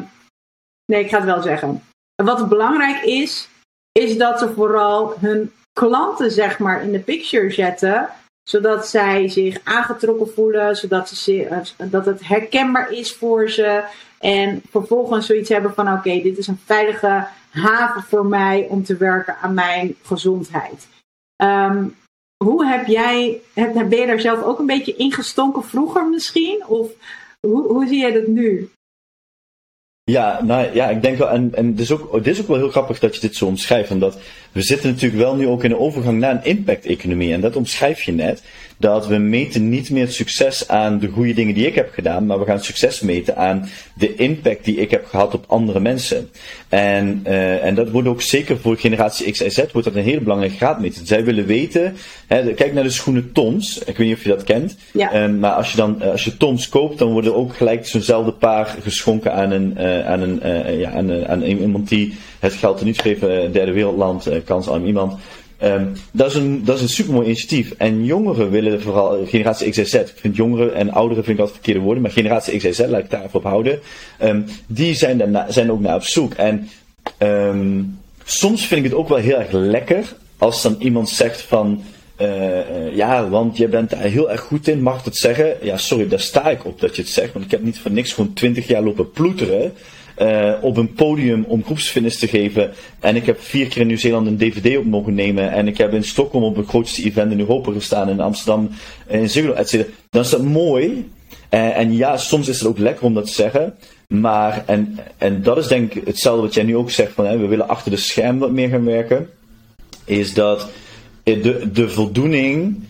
nee, 0.85 1.05
ik 1.05 1.11
ga 1.11 1.17
het 1.17 1.27
wel 1.27 1.43
zeggen. 1.43 1.83
Wat 2.23 2.49
belangrijk 2.49 3.03
is, 3.03 3.49
is 3.93 4.17
dat 4.17 4.39
ze 4.39 4.53
vooral 4.53 5.15
hun 5.21 5.53
klanten 5.81 6.31
zeg 6.31 6.59
maar 6.59 6.83
in 6.83 6.93
de 6.93 6.99
picture 6.99 7.51
zetten 7.51 8.09
zodat 8.45 8.89
zij 8.89 9.29
zich 9.29 9.59
aangetrokken 9.65 10.33
voelen, 10.35 10.77
zodat 10.77 11.09
ze, 11.09 11.45
eh, 11.47 11.91
dat 11.91 12.07
het 12.07 12.29
herkenbaar 12.29 12.93
is 12.93 13.13
voor 13.13 13.51
ze. 13.51 13.85
En 14.19 14.63
vervolgens 14.71 15.27
zoiets 15.27 15.49
hebben 15.49 15.75
van: 15.75 15.93
oké, 15.93 16.21
dit 16.23 16.39
is 16.39 16.47
een 16.47 16.61
veilige 16.65 17.27
haven 17.51 18.03
voor 18.03 18.27
mij 18.27 18.67
om 18.69 18.85
te 18.85 18.97
werken 18.97 19.37
aan 19.37 19.55
mijn 19.55 19.97
gezondheid. 20.03 20.89
Ehm, 21.37 21.87
hoe 22.45 22.67
heb 22.67 22.87
jij, 22.87 23.41
heb, 23.53 23.73
ben 23.73 23.99
je 23.99 24.07
daar 24.07 24.21
zelf 24.21 24.43
ook 24.43 24.59
een 24.59 24.67
beetje 24.67 24.97
ingestonken 24.97 25.65
vroeger 25.65 26.09
misschien? 26.09 26.65
Of 26.67 26.91
hoe, 27.41 27.67
hoe 27.67 27.87
zie 27.87 27.99
jij 27.99 28.13
dat 28.13 28.27
nu? 28.27 28.71
Ja, 30.11 30.43
nou 30.43 30.75
ja, 30.75 30.89
ik 30.89 31.03
denk 31.03 31.19
wel, 31.19 31.29
en, 31.29 31.55
en 31.55 31.67
het, 31.67 31.81
is 31.81 31.93
ook, 31.93 32.13
het 32.13 32.27
is 32.27 32.41
ook 32.41 32.47
wel 32.47 32.57
heel 32.57 32.71
grappig 32.71 32.99
dat 32.99 33.15
je 33.15 33.21
dit 33.21 33.37
zo 33.37 33.47
omschrijft, 33.47 33.91
omdat 33.91 34.19
we 34.55 34.63
zitten 34.63 34.91
natuurlijk 34.91 35.23
wel 35.23 35.35
nu 35.35 35.47
ook 35.47 35.65
in 35.65 35.71
een 35.71 35.79
overgang 35.79 36.19
naar 36.19 36.31
een 36.35 36.45
impact-economie. 36.45 37.33
En 37.33 37.41
dat 37.41 37.57
omschrijf 37.57 38.03
je 38.03 38.13
net, 38.13 38.43
dat 38.77 39.07
we 39.07 39.19
meten 39.19 39.69
niet 39.69 39.91
meer 39.91 40.05
het 40.05 40.15
succes 40.15 40.69
aan 40.69 40.99
de 40.99 41.09
goede 41.09 41.35
dingen 41.35 41.55
die 41.55 41.67
ik 41.67 41.75
heb 41.75 41.93
gedaan, 41.93 42.27
maar 42.27 42.39
we 42.39 42.45
gaan 42.45 42.63
succes 42.63 43.01
meten 43.01 43.37
aan 43.37 43.69
de 43.95 44.15
impact 44.15 44.65
die 44.65 44.77
ik 44.77 44.91
heb 44.91 45.07
gehad 45.07 45.35
op 45.35 45.45
andere 45.49 45.81
mensen. 45.81 46.29
En, 46.69 47.23
uh, 47.27 47.65
en 47.65 47.75
dat 47.75 47.91
wordt 47.91 48.09
ook 48.09 48.23
zeker 48.23 48.59
voor 48.59 48.77
generatie 48.77 49.31
X 49.31 49.41
en 49.41 49.53
Z 49.53 49.59
wordt 49.73 49.87
dat 49.87 49.95
een 49.95 50.03
hele 50.03 50.21
belangrijke 50.21 50.57
graadmeter. 50.57 51.07
Zij 51.07 51.25
willen 51.25 51.47
weten, 51.47 51.97
hè, 52.27 52.53
kijk 52.53 52.73
naar 52.73 52.83
de 52.83 52.91
schoenen 52.91 53.33
Toms, 53.33 53.79
ik 53.79 53.97
weet 53.97 54.07
niet 54.07 54.17
of 54.17 54.23
je 54.23 54.29
dat 54.29 54.45
kent, 54.45 54.77
ja. 54.93 55.29
Uh, 55.29 55.39
maar 55.39 55.53
als 55.53 55.71
je 55.71 55.77
dan, 55.77 55.97
uh, 56.01 56.11
als 56.11 56.25
je 56.25 56.37
Toms 56.37 56.69
koopt, 56.69 56.99
dan 56.99 57.13
worden 57.13 57.35
ook 57.35 57.57
gelijk 57.57 57.87
zo'nzelfde 57.87 58.33
paar 58.33 58.77
geschonken 58.83 59.33
aan 59.35 59.51
een, 59.51 59.79
aan 60.07 60.21
een, 60.21 60.79
ja, 60.79 60.91
aan, 60.91 61.27
aan 61.27 61.43
iemand 61.43 61.89
die 61.89 62.15
het 62.45 62.53
geld 62.53 62.79
er 62.79 62.85
niet 62.85 63.01
geven, 63.01 63.53
derde 63.53 63.73
wereldland, 63.73 64.29
kansarm 64.45 64.87
iemand. 64.87 65.19
Um, 65.63 65.93
dat, 66.13 66.31
is 66.31 66.35
een, 66.35 66.65
dat 66.65 66.77
is 66.77 66.83
een 66.83 66.89
supermooi 66.89 67.27
initiatief. 67.27 67.73
En 67.79 68.05
jongeren 68.05 68.51
willen 68.51 68.83
vooral, 68.83 69.27
generatie 69.27 69.71
XZ, 69.71 69.95
ik 69.95 70.13
vind 70.15 70.37
jongeren 70.37 70.75
en 70.75 70.93
ouderen 70.93 71.25
vind 71.25 71.37
ik 71.37 71.43
altijd 71.43 71.63
verkeerde 71.63 71.85
woorden, 71.85 72.03
maar 72.03 72.13
generatie 72.13 72.59
XZ, 72.59 72.79
laat 72.79 73.01
ik 73.01 73.11
daar 73.11 73.25
even 73.25 73.35
op 73.35 73.45
houden. 73.45 73.81
Um, 74.23 74.45
die 74.67 74.95
zijn, 74.95 75.19
daarna, 75.19 75.51
zijn 75.51 75.71
ook 75.71 75.81
naar 75.81 75.95
op 75.95 76.03
zoek. 76.03 76.35
En 76.35 76.69
um, 77.19 77.99
soms 78.25 78.67
vind 78.67 78.85
ik 78.85 78.91
het 78.91 78.99
ook 78.99 79.09
wel 79.09 79.19
heel 79.19 79.39
erg 79.39 79.51
lekker 79.51 80.15
als 80.39 80.63
dan 80.63 80.77
iemand 80.79 81.09
zegt 81.09 81.41
van, 81.41 81.83
ja, 82.93 83.29
want 83.29 83.57
je 83.57 83.69
bent 83.69 83.91
daar 83.91 84.01
heel 84.01 84.31
erg 84.31 84.41
goed 84.41 84.69
in, 84.69 84.83
mag 84.83 84.99
ik 84.99 85.05
het 85.05 85.17
zeggen? 85.17 85.57
Ja, 85.63 85.77
sorry, 85.77 86.09
daar 86.09 86.21
sta 86.21 86.51
ik 86.51 86.65
op 86.65 86.81
dat 86.81 86.97
je 86.97 87.03
het 87.03 87.11
zegt, 87.11 87.33
want 87.33 87.45
ik 87.45 87.51
heb 87.51 87.63
niet 87.63 87.79
voor 87.79 87.91
niks 87.91 88.13
gewoon 88.13 88.33
twintig 88.33 88.67
jaar 88.67 88.83
lopen 88.83 89.11
ploeteren 89.11 89.73
uh, 90.19 90.53
op 90.61 90.77
een 90.77 90.93
podium 90.93 91.45
om 91.45 91.65
groepsfitness 91.65 92.19
te 92.19 92.29
geven. 92.29 92.73
En 93.01 93.17
ik 93.17 93.27
heb 93.27 93.41
vier 93.41 93.69
keer 93.69 93.81
in 93.81 93.87
Nieuw-Zeeland 93.87 94.27
een 94.27 94.37
DVD 94.37 94.77
op 94.77 94.85
mogen 94.85 95.15
nemen. 95.15 95.53
En 95.53 95.69
ik 95.69 95.79
heb 95.79 95.93
in 95.93 96.05
Stockholm 96.05 96.45
op 96.45 96.57
het 96.57 96.67
grootste 96.67 97.03
event 97.03 97.33
in 97.33 97.41
Europa 97.41 97.73
gestaan. 97.73 98.09
In 98.09 98.21
Amsterdam, 98.21 98.71
in 99.09 99.31
Ziggo, 99.31 99.53
etc. 99.53 99.87
Dan 100.11 100.23
is 100.23 100.31
dat 100.31 100.43
mooi. 100.43 101.11
Uh, 101.51 101.79
en 101.79 101.97
ja, 101.97 102.17
soms 102.17 102.49
is 102.49 102.59
het 102.59 102.69
ook 102.69 102.79
lekker 102.79 103.05
om 103.05 103.15
dat 103.15 103.27
te 103.27 103.33
zeggen. 103.33 103.75
Maar, 104.09 104.63
en, 104.67 104.99
en 105.19 105.43
dat 105.43 105.59
is 105.59 105.67
denk 105.67 105.95
ik 105.95 106.07
hetzelfde 106.07 106.43
wat 106.43 106.55
jij 106.55 106.65
nu 106.65 106.77
ook 106.77 106.91
zegt, 106.91 107.13
van 107.13 107.27
hè, 107.27 107.39
we 107.39 107.47
willen 107.47 107.69
achter 107.69 107.91
de 107.91 107.97
scherm 107.97 108.39
wat 108.39 108.51
meer 108.51 108.69
gaan 108.69 108.85
werken. 108.85 109.29
Is 110.05 110.35
dat 110.35 110.69
de, 111.23 111.71
de 111.73 111.89
voldoening 111.89 112.83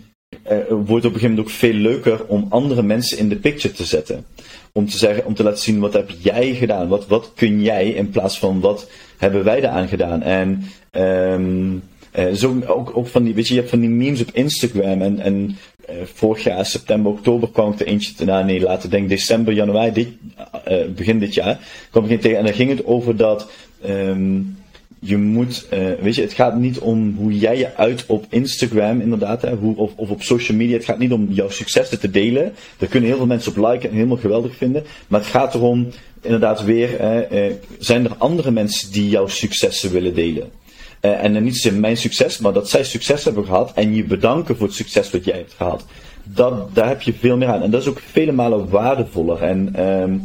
wordt 0.69 0.81
op 0.81 0.91
een 0.91 1.03
gegeven 1.03 1.29
moment 1.29 1.39
ook 1.39 1.51
veel 1.51 1.73
leuker 1.73 2.25
om 2.27 2.47
andere 2.49 2.83
mensen 2.83 3.19
in 3.19 3.29
de 3.29 3.37
picture 3.37 3.75
te 3.75 3.85
zetten 3.85 4.25
om 4.79 4.89
te 4.89 4.99
zeggen, 4.99 5.25
om 5.25 5.35
te 5.35 5.43
laten 5.43 5.63
zien 5.63 5.81
wat 5.81 5.93
heb 5.93 6.11
jij 6.19 6.55
gedaan, 6.55 6.89
wat, 6.89 7.07
wat 7.07 7.33
kun 7.35 7.63
jij 7.63 7.89
in 7.89 8.11
plaats 8.11 8.39
van 8.39 8.61
wat 8.61 8.91
hebben 9.19 9.45
wij 9.45 9.59
eraan 9.59 9.89
gedaan. 9.89 10.23
En 10.23 10.65
um, 10.93 11.83
zo 12.35 12.63
ook, 12.67 12.97
ook 12.97 13.07
van 13.07 13.23
die, 13.23 13.35
weet 13.35 13.47
je, 13.49 13.55
je 13.55 13.59
hebt 13.59 13.71
van 13.71 13.81
die 13.81 13.89
memes 13.89 14.21
op 14.21 14.31
Instagram 14.33 15.03
en, 15.03 15.21
en 15.21 15.57
uh, 15.91 15.97
vorig 16.05 16.45
jaar 16.45 16.67
september, 16.67 17.13
oktober 17.13 17.51
kwam 17.51 17.73
ik 17.73 17.81
er 17.81 17.87
eentje 17.87 18.25
nou 18.25 18.45
nee, 18.45 18.61
laten 18.61 18.91
denk 18.91 19.09
december, 19.09 19.53
januari, 19.53 19.93
dit, 19.93 20.09
uh, 20.69 20.87
begin 20.97 21.19
dit 21.19 21.35
jaar, 21.35 21.59
kwam 21.91 22.05
ik 22.05 22.21
tegen 22.21 22.39
en 22.39 22.45
dan 22.45 22.55
ging 22.55 22.71
het 22.71 22.85
over 22.85 23.17
dat 23.17 23.51
um, 23.87 24.57
je 25.07 25.17
moet, 25.17 25.67
uh, 25.73 25.79
weet 26.01 26.15
je, 26.15 26.23
het 26.23 26.33
gaat 26.33 26.59
niet 26.59 26.79
om 26.79 27.15
hoe 27.17 27.39
jij 27.39 27.59
je 27.59 27.77
uit 27.77 28.05
op 28.07 28.27
Instagram, 28.29 29.01
inderdaad, 29.01 29.43
hè, 29.43 29.55
hoe, 29.55 29.77
of, 29.77 29.93
op 29.97 30.23
social 30.23 30.57
media. 30.57 30.77
Het 30.77 30.85
gaat 30.85 30.99
niet 30.99 31.13
om 31.13 31.27
jouw 31.31 31.49
successen 31.49 32.01
te 32.01 32.11
delen. 32.11 32.53
Daar 32.79 32.89
kunnen 32.89 33.09
heel 33.09 33.19
veel 33.19 33.27
mensen 33.27 33.51
op 33.57 33.71
liken 33.71 33.89
en 33.89 33.95
helemaal 33.95 34.17
geweldig 34.17 34.57
vinden. 34.57 34.85
Maar 35.09 35.21
het 35.21 35.29
gaat 35.29 35.55
erom, 35.55 35.89
inderdaad, 36.21 36.65
weer, 36.65 36.91
uh, 37.33 37.53
zijn 37.79 38.05
er 38.05 38.15
andere 38.19 38.51
mensen 38.51 38.93
die 38.93 39.09
jouw 39.09 39.27
successen 39.27 39.93
willen 39.93 40.15
delen? 40.15 40.51
Uh, 41.01 41.25
en 41.25 41.33
dan 41.33 41.43
niet 41.43 41.57
zozeer 41.57 41.81
mijn 41.81 41.97
succes, 41.97 42.39
maar 42.39 42.53
dat 42.53 42.69
zij 42.69 42.85
succes 42.85 43.25
hebben 43.25 43.45
gehad 43.45 43.73
en 43.75 43.95
je 43.95 44.05
bedanken 44.05 44.57
voor 44.57 44.67
het 44.67 44.77
succes 44.77 45.11
wat 45.11 45.25
jij 45.25 45.37
hebt 45.37 45.55
gehad. 45.57 45.85
Dat, 46.23 46.75
daar 46.75 46.89
heb 46.89 47.03
je 47.03 47.13
veel 47.13 47.37
meer 47.37 47.49
aan. 47.49 47.63
En 47.63 47.71
dat 47.71 47.81
is 47.81 47.89
ook 47.89 48.01
vele 48.11 48.33
malen 48.33 48.69
waardevoller. 48.69 49.43
En 49.43 49.89
um, 49.89 50.23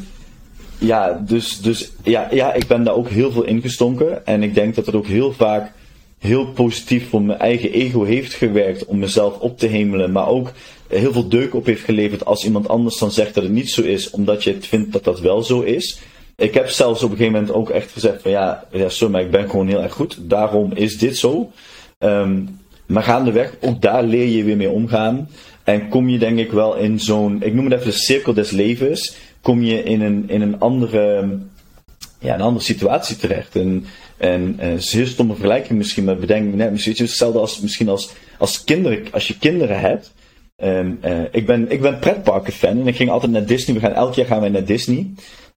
ja, 0.80 1.24
dus, 1.26 1.62
dus 1.62 1.92
ja, 2.04 2.28
ja, 2.32 2.54
ik 2.54 2.68
ben 2.68 2.84
daar 2.84 2.96
ook 2.96 3.10
heel 3.10 3.32
veel 3.32 3.44
ingestonken. 3.44 4.26
En 4.26 4.44
ik 4.44 4.56
denk 4.56 4.76
dat 4.76 4.86
het 4.86 4.96
ook 4.96 5.08
heel 5.08 5.34
vaak 5.34 5.72
heel 6.20 6.46
positief 6.46 7.10
voor 7.10 7.22
mijn 7.22 7.40
eigen 7.40 7.72
ego 7.72 8.04
heeft 8.04 8.34
gewerkt 8.34 8.86
om 8.86 9.00
mezelf 9.00 9.40
op 9.40 9.58
te 9.58 9.68
hemelen. 9.68 10.12
Maar 10.12 10.28
ook 10.28 10.52
heel 10.88 11.12
veel 11.12 11.28
deuk 11.28 11.54
op 11.54 11.66
heeft 11.66 11.84
geleverd 11.84 12.26
als 12.26 12.46
iemand 12.46 12.68
anders 12.68 12.98
dan 12.98 13.12
zegt 13.12 13.34
dat 13.34 13.44
het 13.44 13.52
niet 13.52 13.70
zo 13.70 13.82
is, 13.82 14.10
omdat 14.10 14.44
je 14.44 14.54
het 14.54 14.68
vindt 14.68 14.92
dat 14.92 15.04
dat 15.04 15.20
wel 15.20 15.44
zo 15.44 15.62
is. 15.62 16.00
Ik 16.36 16.54
heb 16.54 16.70
zelfs 16.70 17.04
op 17.04 17.12
een 17.12 17.18
gegeven 17.18 17.40
moment 17.40 17.54
ook 17.54 17.70
echt 17.70 17.92
gezegd 17.92 18.22
van 18.22 18.32
ja, 18.32 18.64
ja 18.72 18.90
sorry, 18.90 19.14
maar 19.14 19.22
ik 19.22 19.32
ben 19.32 19.50
gewoon 19.50 19.68
heel 19.68 19.82
erg 19.82 19.94
goed. 19.94 20.18
Daarom 20.22 20.72
is 20.74 20.98
dit 20.98 21.18
zo. 21.18 21.52
Um, 22.00 22.60
maar 22.86 23.04
gaandeweg, 23.04 23.56
ook 23.62 23.82
daar 23.82 24.04
leer 24.04 24.28
je 24.28 24.44
weer 24.44 24.58
mee 24.58 24.70
omgaan. 24.70 25.30
En 25.64 25.90
kom 25.90 26.10
je 26.10 26.18
denk 26.18 26.40
ik 26.40 26.52
wel 26.52 26.76
in 26.76 27.00
zo'n, 27.00 27.38
ik 27.44 27.54
noem 27.54 27.66
het 27.66 27.74
even 27.74 27.86
de 27.86 27.98
cirkel 27.98 28.34
des 28.34 28.52
levens 28.52 29.16
kom 29.42 29.64
je 29.64 29.84
in 29.84 30.02
een, 30.02 30.24
in 30.28 30.42
een 30.42 30.60
andere, 30.60 31.38
ja, 32.20 32.34
een 32.34 32.42
andere 32.42 32.66
situatie 32.66 33.16
terecht. 33.16 33.56
En, 33.56 33.86
en 34.18 34.60
is 34.60 34.94
een 34.94 35.08
stomme 35.08 35.34
vergelijking 35.34 35.78
misschien, 35.78 36.04
maar 36.04 36.18
bedenk 36.18 36.54
net 36.54 36.72
misschien 36.72 36.96
hetzelfde 36.98 37.40
als 37.40 37.60
misschien 37.60 37.90
als, 37.90 38.10
als 38.38 38.64
kinderen, 38.64 39.04
als 39.12 39.28
je 39.28 39.38
kinderen 39.38 39.80
hebt. 39.80 40.14
Um, 40.64 41.00
uh, 41.06 41.22
ik 41.32 41.46
ben, 41.46 41.72
ik 41.72 41.82
ben 41.82 42.00
pretparken 42.00 42.54
fan 42.54 42.80
en 42.80 42.88
ik 42.88 42.96
ging 42.96 43.10
altijd 43.10 43.32
naar 43.32 43.46
Disney. 43.46 43.76
We 43.76 43.82
gaan 43.82 43.94
elk 43.94 44.14
jaar 44.14 44.26
gaan 44.26 44.40
wij 44.40 44.50
naar 44.50 44.66
Disney. 44.66 45.12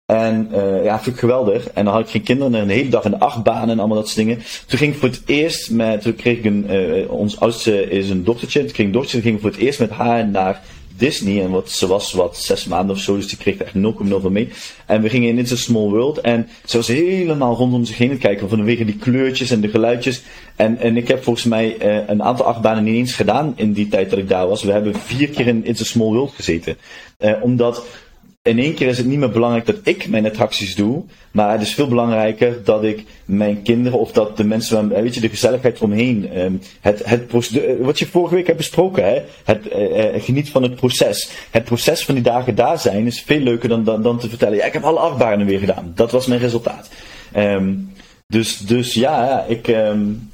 En 0.07 0.49
uh, 0.53 0.85
ja, 0.85 1.01
vind 1.01 1.15
ik 1.15 1.21
geweldig. 1.21 1.71
En 1.71 1.85
dan 1.85 1.95
had 1.95 2.03
ik 2.03 2.11
geen 2.11 2.23
kinderen 2.23 2.55
en 2.55 2.63
een 2.63 2.69
hele 2.69 2.89
dag 2.89 3.05
in 3.05 3.11
de 3.11 3.19
achtbaan 3.19 3.71
en 3.71 3.79
allemaal 3.79 3.97
dat 3.97 4.09
soort 4.09 4.27
dingen. 4.27 4.39
Toen 4.67 4.79
ging 4.79 4.93
ik 4.93 4.99
voor 4.99 5.09
het 5.09 5.23
eerst 5.27 5.71
met, 5.71 6.03
toen 6.03 6.15
kreeg 6.15 6.39
ik 6.39 6.45
een, 6.45 6.67
uh, 6.71 7.11
ons 7.11 7.41
oudste 7.41 7.91
is 7.91 8.11
een 8.11 8.25
dochtertje. 8.25 8.59
Toen 8.59 8.73
kreeg 8.73 8.79
ik 8.79 8.87
een 8.87 8.93
dochtertje, 8.93 9.21
toen 9.21 9.31
ging 9.31 9.37
ik 9.37 9.43
voor 9.43 9.51
het 9.51 9.61
eerst 9.61 9.79
met 9.79 9.91
haar 9.91 10.29
naar 10.29 10.63
Disney. 10.97 11.43
En 11.43 11.51
wat, 11.51 11.71
ze 11.71 11.87
was 11.87 12.13
wat 12.13 12.37
zes 12.37 12.67
maanden 12.67 12.97
of 12.97 13.03
zo, 13.03 13.17
dus 13.17 13.29
die 13.29 13.39
kreeg 13.39 13.57
echt 13.57 13.75
0,0 13.75 13.81
van 14.21 14.33
mee. 14.33 14.49
En 14.87 15.03
we 15.03 15.09
gingen 15.09 15.29
in 15.29 15.39
It's 15.39 15.53
a 15.53 15.57
Small 15.57 15.89
World. 15.89 16.21
En 16.21 16.49
ze 16.65 16.77
was 16.77 16.89
helemaal 16.89 17.55
rondom 17.55 17.85
zich 17.85 17.99
heen 17.99 18.11
het 18.11 18.19
kijken. 18.19 18.49
Vanwege 18.49 18.85
die 18.85 18.97
kleurtjes 18.97 19.51
en 19.51 19.61
de 19.61 19.69
geluidjes. 19.69 20.23
En, 20.57 20.79
en 20.79 20.97
ik 20.97 21.09
heb 21.09 21.23
volgens 21.23 21.45
mij 21.45 21.77
uh, 21.83 22.09
een 22.09 22.23
aantal 22.23 22.47
achtbanen 22.47 22.85
niet 22.85 22.97
eens 22.97 23.15
gedaan 23.15 23.53
in 23.57 23.73
die 23.73 23.89
tijd 23.89 24.11
dat 24.11 24.19
ik 24.19 24.29
daar 24.29 24.49
was. 24.49 24.63
We 24.63 24.73
hebben 24.73 24.95
vier 24.95 25.29
keer 25.29 25.47
in 25.47 25.67
It's 25.67 25.81
a 25.81 25.85
Small 25.85 26.13
World 26.13 26.33
gezeten. 26.35 26.77
Uh, 27.21 27.33
omdat 27.41 27.85
in 28.43 28.59
één 28.59 28.75
keer 28.75 28.89
is 28.89 28.99
het 28.99 29.07
niet 29.07 29.19
meer 29.19 29.31
belangrijk 29.31 29.67
dat 29.67 29.77
ik 29.83 30.09
mijn 30.09 30.27
attracties 30.27 30.75
doe, 30.75 31.05
maar 31.31 31.53
het 31.53 31.63
is 31.63 31.75
veel 31.75 31.89
belangrijker 31.89 32.65
dat 32.65 32.85
ik 32.85 33.05
mijn 33.25 33.63
kinderen 33.63 33.99
of 33.99 34.13
dat 34.13 34.37
de 34.37 34.45
mensen, 34.45 34.89
weet 34.89 35.15
je, 35.15 35.21
de 35.21 35.29
gezelligheid 35.29 35.77
eromheen, 35.77 36.39
um, 36.39 36.61
het, 36.81 37.05
het, 37.05 37.31
wat 37.81 37.99
je 37.99 38.07
vorige 38.07 38.35
week 38.35 38.47
hebt 38.47 38.59
besproken, 38.59 39.05
hè, 39.05 39.23
het 39.45 39.73
uh, 39.75 40.23
geniet 40.23 40.51
van 40.51 40.63
het 40.63 40.75
proces. 40.75 41.31
Het 41.51 41.65
proces 41.65 42.05
van 42.05 42.15
die 42.15 42.25
dagen 42.25 42.55
daar 42.55 42.79
zijn 42.79 43.07
is 43.07 43.23
veel 43.23 43.41
leuker 43.41 43.69
dan, 43.69 44.03
dan, 44.03 44.19
te 44.19 44.29
vertellen, 44.29 44.57
ja, 44.57 44.65
ik 44.65 44.73
heb 44.73 44.83
alle 44.83 44.99
achtbaren 44.99 45.47
weer 45.47 45.59
gedaan. 45.59 45.93
Dat 45.95 46.11
was 46.11 46.27
mijn 46.27 46.41
resultaat. 46.41 46.91
Um, 47.37 47.93
dus, 48.27 48.59
dus 48.59 48.95
ja, 48.95 49.45
ik, 49.49 49.69
um, 49.69 50.32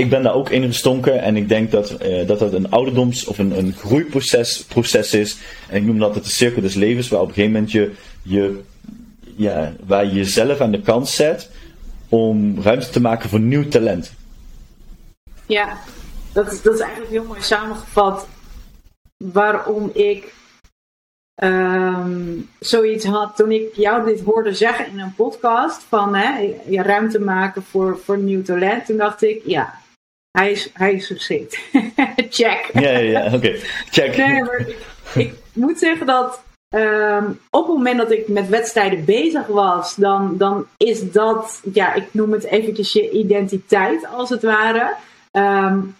ik 0.00 0.10
ben 0.10 0.22
daar 0.22 0.34
ook 0.34 0.50
in 0.50 0.62
gestonken 0.62 1.22
en 1.22 1.36
ik 1.36 1.48
denk 1.48 1.70
dat, 1.70 2.02
uh, 2.02 2.26
dat 2.26 2.40
het 2.40 2.52
een 2.52 2.70
ouderdoms- 2.70 3.24
of 3.24 3.38
een, 3.38 3.58
een 3.58 3.72
groeiproces 3.72 4.64
proces 4.64 5.14
is. 5.14 5.38
En 5.68 5.76
ik 5.76 5.84
noem 5.84 5.98
dat 5.98 6.14
het 6.14 6.24
de 6.24 6.30
cirkel 6.30 6.62
des 6.62 6.74
levens, 6.74 7.08
waar 7.08 7.20
op 7.20 7.28
een 7.28 7.34
gegeven 7.34 7.52
moment 7.52 7.72
je, 7.72 7.92
je, 8.22 8.60
ja, 9.36 9.72
waar 9.86 10.04
je 10.04 10.12
jezelf 10.12 10.60
aan 10.60 10.70
de 10.70 10.80
kant 10.80 11.08
zet 11.08 11.50
om 12.08 12.60
ruimte 12.62 12.90
te 12.90 13.00
maken 13.00 13.28
voor 13.28 13.40
nieuw 13.40 13.68
talent. 13.68 14.12
Ja, 15.46 15.78
dat 16.32 16.52
is, 16.52 16.62
dat 16.62 16.74
is 16.74 16.80
eigenlijk 16.80 17.10
heel 17.10 17.24
mooi 17.24 17.42
samengevat 17.42 18.26
waarom 19.16 19.90
ik 19.94 20.34
um, 21.42 22.48
zoiets 22.58 23.04
had 23.04 23.36
toen 23.36 23.52
ik 23.52 23.74
jou 23.74 24.04
dit 24.04 24.20
hoorde 24.20 24.54
zeggen 24.54 24.86
in 24.86 24.98
een 24.98 25.14
podcast 25.14 25.82
van 25.88 26.14
hè, 26.14 26.54
je 26.68 26.82
ruimte 26.82 27.20
maken 27.20 27.62
voor, 27.62 27.98
voor 28.04 28.18
nieuw 28.18 28.42
talent. 28.42 28.86
Toen 28.86 28.96
dacht 28.96 29.22
ik, 29.22 29.42
ja, 29.46 29.79
hij 30.30 30.50
is, 30.50 30.70
hij 30.72 30.94
is. 30.94 31.12
Check. 32.28 32.70
Ja, 32.72 32.90
ja, 32.90 32.98
ja. 32.98 33.34
oké. 33.34 33.56
Check. 33.90 34.16
Nee, 34.16 34.42
maar 34.42 34.66
ik, 35.14 35.34
moet 35.52 35.78
zeggen 35.78 36.06
dat 36.06 36.42
ehm, 36.68 37.24
op 37.50 37.66
het 37.66 37.76
moment 37.76 37.98
dat 37.98 38.10
ik 38.10 38.28
met 38.28 38.48
wedstrijden 38.48 39.04
bezig 39.04 39.46
was, 39.46 39.94
dan, 39.94 40.36
dan 40.36 40.66
is 40.76 41.12
dat, 41.12 41.60
ja, 41.72 41.94
ik 41.94 42.06
noem 42.10 42.32
het 42.32 42.44
eventjes 42.44 42.92
je 42.92 43.10
identiteit 43.10 44.06
als 44.06 44.30
het 44.30 44.42
ware. 44.42 44.94
Um, 45.32 45.96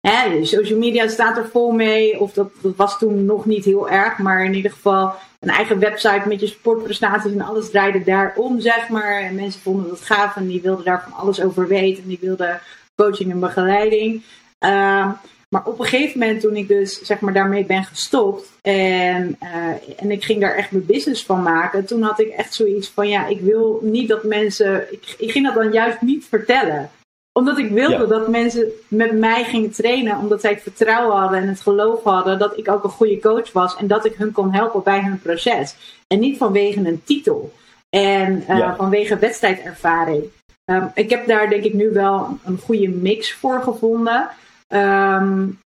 hè, 0.00 0.44
social 0.44 0.78
media 0.78 1.08
staat 1.08 1.36
er 1.36 1.48
vol 1.48 1.70
mee, 1.70 2.20
of 2.20 2.32
dat, 2.32 2.50
dat 2.60 2.76
was 2.76 2.98
toen 2.98 3.24
nog 3.24 3.46
niet 3.46 3.64
heel 3.64 3.90
erg, 3.90 4.18
maar 4.18 4.44
in 4.44 4.54
ieder 4.54 4.70
geval 4.70 5.14
een 5.40 5.48
eigen 5.48 5.78
website 5.78 6.28
met 6.28 6.40
je 6.40 6.46
sportprestaties 6.46 7.32
en 7.32 7.40
alles 7.40 7.70
draaide 7.70 8.04
daarom, 8.04 8.60
zeg 8.60 8.88
maar. 8.88 9.20
En 9.20 9.34
mensen 9.34 9.60
vonden 9.60 9.88
dat 9.88 10.00
gaaf 10.00 10.36
en 10.36 10.46
die 10.46 10.62
wilden 10.62 10.84
daar 10.84 11.02
van 11.02 11.12
alles 11.12 11.42
over 11.42 11.68
weten 11.68 12.02
en 12.02 12.08
die 12.08 12.18
wilden 12.20 12.60
coaching 13.02 13.30
en 13.30 13.40
begeleiding. 13.40 14.22
Uh, 14.60 15.10
maar 15.48 15.64
op 15.64 15.78
een 15.78 15.86
gegeven 15.86 16.18
moment, 16.18 16.40
toen 16.40 16.56
ik 16.56 16.68
dus 16.68 17.02
zeg 17.02 17.20
maar 17.20 17.32
daarmee 17.32 17.64
ben 17.64 17.84
gestopt 17.84 18.50
en, 18.62 19.36
uh, 19.42 20.00
en 20.02 20.10
ik 20.10 20.24
ging 20.24 20.40
daar 20.40 20.54
echt 20.54 20.70
mijn 20.70 20.86
business 20.86 21.24
van 21.24 21.42
maken, 21.42 21.84
toen 21.84 22.02
had 22.02 22.20
ik 22.20 22.28
echt 22.28 22.54
zoiets 22.54 22.88
van: 22.88 23.08
ja, 23.08 23.26
ik 23.26 23.40
wil 23.40 23.80
niet 23.82 24.08
dat 24.08 24.24
mensen. 24.24 24.92
Ik, 24.92 25.14
ik 25.18 25.30
ging 25.30 25.46
dat 25.46 25.54
dan 25.54 25.72
juist 25.72 26.00
niet 26.00 26.24
vertellen 26.24 26.90
omdat 27.32 27.58
ik 27.58 27.70
wilde 27.70 28.06
dat 28.06 28.28
mensen 28.28 28.68
met 28.88 29.18
mij 29.18 29.44
gingen 29.44 29.70
trainen, 29.70 30.18
omdat 30.18 30.40
zij 30.40 30.50
het 30.50 30.62
vertrouwen 30.62 31.16
hadden 31.16 31.38
en 31.38 31.48
het 31.48 31.60
geloof 31.60 32.02
hadden 32.02 32.38
dat 32.38 32.58
ik 32.58 32.70
ook 32.70 32.84
een 32.84 32.90
goede 32.90 33.20
coach 33.20 33.52
was 33.52 33.76
en 33.76 33.86
dat 33.86 34.04
ik 34.04 34.14
hun 34.14 34.32
kon 34.32 34.52
helpen 34.52 34.82
bij 34.82 35.00
hun 35.02 35.20
proces. 35.20 35.76
En 36.06 36.18
niet 36.18 36.38
vanwege 36.38 36.78
een 36.78 37.02
titel 37.04 37.52
en 37.90 38.44
uh, 38.48 38.76
vanwege 38.76 39.18
wedstrijdervaring. 39.18 40.24
Um, 40.70 40.90
ik 40.94 41.10
heb 41.10 41.26
daar 41.26 41.48
denk 41.48 41.64
ik 41.64 41.74
nu 41.74 41.90
wel 41.90 42.38
een 42.44 42.58
goede 42.58 42.88
mix 42.88 43.32
voor 43.32 43.62
gevonden. 43.62 44.28
Um, 44.68 45.58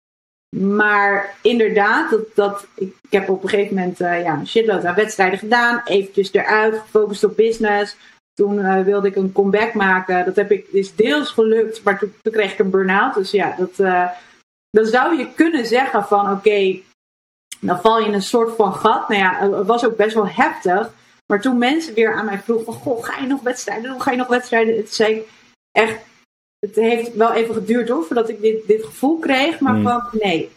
maar 0.56 1.34
inderdaad, 1.42 2.10
dat, 2.10 2.34
dat, 2.34 2.66
ik, 2.74 2.94
heb 3.10 3.28
op 3.28 3.42
een 3.42 3.48
gegeven 3.48 3.74
moment 3.74 4.00
uh, 4.00 4.22
ja, 4.22 4.34
een 4.34 4.46
shitload 4.46 4.84
aan 4.84 4.94
wedstrijden 4.94 5.38
gedaan. 5.38 5.82
Eventjes 5.84 6.32
eruit, 6.32 6.78
gefocust 6.78 7.24
op 7.24 7.36
business. 7.36 7.96
Toen 8.34 8.58
uh, 8.58 8.80
wilde 8.80 9.08
ik 9.08 9.16
een 9.16 9.32
comeback 9.32 9.74
maken. 9.74 10.24
Dat 10.24 10.36
heb 10.36 10.50
ik, 10.50 10.66
is 10.72 10.94
deels 10.94 11.30
gelukt, 11.30 11.82
maar 11.82 11.98
toen, 11.98 12.12
kreeg 12.22 12.52
ik 12.52 12.58
een 12.58 12.70
burn-out. 12.70 13.14
Dus 13.14 13.30
ja, 13.30 13.54
dat, 13.58 13.78
uh, 13.78 14.08
dan 14.70 14.86
zou 14.86 15.18
je 15.18 15.32
kunnen 15.34 15.66
zeggen 15.66 16.04
van 16.04 16.30
oké, 16.30 16.80
dan 17.60 17.80
val 17.80 17.98
je 17.98 18.06
in 18.06 18.14
een 18.14 18.22
soort 18.22 18.56
van 18.56 18.74
gat. 18.74 19.08
Nou 19.08 19.20
ja, 19.20 19.56
het 19.56 19.66
was 19.66 19.84
ook 19.84 19.96
best 19.96 20.14
wel 20.14 20.28
heftig. 20.28 20.90
Maar 21.32 21.40
toen 21.40 21.58
mensen 21.58 21.94
weer 21.94 22.14
aan 22.14 22.24
mij 22.24 22.38
vroegen 22.38 22.64
van, 22.64 22.74
goh, 22.74 23.04
ga 23.04 23.20
je 23.20 23.26
nog 23.26 23.42
wedstrijden 23.42 23.90
doen? 23.90 24.02
Ga 24.02 24.10
je 24.10 24.16
nog 24.16 24.28
wedstrijden? 24.28 24.76
Het 24.76 24.94
zei 24.94 25.14
ik 25.14 25.28
echt, 25.70 26.00
het 26.58 26.74
heeft 26.74 27.14
wel 27.14 27.32
even 27.32 27.54
geduurd 27.54 27.88
hoor, 27.88 28.04
voordat 28.04 28.28
ik 28.28 28.40
dit, 28.40 28.66
dit 28.66 28.84
gevoel 28.84 29.18
kreeg. 29.18 29.60
Maar 29.60 29.74
mm. 29.74 29.82
van, 29.82 30.08
nee, 30.12 30.50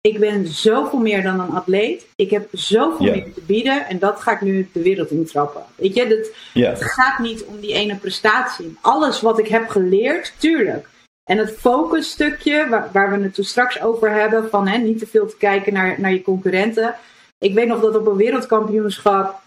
ik 0.00 0.18
ben 0.18 0.46
zoveel 0.46 0.98
meer 0.98 1.22
dan 1.22 1.40
een 1.40 1.50
atleet. 1.50 2.06
Ik 2.16 2.30
heb 2.30 2.48
zoveel 2.52 3.06
meer 3.06 3.32
te 3.32 3.40
bieden. 3.46 3.86
En 3.86 3.98
dat 3.98 4.20
ga 4.20 4.32
ik 4.32 4.40
nu 4.40 4.68
de 4.72 4.82
wereld 4.82 5.10
intrappen. 5.10 5.62
Weet 5.74 5.94
je, 5.94 6.06
dat, 6.06 6.64
het 6.64 6.82
gaat 6.82 7.18
niet 7.18 7.44
om 7.44 7.60
die 7.60 7.72
ene 7.72 7.96
prestatie. 7.96 8.76
Alles 8.80 9.20
wat 9.20 9.38
ik 9.38 9.48
heb 9.48 9.68
geleerd, 9.68 10.32
tuurlijk. 10.38 10.88
En 11.30 11.38
het 11.38 11.56
focusstukje, 11.58 12.68
waar, 12.68 12.90
waar 12.92 13.10
we 13.10 13.24
het 13.24 13.34
toen 13.34 13.44
straks 13.44 13.80
over 13.80 14.10
hebben, 14.10 14.50
van 14.50 14.68
hè, 14.68 14.78
niet 14.78 14.98
te 14.98 15.06
veel 15.06 15.26
te 15.26 15.36
kijken 15.36 15.72
naar, 15.72 16.00
naar 16.00 16.12
je 16.12 16.22
concurrenten. 16.22 16.94
Ik 17.38 17.54
weet 17.54 17.66
nog 17.68 17.80
dat 17.80 17.96
op 17.96 18.06
een 18.06 18.16
wereldkampioenschap 18.16 19.42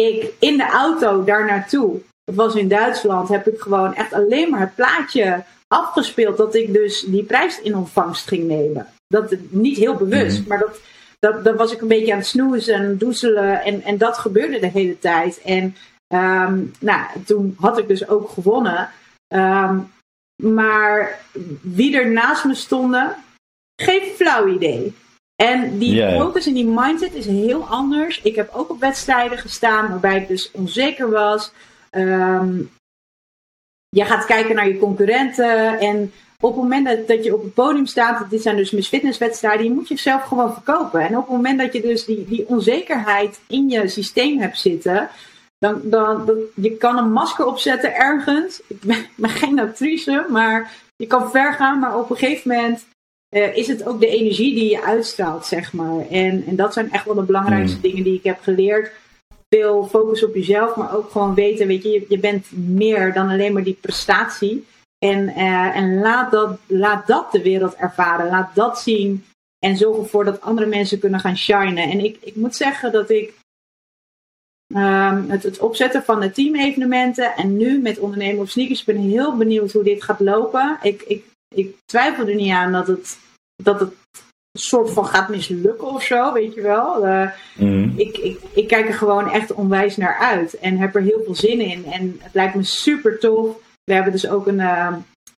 ik 0.00 0.32
in 0.38 0.56
de 0.56 0.68
auto 0.68 1.24
daar 1.24 1.44
naartoe, 1.44 2.00
dat 2.24 2.34
was 2.34 2.54
in 2.54 2.68
Duitsland, 2.68 3.28
heb 3.28 3.46
ik 3.46 3.60
gewoon 3.60 3.94
echt 3.94 4.12
alleen 4.12 4.50
maar 4.50 4.60
het 4.60 4.74
plaatje 4.74 5.44
afgespeeld 5.68 6.36
dat 6.36 6.54
ik 6.54 6.72
dus 6.72 7.00
die 7.00 7.22
prijs 7.22 7.60
in 7.60 7.76
ontvangst 7.76 8.28
ging 8.28 8.44
nemen. 8.44 8.86
Dat 9.06 9.34
niet 9.48 9.76
heel 9.76 9.94
bewust, 9.94 10.38
mhm. 10.38 10.48
maar 10.48 10.58
dat, 10.58 10.80
dat, 11.18 11.44
dat 11.44 11.56
was 11.56 11.72
ik 11.72 11.80
een 11.80 11.88
beetje 11.88 12.12
aan 12.12 12.18
het 12.18 12.26
snoezen 12.26 12.74
en 12.74 12.98
doezelen 12.98 13.62
en, 13.62 13.82
en 13.82 13.98
dat 13.98 14.18
gebeurde 14.18 14.58
de 14.58 14.68
hele 14.68 14.98
tijd. 14.98 15.40
En 15.42 15.76
um, 16.08 16.72
nou, 16.80 17.06
toen 17.24 17.56
had 17.60 17.78
ik 17.78 17.88
dus 17.88 18.08
ook 18.08 18.30
gewonnen. 18.30 18.90
Um, 19.28 19.92
maar 20.42 21.20
wie 21.60 21.96
er 21.96 22.10
naast 22.10 22.44
me 22.44 22.54
stonden, 22.54 23.14
geen 23.82 24.02
flauw 24.16 24.46
idee. 24.46 24.94
En 25.36 25.78
die 25.78 26.02
focus 26.02 26.46
en 26.46 26.54
die 26.54 26.66
mindset 26.66 27.14
is 27.14 27.26
heel 27.26 27.66
anders. 27.66 28.20
Ik 28.22 28.36
heb 28.36 28.50
ook 28.54 28.70
op 28.70 28.80
wedstrijden 28.80 29.38
gestaan 29.38 29.88
waarbij 29.88 30.16
ik 30.16 30.28
dus 30.28 30.50
onzeker 30.50 31.10
was. 31.10 31.52
Um, 31.90 32.70
je 33.88 34.04
gaat 34.04 34.24
kijken 34.24 34.54
naar 34.54 34.68
je 34.68 34.78
concurrenten. 34.78 35.78
En 35.78 36.12
op 36.40 36.52
het 36.52 36.62
moment 36.62 36.86
dat, 36.86 37.08
dat 37.08 37.24
je 37.24 37.34
op 37.34 37.42
het 37.42 37.54
podium 37.54 37.86
staat, 37.86 38.30
dit 38.30 38.42
zijn 38.42 38.56
dus 38.56 38.70
Miss 38.70 38.88
Fitness 38.88 39.18
wedstrijden, 39.18 39.64
je 39.64 39.72
moet 39.72 39.88
jezelf 39.88 40.22
gewoon 40.22 40.52
verkopen. 40.52 41.00
En 41.00 41.16
op 41.16 41.26
het 41.26 41.36
moment 41.36 41.58
dat 41.58 41.72
je 41.72 41.80
dus 41.80 42.04
die, 42.04 42.24
die 42.24 42.48
onzekerheid 42.48 43.40
in 43.46 43.68
je 43.68 43.88
systeem 43.88 44.38
hebt 44.38 44.58
zitten, 44.58 45.08
dan, 45.58 45.80
dan, 45.84 46.26
dan 46.26 46.36
je 46.54 46.76
kan 46.76 46.98
een 46.98 47.12
masker 47.12 47.46
opzetten 47.46 47.94
ergens. 47.94 48.62
Ik 48.66 48.80
ben, 48.80 49.06
ben 49.14 49.30
geen 49.30 49.60
actrice, 49.60 50.26
maar 50.28 50.72
je 50.96 51.06
kan 51.06 51.30
ver 51.30 51.52
gaan, 51.52 51.78
maar 51.78 51.98
op 51.98 52.10
een 52.10 52.16
gegeven 52.16 52.50
moment 52.50 52.84
uh, 53.36 53.56
is 53.56 53.66
het 53.66 53.86
ook 53.86 54.00
de 54.00 54.08
energie 54.08 54.54
die 54.54 54.70
je 54.70 54.84
uitstraalt, 54.84 55.46
zeg 55.46 55.72
maar. 55.72 56.08
En, 56.10 56.44
en 56.46 56.56
dat 56.56 56.72
zijn 56.72 56.92
echt 56.92 57.04
wel 57.04 57.14
de 57.14 57.22
belangrijkste 57.22 57.78
hmm. 57.80 57.88
dingen 57.88 58.04
die 58.04 58.14
ik 58.14 58.24
heb 58.24 58.40
geleerd. 58.40 58.92
Veel 59.48 59.86
focus 59.86 60.24
op 60.24 60.34
jezelf, 60.34 60.76
maar 60.76 60.96
ook 60.96 61.10
gewoon 61.10 61.34
weten, 61.34 61.66
weet 61.66 61.82
je, 61.82 61.90
je, 61.90 62.04
je 62.08 62.18
bent 62.18 62.50
meer 62.52 63.12
dan 63.12 63.28
alleen 63.28 63.52
maar 63.52 63.64
die 63.64 63.78
prestatie. 63.80 64.66
En, 64.98 65.28
uh, 65.28 65.76
en 65.76 65.98
laat, 65.98 66.30
dat, 66.30 66.58
laat 66.66 67.06
dat 67.06 67.32
de 67.32 67.42
wereld 67.42 67.74
ervaren. 67.74 68.26
Laat 68.26 68.54
dat 68.54 68.80
zien. 68.80 69.24
En 69.58 69.76
zorg 69.76 69.96
ervoor 69.96 70.24
dat 70.24 70.40
andere 70.40 70.66
mensen 70.66 70.98
kunnen 70.98 71.20
gaan 71.20 71.36
shinen. 71.36 71.90
En 71.90 72.04
ik, 72.04 72.16
ik 72.20 72.36
moet 72.36 72.56
zeggen 72.56 72.92
dat 72.92 73.10
ik 73.10 73.34
um, 74.74 75.30
het, 75.30 75.42
het 75.42 75.58
opzetten 75.58 76.02
van 76.02 76.20
de 76.20 76.30
teamevenementen 76.30 77.34
en 77.34 77.56
nu 77.56 77.78
met 77.78 77.98
ondernemen 77.98 78.40
op 78.40 78.48
sneakers 78.48 78.84
ben 78.84 78.96
heel 78.96 79.36
benieuwd 79.36 79.72
hoe 79.72 79.84
dit 79.84 80.02
gaat 80.02 80.20
lopen. 80.20 80.78
Ik, 80.82 81.02
ik, 81.02 81.24
ik 81.54 81.76
twijfel 81.84 82.28
er 82.28 82.34
niet 82.34 82.52
aan 82.52 82.72
dat 82.72 82.86
het, 82.86 83.18
dat 83.62 83.80
het 83.80 83.90
een 83.90 84.60
soort 84.60 84.90
van 84.90 85.06
gaat 85.06 85.28
mislukken 85.28 85.88
of 85.88 86.02
zo, 86.02 86.32
weet 86.32 86.54
je 86.54 86.60
wel. 86.60 87.06
Uh, 87.06 87.30
mm. 87.56 87.92
ik, 87.96 88.16
ik, 88.16 88.40
ik 88.54 88.68
kijk 88.68 88.88
er 88.88 88.94
gewoon 88.94 89.30
echt 89.30 89.52
onwijs 89.52 89.96
naar 89.96 90.18
uit 90.18 90.58
en 90.58 90.78
heb 90.78 90.94
er 90.94 91.02
heel 91.02 91.22
veel 91.24 91.34
zin 91.34 91.60
in. 91.60 91.84
En 91.84 92.16
het 92.22 92.34
lijkt 92.34 92.54
me 92.54 92.62
super 92.62 93.18
tof 93.18 93.56
we 93.86 93.94
hebben 93.94 94.12
dus 94.12 94.28
ook 94.28 94.46
een 94.46 94.58
uh, 94.58 94.92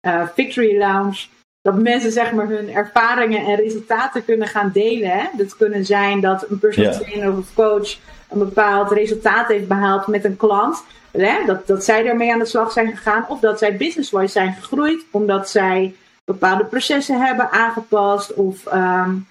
uh, 0.07 0.29
Victory 0.35 0.79
Lounge. 0.79 1.27
Dat 1.61 1.83
mensen 1.83 2.13
zeg 2.13 2.33
maar 2.33 2.49
hun 2.49 2.75
ervaringen 2.75 3.47
en 3.47 3.57
resultaten 3.57 4.25
kunnen 4.25 4.49
gaan 4.49 4.71
delen. 4.73 5.11
Hè? 5.11 5.25
Dat 5.37 5.57
kunnen 5.57 5.85
zijn 5.85 6.21
dat 6.21 6.51
een 6.51 6.59
personal 6.59 6.93
trainer 6.93 7.39
of 7.39 7.55
coach 7.55 7.97
een 8.31 8.39
bepaald 8.39 8.91
resultaat 8.91 9.49
heeft 9.49 9.69
behaald 9.69 10.07
met 10.07 10.25
een 10.25 10.37
klant. 10.37 10.85
Hè? 11.11 11.45
Dat, 11.47 11.67
dat 11.67 11.85
zij 11.85 12.03
daarmee 12.03 12.33
aan 12.33 12.39
de 12.39 12.45
slag 12.45 12.73
zijn 12.73 12.97
gegaan. 12.97 13.25
Of 13.29 13.41
dat 13.41 13.59
zij 13.59 13.77
business-wise 13.77 14.33
zijn 14.33 14.53
gegroeid. 14.53 15.05
Omdat 15.11 15.51
zij 15.51 15.95
bepaalde 16.27 16.65
processen 16.65 17.27
hebben 17.27 17.51
aangepast. 17.51 18.35
Of 18.35 18.73
um, 18.73 19.27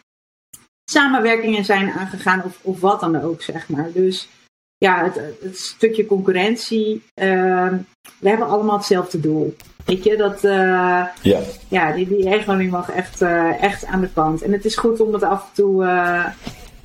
samenwerkingen 0.83 1.65
zijn 1.65 1.91
aangegaan. 1.91 2.43
Of, 2.43 2.59
of 2.61 2.79
wat 2.79 2.99
dan 2.99 3.21
ook, 3.21 3.41
zeg 3.41 3.69
maar. 3.69 3.91
Dus 3.93 4.29
ja, 4.77 5.03
het, 5.03 5.19
het 5.41 5.57
stukje 5.57 6.05
concurrentie. 6.05 7.03
Uh, 7.21 7.73
we 8.19 8.29
hebben 8.29 8.47
allemaal 8.47 8.77
hetzelfde 8.77 9.19
doel. 9.19 9.55
Weet 9.85 10.03
je, 10.03 10.17
dat, 10.17 10.43
uh, 10.43 11.05
ja. 11.21 11.39
ja, 11.67 11.91
die, 11.91 12.07
die 12.07 12.27
ego 12.27 12.53
mag 12.55 12.89
echt, 12.89 13.21
uh, 13.21 13.63
echt 13.63 13.85
aan 13.85 14.01
de 14.01 14.09
kant. 14.13 14.41
En 14.41 14.51
het 14.51 14.65
is 14.65 14.77
goed 14.77 14.99
om 14.99 15.13
het 15.13 15.23
af 15.23 15.41
en 15.41 15.53
toe 15.53 15.83
uh, 15.83 16.25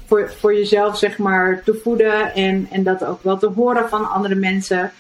voor, 0.07 0.33
voor 0.39 0.55
jezelf, 0.55 0.99
zeg 0.99 1.19
maar, 1.19 1.63
te 1.65 1.81
voeden. 1.83 2.35
En, 2.35 2.69
en 2.71 2.83
dat 2.83 3.05
ook 3.05 3.23
wel 3.23 3.39
te 3.39 3.47
horen 3.47 3.89
van 3.89 4.11
andere 4.11 4.35
mensen. 4.35 4.93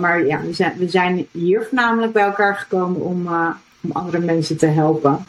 maar 0.00 0.26
ja, 0.26 0.40
we 0.40 0.52
zijn, 0.52 0.78
we 0.78 0.88
zijn 0.88 1.26
hier 1.30 1.62
voornamelijk 1.62 2.12
bij 2.12 2.24
elkaar 2.24 2.56
gekomen 2.56 3.00
om, 3.00 3.28
om 3.86 3.96
andere 3.96 4.18
mensen 4.18 4.56
te 4.56 4.66
helpen. 4.66 5.24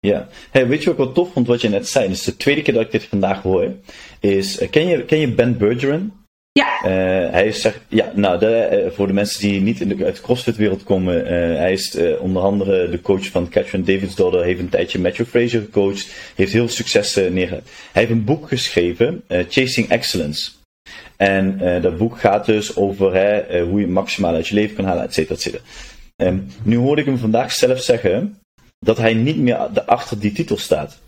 Ja, 0.00 0.28
hey, 0.50 0.66
weet 0.66 0.82
je 0.82 0.84
wat 0.84 0.98
ik 0.98 1.04
wel 1.04 1.12
tof 1.12 1.32
vond 1.32 1.46
wat 1.46 1.60
je 1.60 1.68
net 1.68 1.88
zei? 1.88 2.08
Dus 2.08 2.22
de 2.22 2.36
tweede 2.36 2.62
keer 2.62 2.74
dat 2.74 2.82
ik 2.82 2.90
dit 2.90 3.04
vandaag 3.04 3.42
hoor, 3.42 3.72
is, 4.20 4.60
ken 4.70 4.86
je, 4.86 5.04
ken 5.04 5.18
je 5.18 5.28
Ben 5.28 5.58
Bergeron? 5.58 6.12
Ja. 6.52 6.78
Uh, 6.84 7.30
hij 7.30 7.46
is, 7.46 7.60
zeg, 7.60 7.80
ja, 7.88 8.12
nou, 8.14 8.38
de, 8.38 8.82
uh, 8.84 8.92
voor 8.92 9.06
de 9.06 9.12
mensen 9.12 9.40
die 9.40 9.60
niet 9.60 9.80
in 9.80 9.88
de, 9.88 10.04
uit 10.04 10.16
de 10.16 10.22
CrossFit-wereld 10.22 10.84
komen, 10.84 11.20
uh, 11.20 11.28
hij 11.56 11.72
is 11.72 11.96
onder 12.18 12.42
andere 12.42 12.90
de 12.90 13.00
coach 13.00 13.26
van 13.26 13.48
Catherine 13.48 13.84
Davids 13.84 14.14
Daughter, 14.14 14.42
heeft 14.42 14.60
een 14.60 14.68
tijdje 14.68 14.98
Matthew 14.98 15.26
Fraser 15.26 15.60
gecoacht, 15.60 16.08
heeft 16.34 16.52
heel 16.52 16.66
veel 16.66 16.74
succes 16.74 17.14
neergezet. 17.14 17.68
Hij 17.92 18.02
heeft 18.02 18.10
een 18.10 18.24
boek 18.24 18.48
geschreven, 18.48 19.24
Chasing 19.48 19.88
Excellence. 19.88 20.50
En 21.16 21.58
dat 21.82 21.96
boek 21.96 22.18
gaat 22.18 22.46
dus 22.46 22.76
over 22.76 23.14
hè, 23.14 23.60
hoe 23.62 23.80
je 23.80 23.86
maximaal 23.86 24.34
uit 24.34 24.48
je 24.48 24.54
leven 24.54 24.76
kan 24.76 24.84
halen, 24.84 25.04
et 25.04 25.14
cetera, 25.14 25.34
et 25.34 25.40
cetera. 25.40 25.62
Um, 26.22 26.46
nu 26.62 26.76
hoorde 26.76 27.00
ik 27.00 27.06
hem 27.06 27.18
vandaag 27.18 27.52
zelf 27.52 27.80
zeggen 27.80 28.40
dat 28.78 28.96
hij 28.96 29.14
niet 29.14 29.38
meer 29.38 29.56
achter 29.86 30.20
die 30.20 30.32
titel 30.32 30.56
staat. 30.58 30.98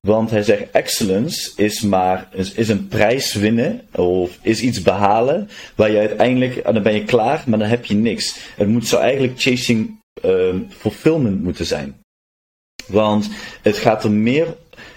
Want 0.00 0.30
hij 0.30 0.42
zegt: 0.42 0.70
excellence 0.70 1.52
is 1.56 1.80
maar 1.80 2.28
is, 2.54 2.68
een 2.68 2.88
prijs 2.88 3.34
winnen 3.34 3.80
of 3.92 4.38
is 4.42 4.60
iets 4.60 4.82
behalen 4.82 5.48
waar 5.74 5.90
je 5.90 5.98
uiteindelijk, 5.98 6.64
ah, 6.64 6.74
dan 6.74 6.82
ben 6.82 6.94
je 6.94 7.04
klaar, 7.04 7.42
maar 7.46 7.58
dan 7.58 7.68
heb 7.68 7.84
je 7.84 7.94
niks. 7.94 8.36
Het 8.56 8.68
moet 8.68 8.86
zo 8.86 8.98
eigenlijk 8.98 9.40
chasing 9.40 10.00
uh, 10.24 10.54
fulfillment 10.68 11.42
moeten 11.42 11.66
zijn. 11.66 12.00
Want 12.86 13.28
het 13.62 13.76
gaat 13.76 14.04
er 14.04 14.10
meer. 14.10 14.56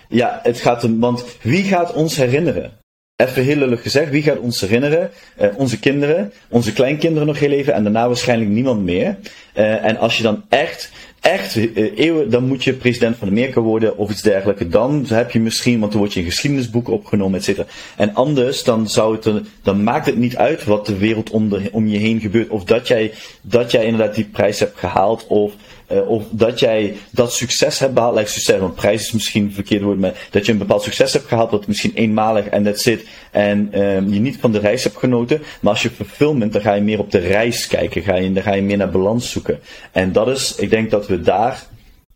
Ja, 0.10 0.40
het 0.44 0.60
gaat 0.60 0.84
er. 0.84 1.00
Want 1.00 1.26
wie 1.42 1.64
gaat 1.64 1.94
ons 1.94 2.16
herinneren? 2.16 2.79
Even 3.26 3.44
heel 3.44 3.56
lullig 3.56 3.82
gezegd, 3.82 4.12
wie 4.12 4.22
gaat 4.22 4.38
ons 4.38 4.62
herinneren? 4.62 5.10
Uh, 5.42 5.48
onze 5.56 5.80
kinderen, 5.80 6.32
onze 6.50 6.74
kleinkinderen 6.74 7.28
nog 7.28 7.40
heel 7.40 7.52
even 7.52 7.74
en 7.74 7.84
daarna 7.84 8.08
waarschijnlijk 8.08 8.50
niemand 8.50 8.84
meer. 8.84 9.18
Uh, 9.56 9.86
en 9.86 9.98
als 9.98 10.18
je 10.18 10.24
dan 10.24 10.44
echt 10.50 10.92
echt 11.20 11.56
uh, 11.56 11.92
eeuwen, 11.96 12.30
dan 12.30 12.48
moet 12.48 12.64
je 12.64 12.74
president 12.74 13.18
van 13.18 13.28
Amerika 13.28 13.62
worden 13.62 13.98
of 13.98 14.12
iets 14.12 14.22
dergelijks. 14.22 14.64
Dan 14.70 15.06
heb 15.08 15.32
je 15.32 15.40
misschien, 15.40 15.80
want 15.80 15.92
dan 15.92 16.02
word 16.02 16.14
je 16.14 16.20
in 16.20 16.26
geschiedenisboeken 16.26 16.94
opgenomen, 16.94 17.40
et 17.40 17.44
cetera. 17.46 17.66
En 17.98 18.14
anders, 18.14 18.64
dan 18.64 18.90
zou 18.90 19.16
het, 19.16 19.44
dan 19.64 19.84
maakt 19.84 20.06
het 20.06 20.18
niet 20.18 20.38
uit 20.38 20.64
wat 20.64 20.86
de 20.86 20.98
wereld 20.98 21.30
om, 21.30 21.50
om 21.72 21.88
je 21.88 21.98
heen 21.98 22.20
gebeurt. 22.20 22.50
Of 22.50 22.64
dat 22.64 22.88
jij, 22.88 23.12
dat 23.42 23.72
jij 23.72 23.86
inderdaad 23.86 24.16
die 24.16 24.30
prijs 24.32 24.60
hebt 24.60 24.80
gehaald, 24.80 25.28
of 25.28 25.54
uh, 25.92 26.10
of 26.10 26.24
dat 26.30 26.60
jij 26.60 26.98
dat 27.12 27.34
succes 27.34 27.80
hebt 27.80 27.94
behaald, 27.94 28.16
like 28.16 28.30
succes, 28.30 28.60
want 28.60 28.76
prijs 28.76 29.02
is 29.02 29.12
misschien 29.12 29.44
een 29.44 29.54
verkeerd 29.54 29.82
woord, 29.82 30.00
maar 30.00 30.28
dat 30.32 30.46
je 30.46 30.52
een 30.52 30.58
bepaald 30.58 30.84
succes 30.84 31.14
hebt 31.14 31.26
gehaald, 31.26 31.52
wat 31.52 31.68
misschien 31.68 31.92
eenmalig 31.94 32.46
en 32.46 32.64
dat 32.64 32.80
zit, 32.80 33.08
en 33.32 33.82
um, 33.82 34.14
je 34.14 34.20
niet 34.20 34.38
van 34.40 34.52
de 34.52 34.60
reis 34.60 34.84
hebt 34.84 34.98
genoten. 34.98 35.42
Maar 35.62 35.72
als 35.72 35.82
je 35.82 35.90
fulfillment, 35.90 36.54
dan 36.54 36.62
ga 36.62 36.74
je 36.74 36.82
meer 36.82 37.00
op 37.00 37.12
de 37.12 37.18
reis 37.18 37.68
kijken, 37.68 38.02
ga 38.02 38.16
je, 38.16 38.34
dan 38.34 38.44
ga 38.44 38.54
je 38.54 38.62
meer 38.62 38.78
naar 38.78 38.92
balans 38.92 39.32
zoeken. 39.32 39.60
En 39.92 40.12
dat 40.12 40.28
is, 40.28 40.56
ik 40.56 40.70
denk 40.70 40.92
dat 40.92 41.08
we 41.08 41.22
daar, 41.22 41.64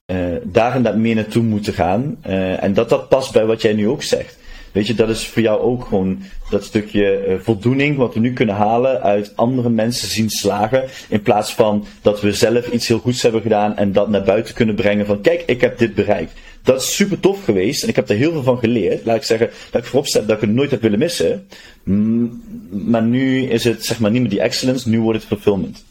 uh, 0.05 0.17
daar 0.43 0.81
dat 0.81 0.95
meer 0.95 1.15
naartoe 1.15 1.43
moeten 1.43 1.73
gaan. 1.73 2.17
Uh, 2.27 2.63
en 2.63 2.73
dat 2.73 2.89
dat 2.89 3.09
past 3.09 3.33
bij 3.33 3.45
wat 3.45 3.61
jij 3.61 3.73
nu 3.73 3.87
ook 3.87 4.03
zegt. 4.03 4.37
Weet 4.73 4.87
je, 4.87 4.93
dat 4.93 5.09
is 5.09 5.27
voor 5.27 5.41
jou 5.41 5.61
ook 5.61 5.85
gewoon 5.85 6.21
dat 6.49 6.63
stukje 6.63 7.27
uh, 7.27 7.35
voldoening 7.39 7.97
wat 7.97 8.13
we 8.13 8.19
nu 8.19 8.33
kunnen 8.33 8.55
halen 8.55 9.01
uit 9.01 9.31
andere 9.35 9.69
mensen 9.69 10.07
zien 10.07 10.29
slagen. 10.29 10.83
In 11.09 11.21
plaats 11.21 11.53
van 11.53 11.85
dat 12.01 12.21
we 12.21 12.33
zelf 12.33 12.71
iets 12.71 12.87
heel 12.87 12.99
goeds 12.99 13.21
hebben 13.21 13.41
gedaan 13.41 13.77
en 13.77 13.91
dat 13.91 14.09
naar 14.09 14.23
buiten 14.23 14.53
kunnen 14.53 14.75
brengen 14.75 15.05
van 15.05 15.21
kijk, 15.21 15.43
ik 15.45 15.61
heb 15.61 15.77
dit 15.77 15.95
bereikt. 15.95 16.31
Dat 16.63 16.81
is 16.81 16.95
super 16.95 17.19
tof 17.19 17.43
geweest 17.43 17.83
en 17.83 17.89
ik 17.89 17.95
heb 17.95 18.09
er 18.09 18.15
heel 18.15 18.31
veel 18.31 18.43
van 18.43 18.57
geleerd. 18.57 19.05
Laat 19.05 19.15
ik 19.15 19.23
zeggen, 19.23 19.49
dat 19.71 19.81
ik 19.81 19.87
vooropstel 19.87 20.25
dat 20.25 20.35
ik 20.35 20.41
het 20.41 20.49
nooit 20.49 20.71
heb 20.71 20.81
willen 20.81 20.99
missen. 20.99 21.47
Mm, 21.83 22.41
maar 22.69 23.03
nu 23.03 23.43
is 23.43 23.63
het 23.63 23.85
zeg 23.85 23.99
maar 23.99 24.11
niet 24.11 24.21
meer 24.21 24.29
die 24.29 24.41
excellence, 24.41 24.89
nu 24.89 25.01
wordt 25.01 25.19
het 25.19 25.27
fulfillment. 25.27 25.83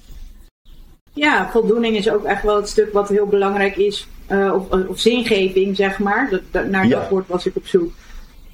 Ja, 1.12 1.51
voldoening 1.51 1.97
is 1.97 2.11
ook 2.11 2.24
echt 2.24 2.43
wel 2.43 2.57
het 2.57 2.68
stuk 2.68 2.93
wat 2.93 3.09
heel 3.09 3.26
belangrijk 3.26 3.76
is. 3.76 4.07
Uh, 4.30 4.55
of, 4.55 4.89
of 4.89 5.01
zingeving, 5.01 5.76
zeg 5.76 5.99
maar. 5.99 6.28
Dat, 6.30 6.41
dat, 6.51 6.68
naar 6.68 6.87
ja. 6.87 7.01
dat 7.01 7.09
woord 7.09 7.28
was 7.28 7.47
ik 7.47 7.57
op 7.57 7.66
zoek. 7.66 7.93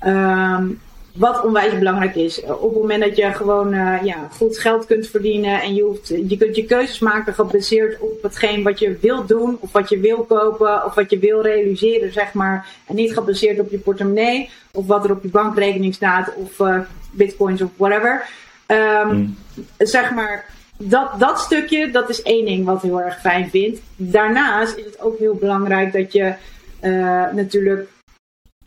Um, 0.07 0.81
wat 1.19 1.45
onwijs 1.45 1.79
belangrijk 1.79 2.15
is. 2.15 2.43
Op 2.43 2.63
het 2.63 2.81
moment 2.81 3.03
dat 3.03 3.17
je 3.17 3.33
gewoon 3.33 3.75
uh, 3.75 4.03
ja, 4.03 4.29
goed 4.31 4.59
geld 4.59 4.87
kunt 4.87 5.09
verdienen 5.09 5.63
en 5.63 5.75
je, 5.75 5.83
hoeft, 5.83 6.09
je 6.09 6.37
kunt 6.37 6.57
je 6.57 6.65
keuzes 6.65 6.99
maken 6.99 7.35
gebaseerd 7.35 8.01
op 8.01 8.23
hetgeen 8.23 8.63
wat 8.63 8.79
je 8.79 8.99
wilt 9.01 9.29
doen, 9.29 9.57
of 9.61 9.73
wat 9.73 9.89
je 9.89 9.99
wil 9.99 10.25
kopen, 10.25 10.85
of 10.85 10.95
wat 10.95 11.11
je 11.11 11.19
wil 11.19 11.43
realiseren, 11.43 12.13
zeg 12.13 12.33
maar. 12.33 12.67
En 12.87 12.95
niet 12.95 13.13
gebaseerd 13.13 13.61
op 13.61 13.71
je 13.71 13.79
portemonnee, 13.79 14.51
of 14.73 14.87
wat 14.87 15.05
er 15.05 15.11
op 15.11 15.23
je 15.23 15.29
bankrekening 15.29 15.95
staat, 15.95 16.35
of 16.35 16.59
uh, 16.59 16.79
bitcoins 17.11 17.63
of 17.63 17.71
whatever. 17.77 18.27
Um, 18.67 19.17
mm. 19.17 19.37
Zeg 19.79 20.15
maar, 20.15 20.45
dat, 20.77 21.09
dat 21.19 21.39
stukje, 21.39 21.91
dat 21.91 22.09
is 22.09 22.23
één 22.23 22.45
ding 22.45 22.65
wat 22.65 22.77
ik 22.77 22.83
heel 22.83 23.01
erg 23.01 23.21
fijn 23.21 23.51
vind. 23.51 23.79
Daarnaast 23.97 24.77
is 24.77 24.85
het 24.85 25.01
ook 25.01 25.19
heel 25.19 25.35
belangrijk 25.35 25.93
dat 25.93 26.13
je 26.13 26.35
uh, 26.83 27.33
natuurlijk 27.33 27.89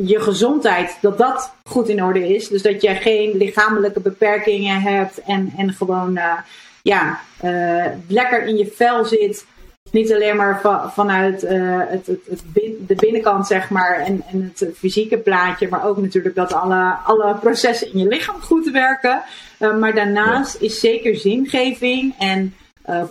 je 0.08 0.20
gezondheid, 0.20 0.98
dat 1.02 1.18
dat 1.18 1.54
goed 1.64 1.90
in 1.90 2.04
orde 2.04 2.36
is. 2.36 2.48
Dus 2.48 2.62
dat 2.62 2.82
je 2.82 2.96
geen 2.96 3.38
lichamelijke 3.38 4.00
beperkingen 4.00 4.82
hebt 4.82 5.22
en, 5.22 5.54
en 5.58 5.74
gewoon 5.74 6.18
uh, 6.18 6.34
ja, 6.82 7.20
uh, 7.44 7.86
lekker 8.08 8.44
in 8.44 8.58
je 8.58 8.72
vel 8.76 9.06
zit. 9.06 9.46
Niet 9.92 10.14
alleen 10.14 10.36
maar 10.36 10.62
va 10.62 10.90
vanuit 10.90 11.44
uh, 11.44 11.80
het, 11.88 12.08
het, 12.08 12.20
het 12.30 12.42
bin 12.54 12.86
de 12.88 12.96
binnenkant, 12.96 13.48
zeg 13.48 13.70
maar, 13.70 14.00
en, 14.00 14.24
en 14.32 14.54
het 14.54 14.70
fysieke 14.78 15.18
plaatje, 15.18 15.68
maar 15.70 15.86
ook 15.86 15.98
natuurlijk 15.98 16.36
dat 16.36 16.54
alle, 16.54 16.96
alle 17.06 17.36
processen 17.36 17.94
in 17.94 18.00
je 18.00 18.08
lichaam 18.08 18.42
goed 18.42 18.70
werken. 18.72 19.22
maar 19.60 19.94
daarnaast 19.94 20.60
ja. 20.60 20.66
is 20.66 20.80
zeker 20.80 21.16
zingeving 21.16 22.16
en 22.20 22.56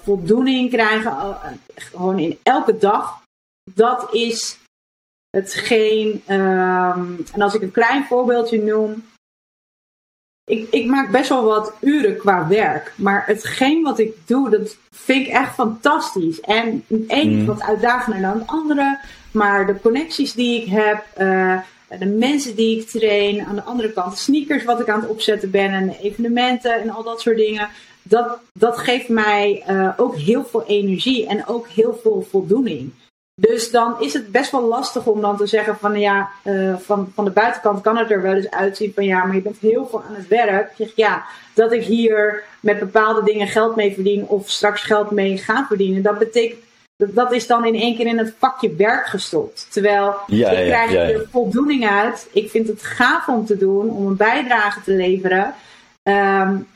voldoening 0.02 0.70
krijgen, 0.70 1.36
gewoon 1.74 2.18
in 2.18 2.38
elke 2.42 2.78
dag. 2.78 3.22
Dat 3.74 4.08
is 4.14 4.58
hetgeen, 5.30 6.22
um, 6.28 7.24
en 7.32 7.42
als 7.42 7.54
ik 7.54 7.62
een 7.62 7.70
klein 7.70 8.04
voorbeeldje 8.04 8.62
noem. 8.62 9.08
Ik, 10.44 10.66
ik 10.70 10.86
maak 10.86 11.10
best 11.10 11.28
wel 11.28 11.44
wat 11.44 11.72
uren 11.80 12.16
qua 12.16 12.48
werk. 12.48 12.92
Maar 12.96 13.26
hetgeen 13.26 13.82
wat 13.82 13.98
ik 13.98 14.16
doe, 14.26 14.50
dat 14.50 14.76
vind 14.90 15.26
ik 15.26 15.32
echt 15.32 15.54
fantastisch. 15.54 16.40
En 16.40 16.84
het 16.86 17.04
een 17.06 17.38
mm. 17.38 17.46
wat 17.46 17.62
uitdagender 17.62 18.20
dan 18.20 18.38
het 18.38 18.48
andere. 18.48 18.98
Maar 19.32 19.66
de 19.66 19.80
connecties 19.80 20.32
die 20.32 20.62
ik 20.62 20.68
heb, 20.68 21.04
uh, 21.18 21.58
de 21.98 22.06
mensen 22.06 22.56
die 22.56 22.80
ik 22.80 22.88
train. 22.88 23.44
Aan 23.44 23.54
de 23.54 23.62
andere 23.62 23.92
kant 23.92 24.18
sneakers 24.18 24.64
wat 24.64 24.80
ik 24.80 24.88
aan 24.88 25.00
het 25.00 25.10
opzetten 25.10 25.50
ben. 25.50 25.70
En 25.70 25.90
evenementen 25.90 26.80
en 26.80 26.90
al 26.90 27.02
dat 27.02 27.20
soort 27.20 27.36
dingen. 27.36 27.68
Dat, 28.02 28.38
dat 28.52 28.78
geeft 28.78 29.08
mij 29.08 29.64
uh, 29.68 29.92
ook 29.96 30.16
heel 30.16 30.44
veel 30.44 30.66
energie 30.66 31.26
en 31.26 31.46
ook 31.46 31.68
heel 31.68 31.98
veel 32.02 32.26
voldoening. 32.30 32.92
Dus 33.40 33.70
dan 33.70 34.00
is 34.00 34.12
het 34.12 34.32
best 34.32 34.50
wel 34.50 34.64
lastig 34.64 35.06
om 35.06 35.20
dan 35.20 35.36
te 35.36 35.46
zeggen 35.46 35.76
van 35.76 36.00
ja, 36.00 36.30
uh, 36.44 36.76
van, 36.78 37.12
van 37.14 37.24
de 37.24 37.30
buitenkant 37.30 37.80
kan 37.80 37.96
het 37.96 38.10
er 38.10 38.22
wel 38.22 38.34
eens 38.34 38.50
uitzien 38.50 38.92
van 38.94 39.04
ja, 39.04 39.24
maar 39.24 39.34
je 39.34 39.42
bent 39.42 39.58
heel 39.58 39.86
veel 39.86 40.02
aan 40.08 40.14
het 40.14 40.28
werk. 40.28 40.72
Zeg 40.76 40.92
ja, 40.94 41.24
dat 41.54 41.72
ik 41.72 41.82
hier 41.82 42.42
met 42.60 42.78
bepaalde 42.78 43.22
dingen 43.24 43.48
geld 43.48 43.76
mee 43.76 43.94
verdien 43.94 44.26
of 44.26 44.50
straks 44.50 44.82
geld 44.82 45.10
mee 45.10 45.38
ga 45.38 45.66
verdienen, 45.68 46.02
dat 46.02 46.18
betekent 46.18 46.60
dat, 46.96 47.14
dat 47.14 47.32
is 47.32 47.46
dan 47.46 47.64
in 47.64 47.74
één 47.74 47.96
keer 47.96 48.06
in 48.06 48.18
het 48.18 48.34
vakje 48.38 48.74
werk 48.74 49.06
gestopt. 49.06 49.66
Terwijl 49.70 50.14
ja, 50.26 50.50
ik 50.50 50.66
krijg 50.66 50.92
ja, 50.92 51.00
er 51.00 51.28
voldoening 51.30 51.88
uit. 51.88 52.28
Ik 52.32 52.50
vind 52.50 52.68
het 52.68 52.82
gaaf 52.82 53.28
om 53.28 53.46
te 53.46 53.56
doen, 53.56 53.90
om 53.90 54.06
een 54.06 54.16
bijdrage 54.16 54.80
te 54.80 54.92
leveren. 54.92 55.54
Um, 56.02 56.66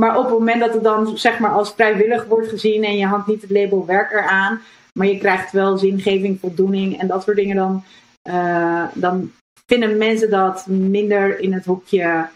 maar 0.00 0.18
op 0.18 0.24
het 0.24 0.32
moment 0.32 0.60
dat 0.60 0.74
het 0.74 0.82
dan 0.82 1.18
zeg 1.18 1.38
maar 1.38 1.50
als 1.50 1.72
vrijwillig 1.72 2.24
wordt 2.24 2.48
gezien 2.48 2.84
en 2.84 2.96
je 2.96 3.06
hangt 3.06 3.26
niet 3.26 3.42
het 3.42 3.50
label 3.50 3.86
werk 3.86 4.12
eraan, 4.12 4.60
maar 4.96 5.06
je 5.06 5.18
krijgt 5.18 5.52
wel 5.52 5.78
zingeving, 5.78 6.40
voldoening 6.40 6.98
en 6.98 7.06
dat 7.06 7.22
soort 7.22 7.36
dingen, 7.36 7.56
dan, 7.56 7.84
uh, 8.28 8.84
dan 8.94 9.32
vinden 9.66 9.96
mensen 9.96 10.30
dat 10.30 10.66
minder 10.66 11.40
in 11.40 11.52
het 11.52 11.64
hokje 11.64 12.28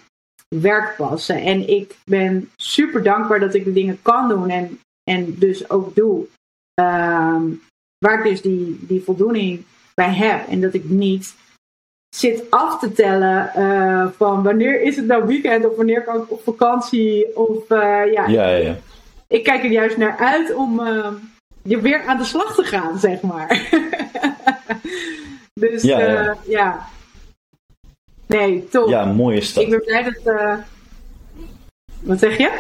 werk 0.49 0.97
passen. 0.97 1.37
En 1.37 1.69
ik 1.69 1.97
ben 2.05 2.51
super 2.57 3.03
dankbaar 3.03 3.41
dat 3.41 3.55
ik 3.55 3.65
de 3.65 3.73
dingen 3.73 3.99
kan 4.03 4.29
doen 4.29 4.51
en, 4.51 4.81
en 5.11 5.35
dus 5.39 5.71
ook 5.71 5.95
doe. 5.95 6.27
Uh, 6.81 7.43
waar 7.99 8.19
ik 8.19 8.31
dus 8.31 8.43
die, 8.43 8.79
die 8.81 9.03
voldoening 9.03 9.65
bij 9.95 10.15
heb. 10.15 10.49
En 10.49 10.61
dat 10.61 10.75
ik 10.75 10.85
niet 10.85 11.35
zit 12.17 12.51
af 12.51 12.79
te 12.79 12.93
tellen 12.93 13.53
uh, 13.57 14.09
van 14.17 14.43
wanneer 14.43 14.81
is 14.81 14.97
het 14.97 15.07
nou 15.07 15.27
weekend 15.27 15.65
of 15.65 15.77
wanneer 15.77 16.03
kan 16.03 16.23
ik 16.23 16.31
op 16.31 16.43
vakantie. 16.43 17.37
Of 17.37 17.71
uh, 17.71 18.13
ja, 18.13 18.27
ja, 18.27 18.49
ja, 18.49 18.77
ik 19.27 19.45
kijk 19.45 19.65
er 19.65 19.71
juist 19.71 19.97
naar 19.97 20.17
uit 20.17 20.55
om 20.55 20.81
uh, 20.81 21.13
je 21.63 21.81
weer 21.81 22.05
aan 22.07 22.19
de 22.19 22.25
slag 22.25 22.55
te 22.55 22.63
gaan, 22.63 22.99
zeg 22.99 23.21
maar. 23.21 23.71
dus 25.61 25.83
ja, 25.83 25.99
ja. 26.01 26.37
ja. 26.47 26.89
Nee, 28.27 28.69
toch. 28.69 28.89
Ja, 28.89 29.05
mooie 29.05 29.41
stad. 29.41 29.63
Ik 29.63 29.71
ben 29.71 29.85
blij 29.85 30.03
dat. 30.03 30.59
Wat 32.01 32.19
zeg 32.19 32.37
je? 32.37 32.59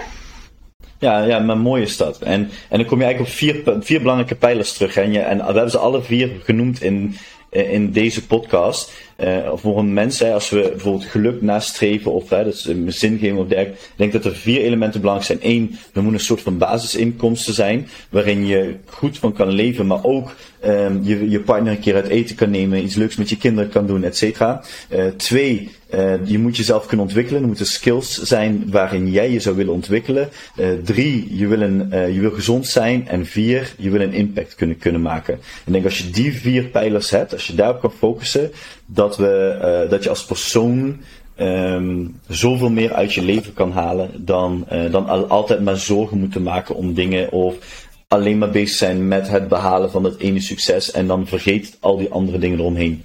Ja, 0.98 1.24
ja, 1.24 1.40
een 1.40 1.58
mooie 1.58 1.86
stad. 1.86 2.20
En, 2.20 2.50
en 2.68 2.78
dan 2.78 2.86
kom 2.86 2.98
je 2.98 3.04
eigenlijk 3.04 3.32
op 3.32 3.38
vier, 3.38 3.62
vier 3.80 4.00
belangrijke 4.00 4.34
pijlers 4.34 4.72
terug. 4.72 4.96
En, 4.96 5.12
je, 5.12 5.18
en 5.18 5.38
we 5.38 5.44
hebben 5.44 5.70
ze 5.70 5.78
alle 5.78 6.02
vier 6.02 6.30
genoemd 6.42 6.82
in, 6.82 7.16
in 7.50 7.92
deze 7.92 8.26
podcast. 8.26 8.92
Uh, 9.24 9.50
voor 9.54 9.78
een 9.78 9.92
mens, 9.92 10.18
hè, 10.18 10.32
als 10.32 10.50
we 10.50 10.68
bijvoorbeeld 10.70 11.04
geluk 11.04 11.42
nastreven 11.42 12.12
of 12.12 12.28
hè, 12.28 12.44
dat 12.44 12.54
is 12.54 12.64
een 12.64 12.92
zingeving 12.92 13.38
of 13.38 13.46
dergelijke, 13.46 13.82
ik 13.82 13.92
denk 13.96 14.12
dat 14.12 14.24
er 14.24 14.34
vier 14.34 14.60
elementen 14.60 15.00
belangrijk 15.00 15.40
zijn. 15.40 15.52
Eén, 15.52 15.78
er 15.94 16.02
moet 16.02 16.12
een 16.12 16.20
soort 16.20 16.40
van 16.40 16.58
basisinkomsten 16.58 17.54
zijn, 17.54 17.88
waarin 18.10 18.46
je 18.46 18.74
goed 18.84 19.18
van 19.18 19.32
kan 19.32 19.48
leven, 19.48 19.86
maar 19.86 20.04
ook 20.04 20.34
um, 20.66 21.00
je, 21.02 21.30
je 21.30 21.40
partner 21.40 21.72
een 21.72 21.80
keer 21.80 21.94
uit 21.94 22.08
eten 22.08 22.36
kan 22.36 22.50
nemen, 22.50 22.84
iets 22.84 22.94
leuks 22.94 23.16
met 23.16 23.28
je 23.28 23.36
kinderen 23.36 23.70
kan 23.70 23.86
doen, 23.86 24.04
et 24.04 24.16
cetera. 24.16 24.64
Uh, 24.90 25.06
twee, 25.06 25.70
uh, 25.94 26.12
je 26.24 26.38
moet 26.38 26.56
jezelf 26.56 26.86
kunnen 26.86 27.06
ontwikkelen. 27.06 27.40
Er 27.40 27.46
moeten 27.46 27.66
skills 27.66 28.22
zijn 28.22 28.64
waarin 28.70 29.10
jij 29.10 29.30
je 29.30 29.40
zou 29.40 29.56
willen 29.56 29.72
ontwikkelen. 29.72 30.28
Uh, 30.56 30.68
drie, 30.84 31.36
je 31.36 31.46
wil, 31.46 31.60
een, 31.60 31.88
je 32.14 32.20
wil 32.20 32.30
gezond 32.30 32.66
zijn. 32.66 33.08
En 33.08 33.26
vier, 33.26 33.74
je 33.78 33.90
wil 33.90 34.00
een 34.00 34.12
impact 34.12 34.54
kunnen, 34.54 34.78
kunnen 34.78 35.02
maken. 35.02 35.34
Ik 35.66 35.72
denk 35.72 35.84
als 35.84 35.98
je 35.98 36.10
die 36.10 36.32
vier 36.32 36.62
pijlers 36.62 37.10
hebt, 37.10 37.32
als 37.32 37.46
je 37.46 37.54
daarop 37.54 37.80
kan 37.80 37.92
focussen, 37.98 38.50
dat, 38.94 39.16
we, 39.16 39.86
dat 39.90 40.02
je 40.02 40.08
als 40.08 40.24
persoon 40.24 41.00
um, 41.36 42.20
zoveel 42.28 42.70
meer 42.70 42.92
uit 42.92 43.14
je 43.14 43.22
leven 43.22 43.52
kan 43.52 43.72
halen 43.72 44.24
dan, 44.24 44.66
dan 44.90 45.08
al, 45.08 45.26
altijd 45.26 45.60
maar 45.60 45.76
zorgen 45.76 46.18
moeten 46.18 46.42
maken 46.42 46.74
om 46.74 46.94
dingen 46.94 47.32
of 47.32 47.88
alleen 48.08 48.38
maar 48.38 48.50
bezig 48.50 48.76
zijn 48.76 49.08
met 49.08 49.28
het 49.28 49.48
behalen 49.48 49.90
van 49.90 50.02
dat 50.02 50.16
ene 50.16 50.40
succes 50.40 50.90
en 50.90 51.06
dan 51.06 51.26
vergeet 51.26 51.76
al 51.80 51.96
die 51.96 52.10
andere 52.10 52.38
dingen 52.38 52.58
eromheen. 52.58 53.02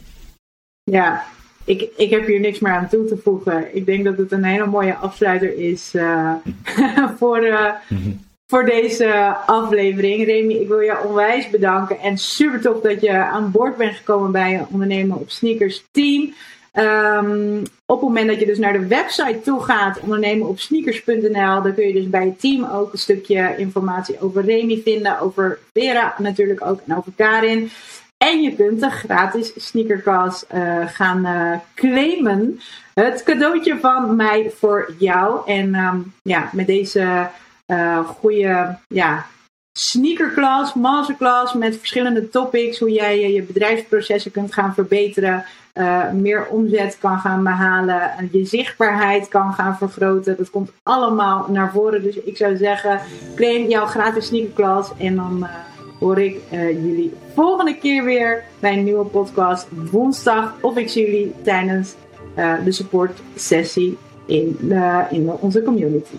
Ja, 0.84 1.24
ik, 1.66 1.90
ik 1.98 2.10
heb 2.10 2.28
hier 2.28 2.40
niks 2.40 2.60
meer 2.60 2.74
aan 2.74 2.90
toe 2.90 3.06
te 3.06 3.18
voegen. 3.18 3.76
Ik 3.76 3.86
denk 3.86 4.04
dat 4.04 4.18
het 4.18 4.32
een 4.32 4.44
hele 4.44 4.66
mooie 4.66 4.96
afsluiter 4.96 5.58
is 5.58 5.94
uh, 5.94 6.34
voor, 7.18 7.44
uh, 7.44 7.72
voor 8.48 8.66
deze 8.66 9.36
aflevering. 9.46 10.26
Remy, 10.26 10.54
ik 10.54 10.68
wil 10.68 10.80
je 10.80 11.04
onwijs 11.04 11.50
bedanken. 11.50 12.00
En 12.00 12.18
super 12.18 12.62
tof 12.62 12.82
dat 12.82 13.02
je 13.02 13.14
aan 13.14 13.52
boord 13.52 13.78
bent 13.78 13.96
gekomen 13.96 14.32
bij 14.32 14.66
Ondernemen 14.72 15.18
op 15.18 15.30
Sneakers 15.30 15.86
team. 15.92 16.34
Um, 16.74 17.64
op 17.86 18.00
het 18.00 18.08
moment 18.08 18.28
dat 18.28 18.40
je 18.40 18.46
dus 18.46 18.58
naar 18.58 18.74
de 18.74 18.88
website 18.88 19.42
toe 19.44 19.64
gaat, 19.64 20.00
ondernemen 20.00 20.48
op 20.48 20.60
sneakers.nl, 20.60 21.62
dan 21.62 21.74
kun 21.74 21.88
je 21.88 21.94
dus 21.94 22.10
bij 22.10 22.26
het 22.26 22.40
team 22.40 22.66
ook 22.66 22.94
een 22.94 23.00
stukje 23.00 23.56
informatie 23.58 24.22
over 24.22 24.46
Remy 24.46 24.82
vinden, 24.84 25.20
over 25.20 25.60
Vera 25.74 26.16
natuurlijk 26.18 26.66
ook 26.66 26.80
en 26.86 26.98
over 26.98 27.12
Karin. 27.16 27.70
En 28.18 28.42
je 28.42 28.56
kunt 28.56 28.82
een 28.82 28.92
gratis 28.92 29.54
sneakercast 29.56 30.46
uh, 30.56 30.88
gaan 30.88 31.26
uh, 31.26 31.52
claimen. 31.76 32.60
Het 32.94 33.24
cadeautje 33.24 33.78
van 33.80 34.16
mij 34.16 34.52
voor 34.56 34.94
jou. 34.98 35.50
En 35.50 35.76
um, 35.76 36.14
ja, 36.22 36.50
met 36.54 36.68
deze 36.68 37.28
uh, 37.72 38.00
goede 38.08 38.78
ja, 38.88 39.26
sneakerclass, 39.72 40.74
masterclass 40.74 41.54
met 41.54 41.78
verschillende 41.78 42.30
topics. 42.30 42.80
Hoe 42.80 42.92
jij 42.92 43.32
je 43.32 43.42
bedrijfsprocessen 43.42 44.32
kunt 44.32 44.54
gaan 44.54 44.74
verbeteren. 44.74 45.46
Uh, 45.74 46.12
meer 46.12 46.48
omzet 46.48 46.98
kan 47.00 47.20
gaan 47.20 47.44
behalen. 47.44 48.12
En 48.12 48.30
je 48.32 48.46
zichtbaarheid 48.46 49.28
kan 49.28 49.54
gaan 49.54 49.78
vergroten. 49.78 50.38
Dat 50.38 50.50
komt 50.50 50.72
allemaal 50.84 51.46
naar 51.50 51.72
voren. 51.72 52.04
Dus 52.04 52.16
ik 52.16 52.38
zou 52.38 52.58
zeggen, 52.58 53.00
claim 53.36 53.68
jouw 53.68 53.86
gratis 53.86 54.26
sneakerclass. 54.26 54.92
En 54.98 55.16
dan 55.16 55.48
hoor 56.00 56.20
ik 56.20 56.42
jullie 56.52 57.14
volgende 57.34 57.78
keer 57.78 58.04
weer 58.04 58.44
bij 58.60 58.78
een 58.78 58.84
nieuwe 58.84 59.06
podcast 59.06 59.68
woensdag. 59.92 60.54
Of 60.62 60.78
ik 60.78 60.90
zie 60.90 61.06
jullie 61.06 61.34
tijdens 61.44 61.94
de 62.64 62.72
support 62.72 63.20
sessie 63.36 63.98
in, 64.26 64.58
in 65.10 65.32
onze 65.32 65.64
community. 65.64 66.16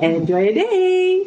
Enjoy 0.00 0.44
your 0.44 0.54
day! 0.54 1.26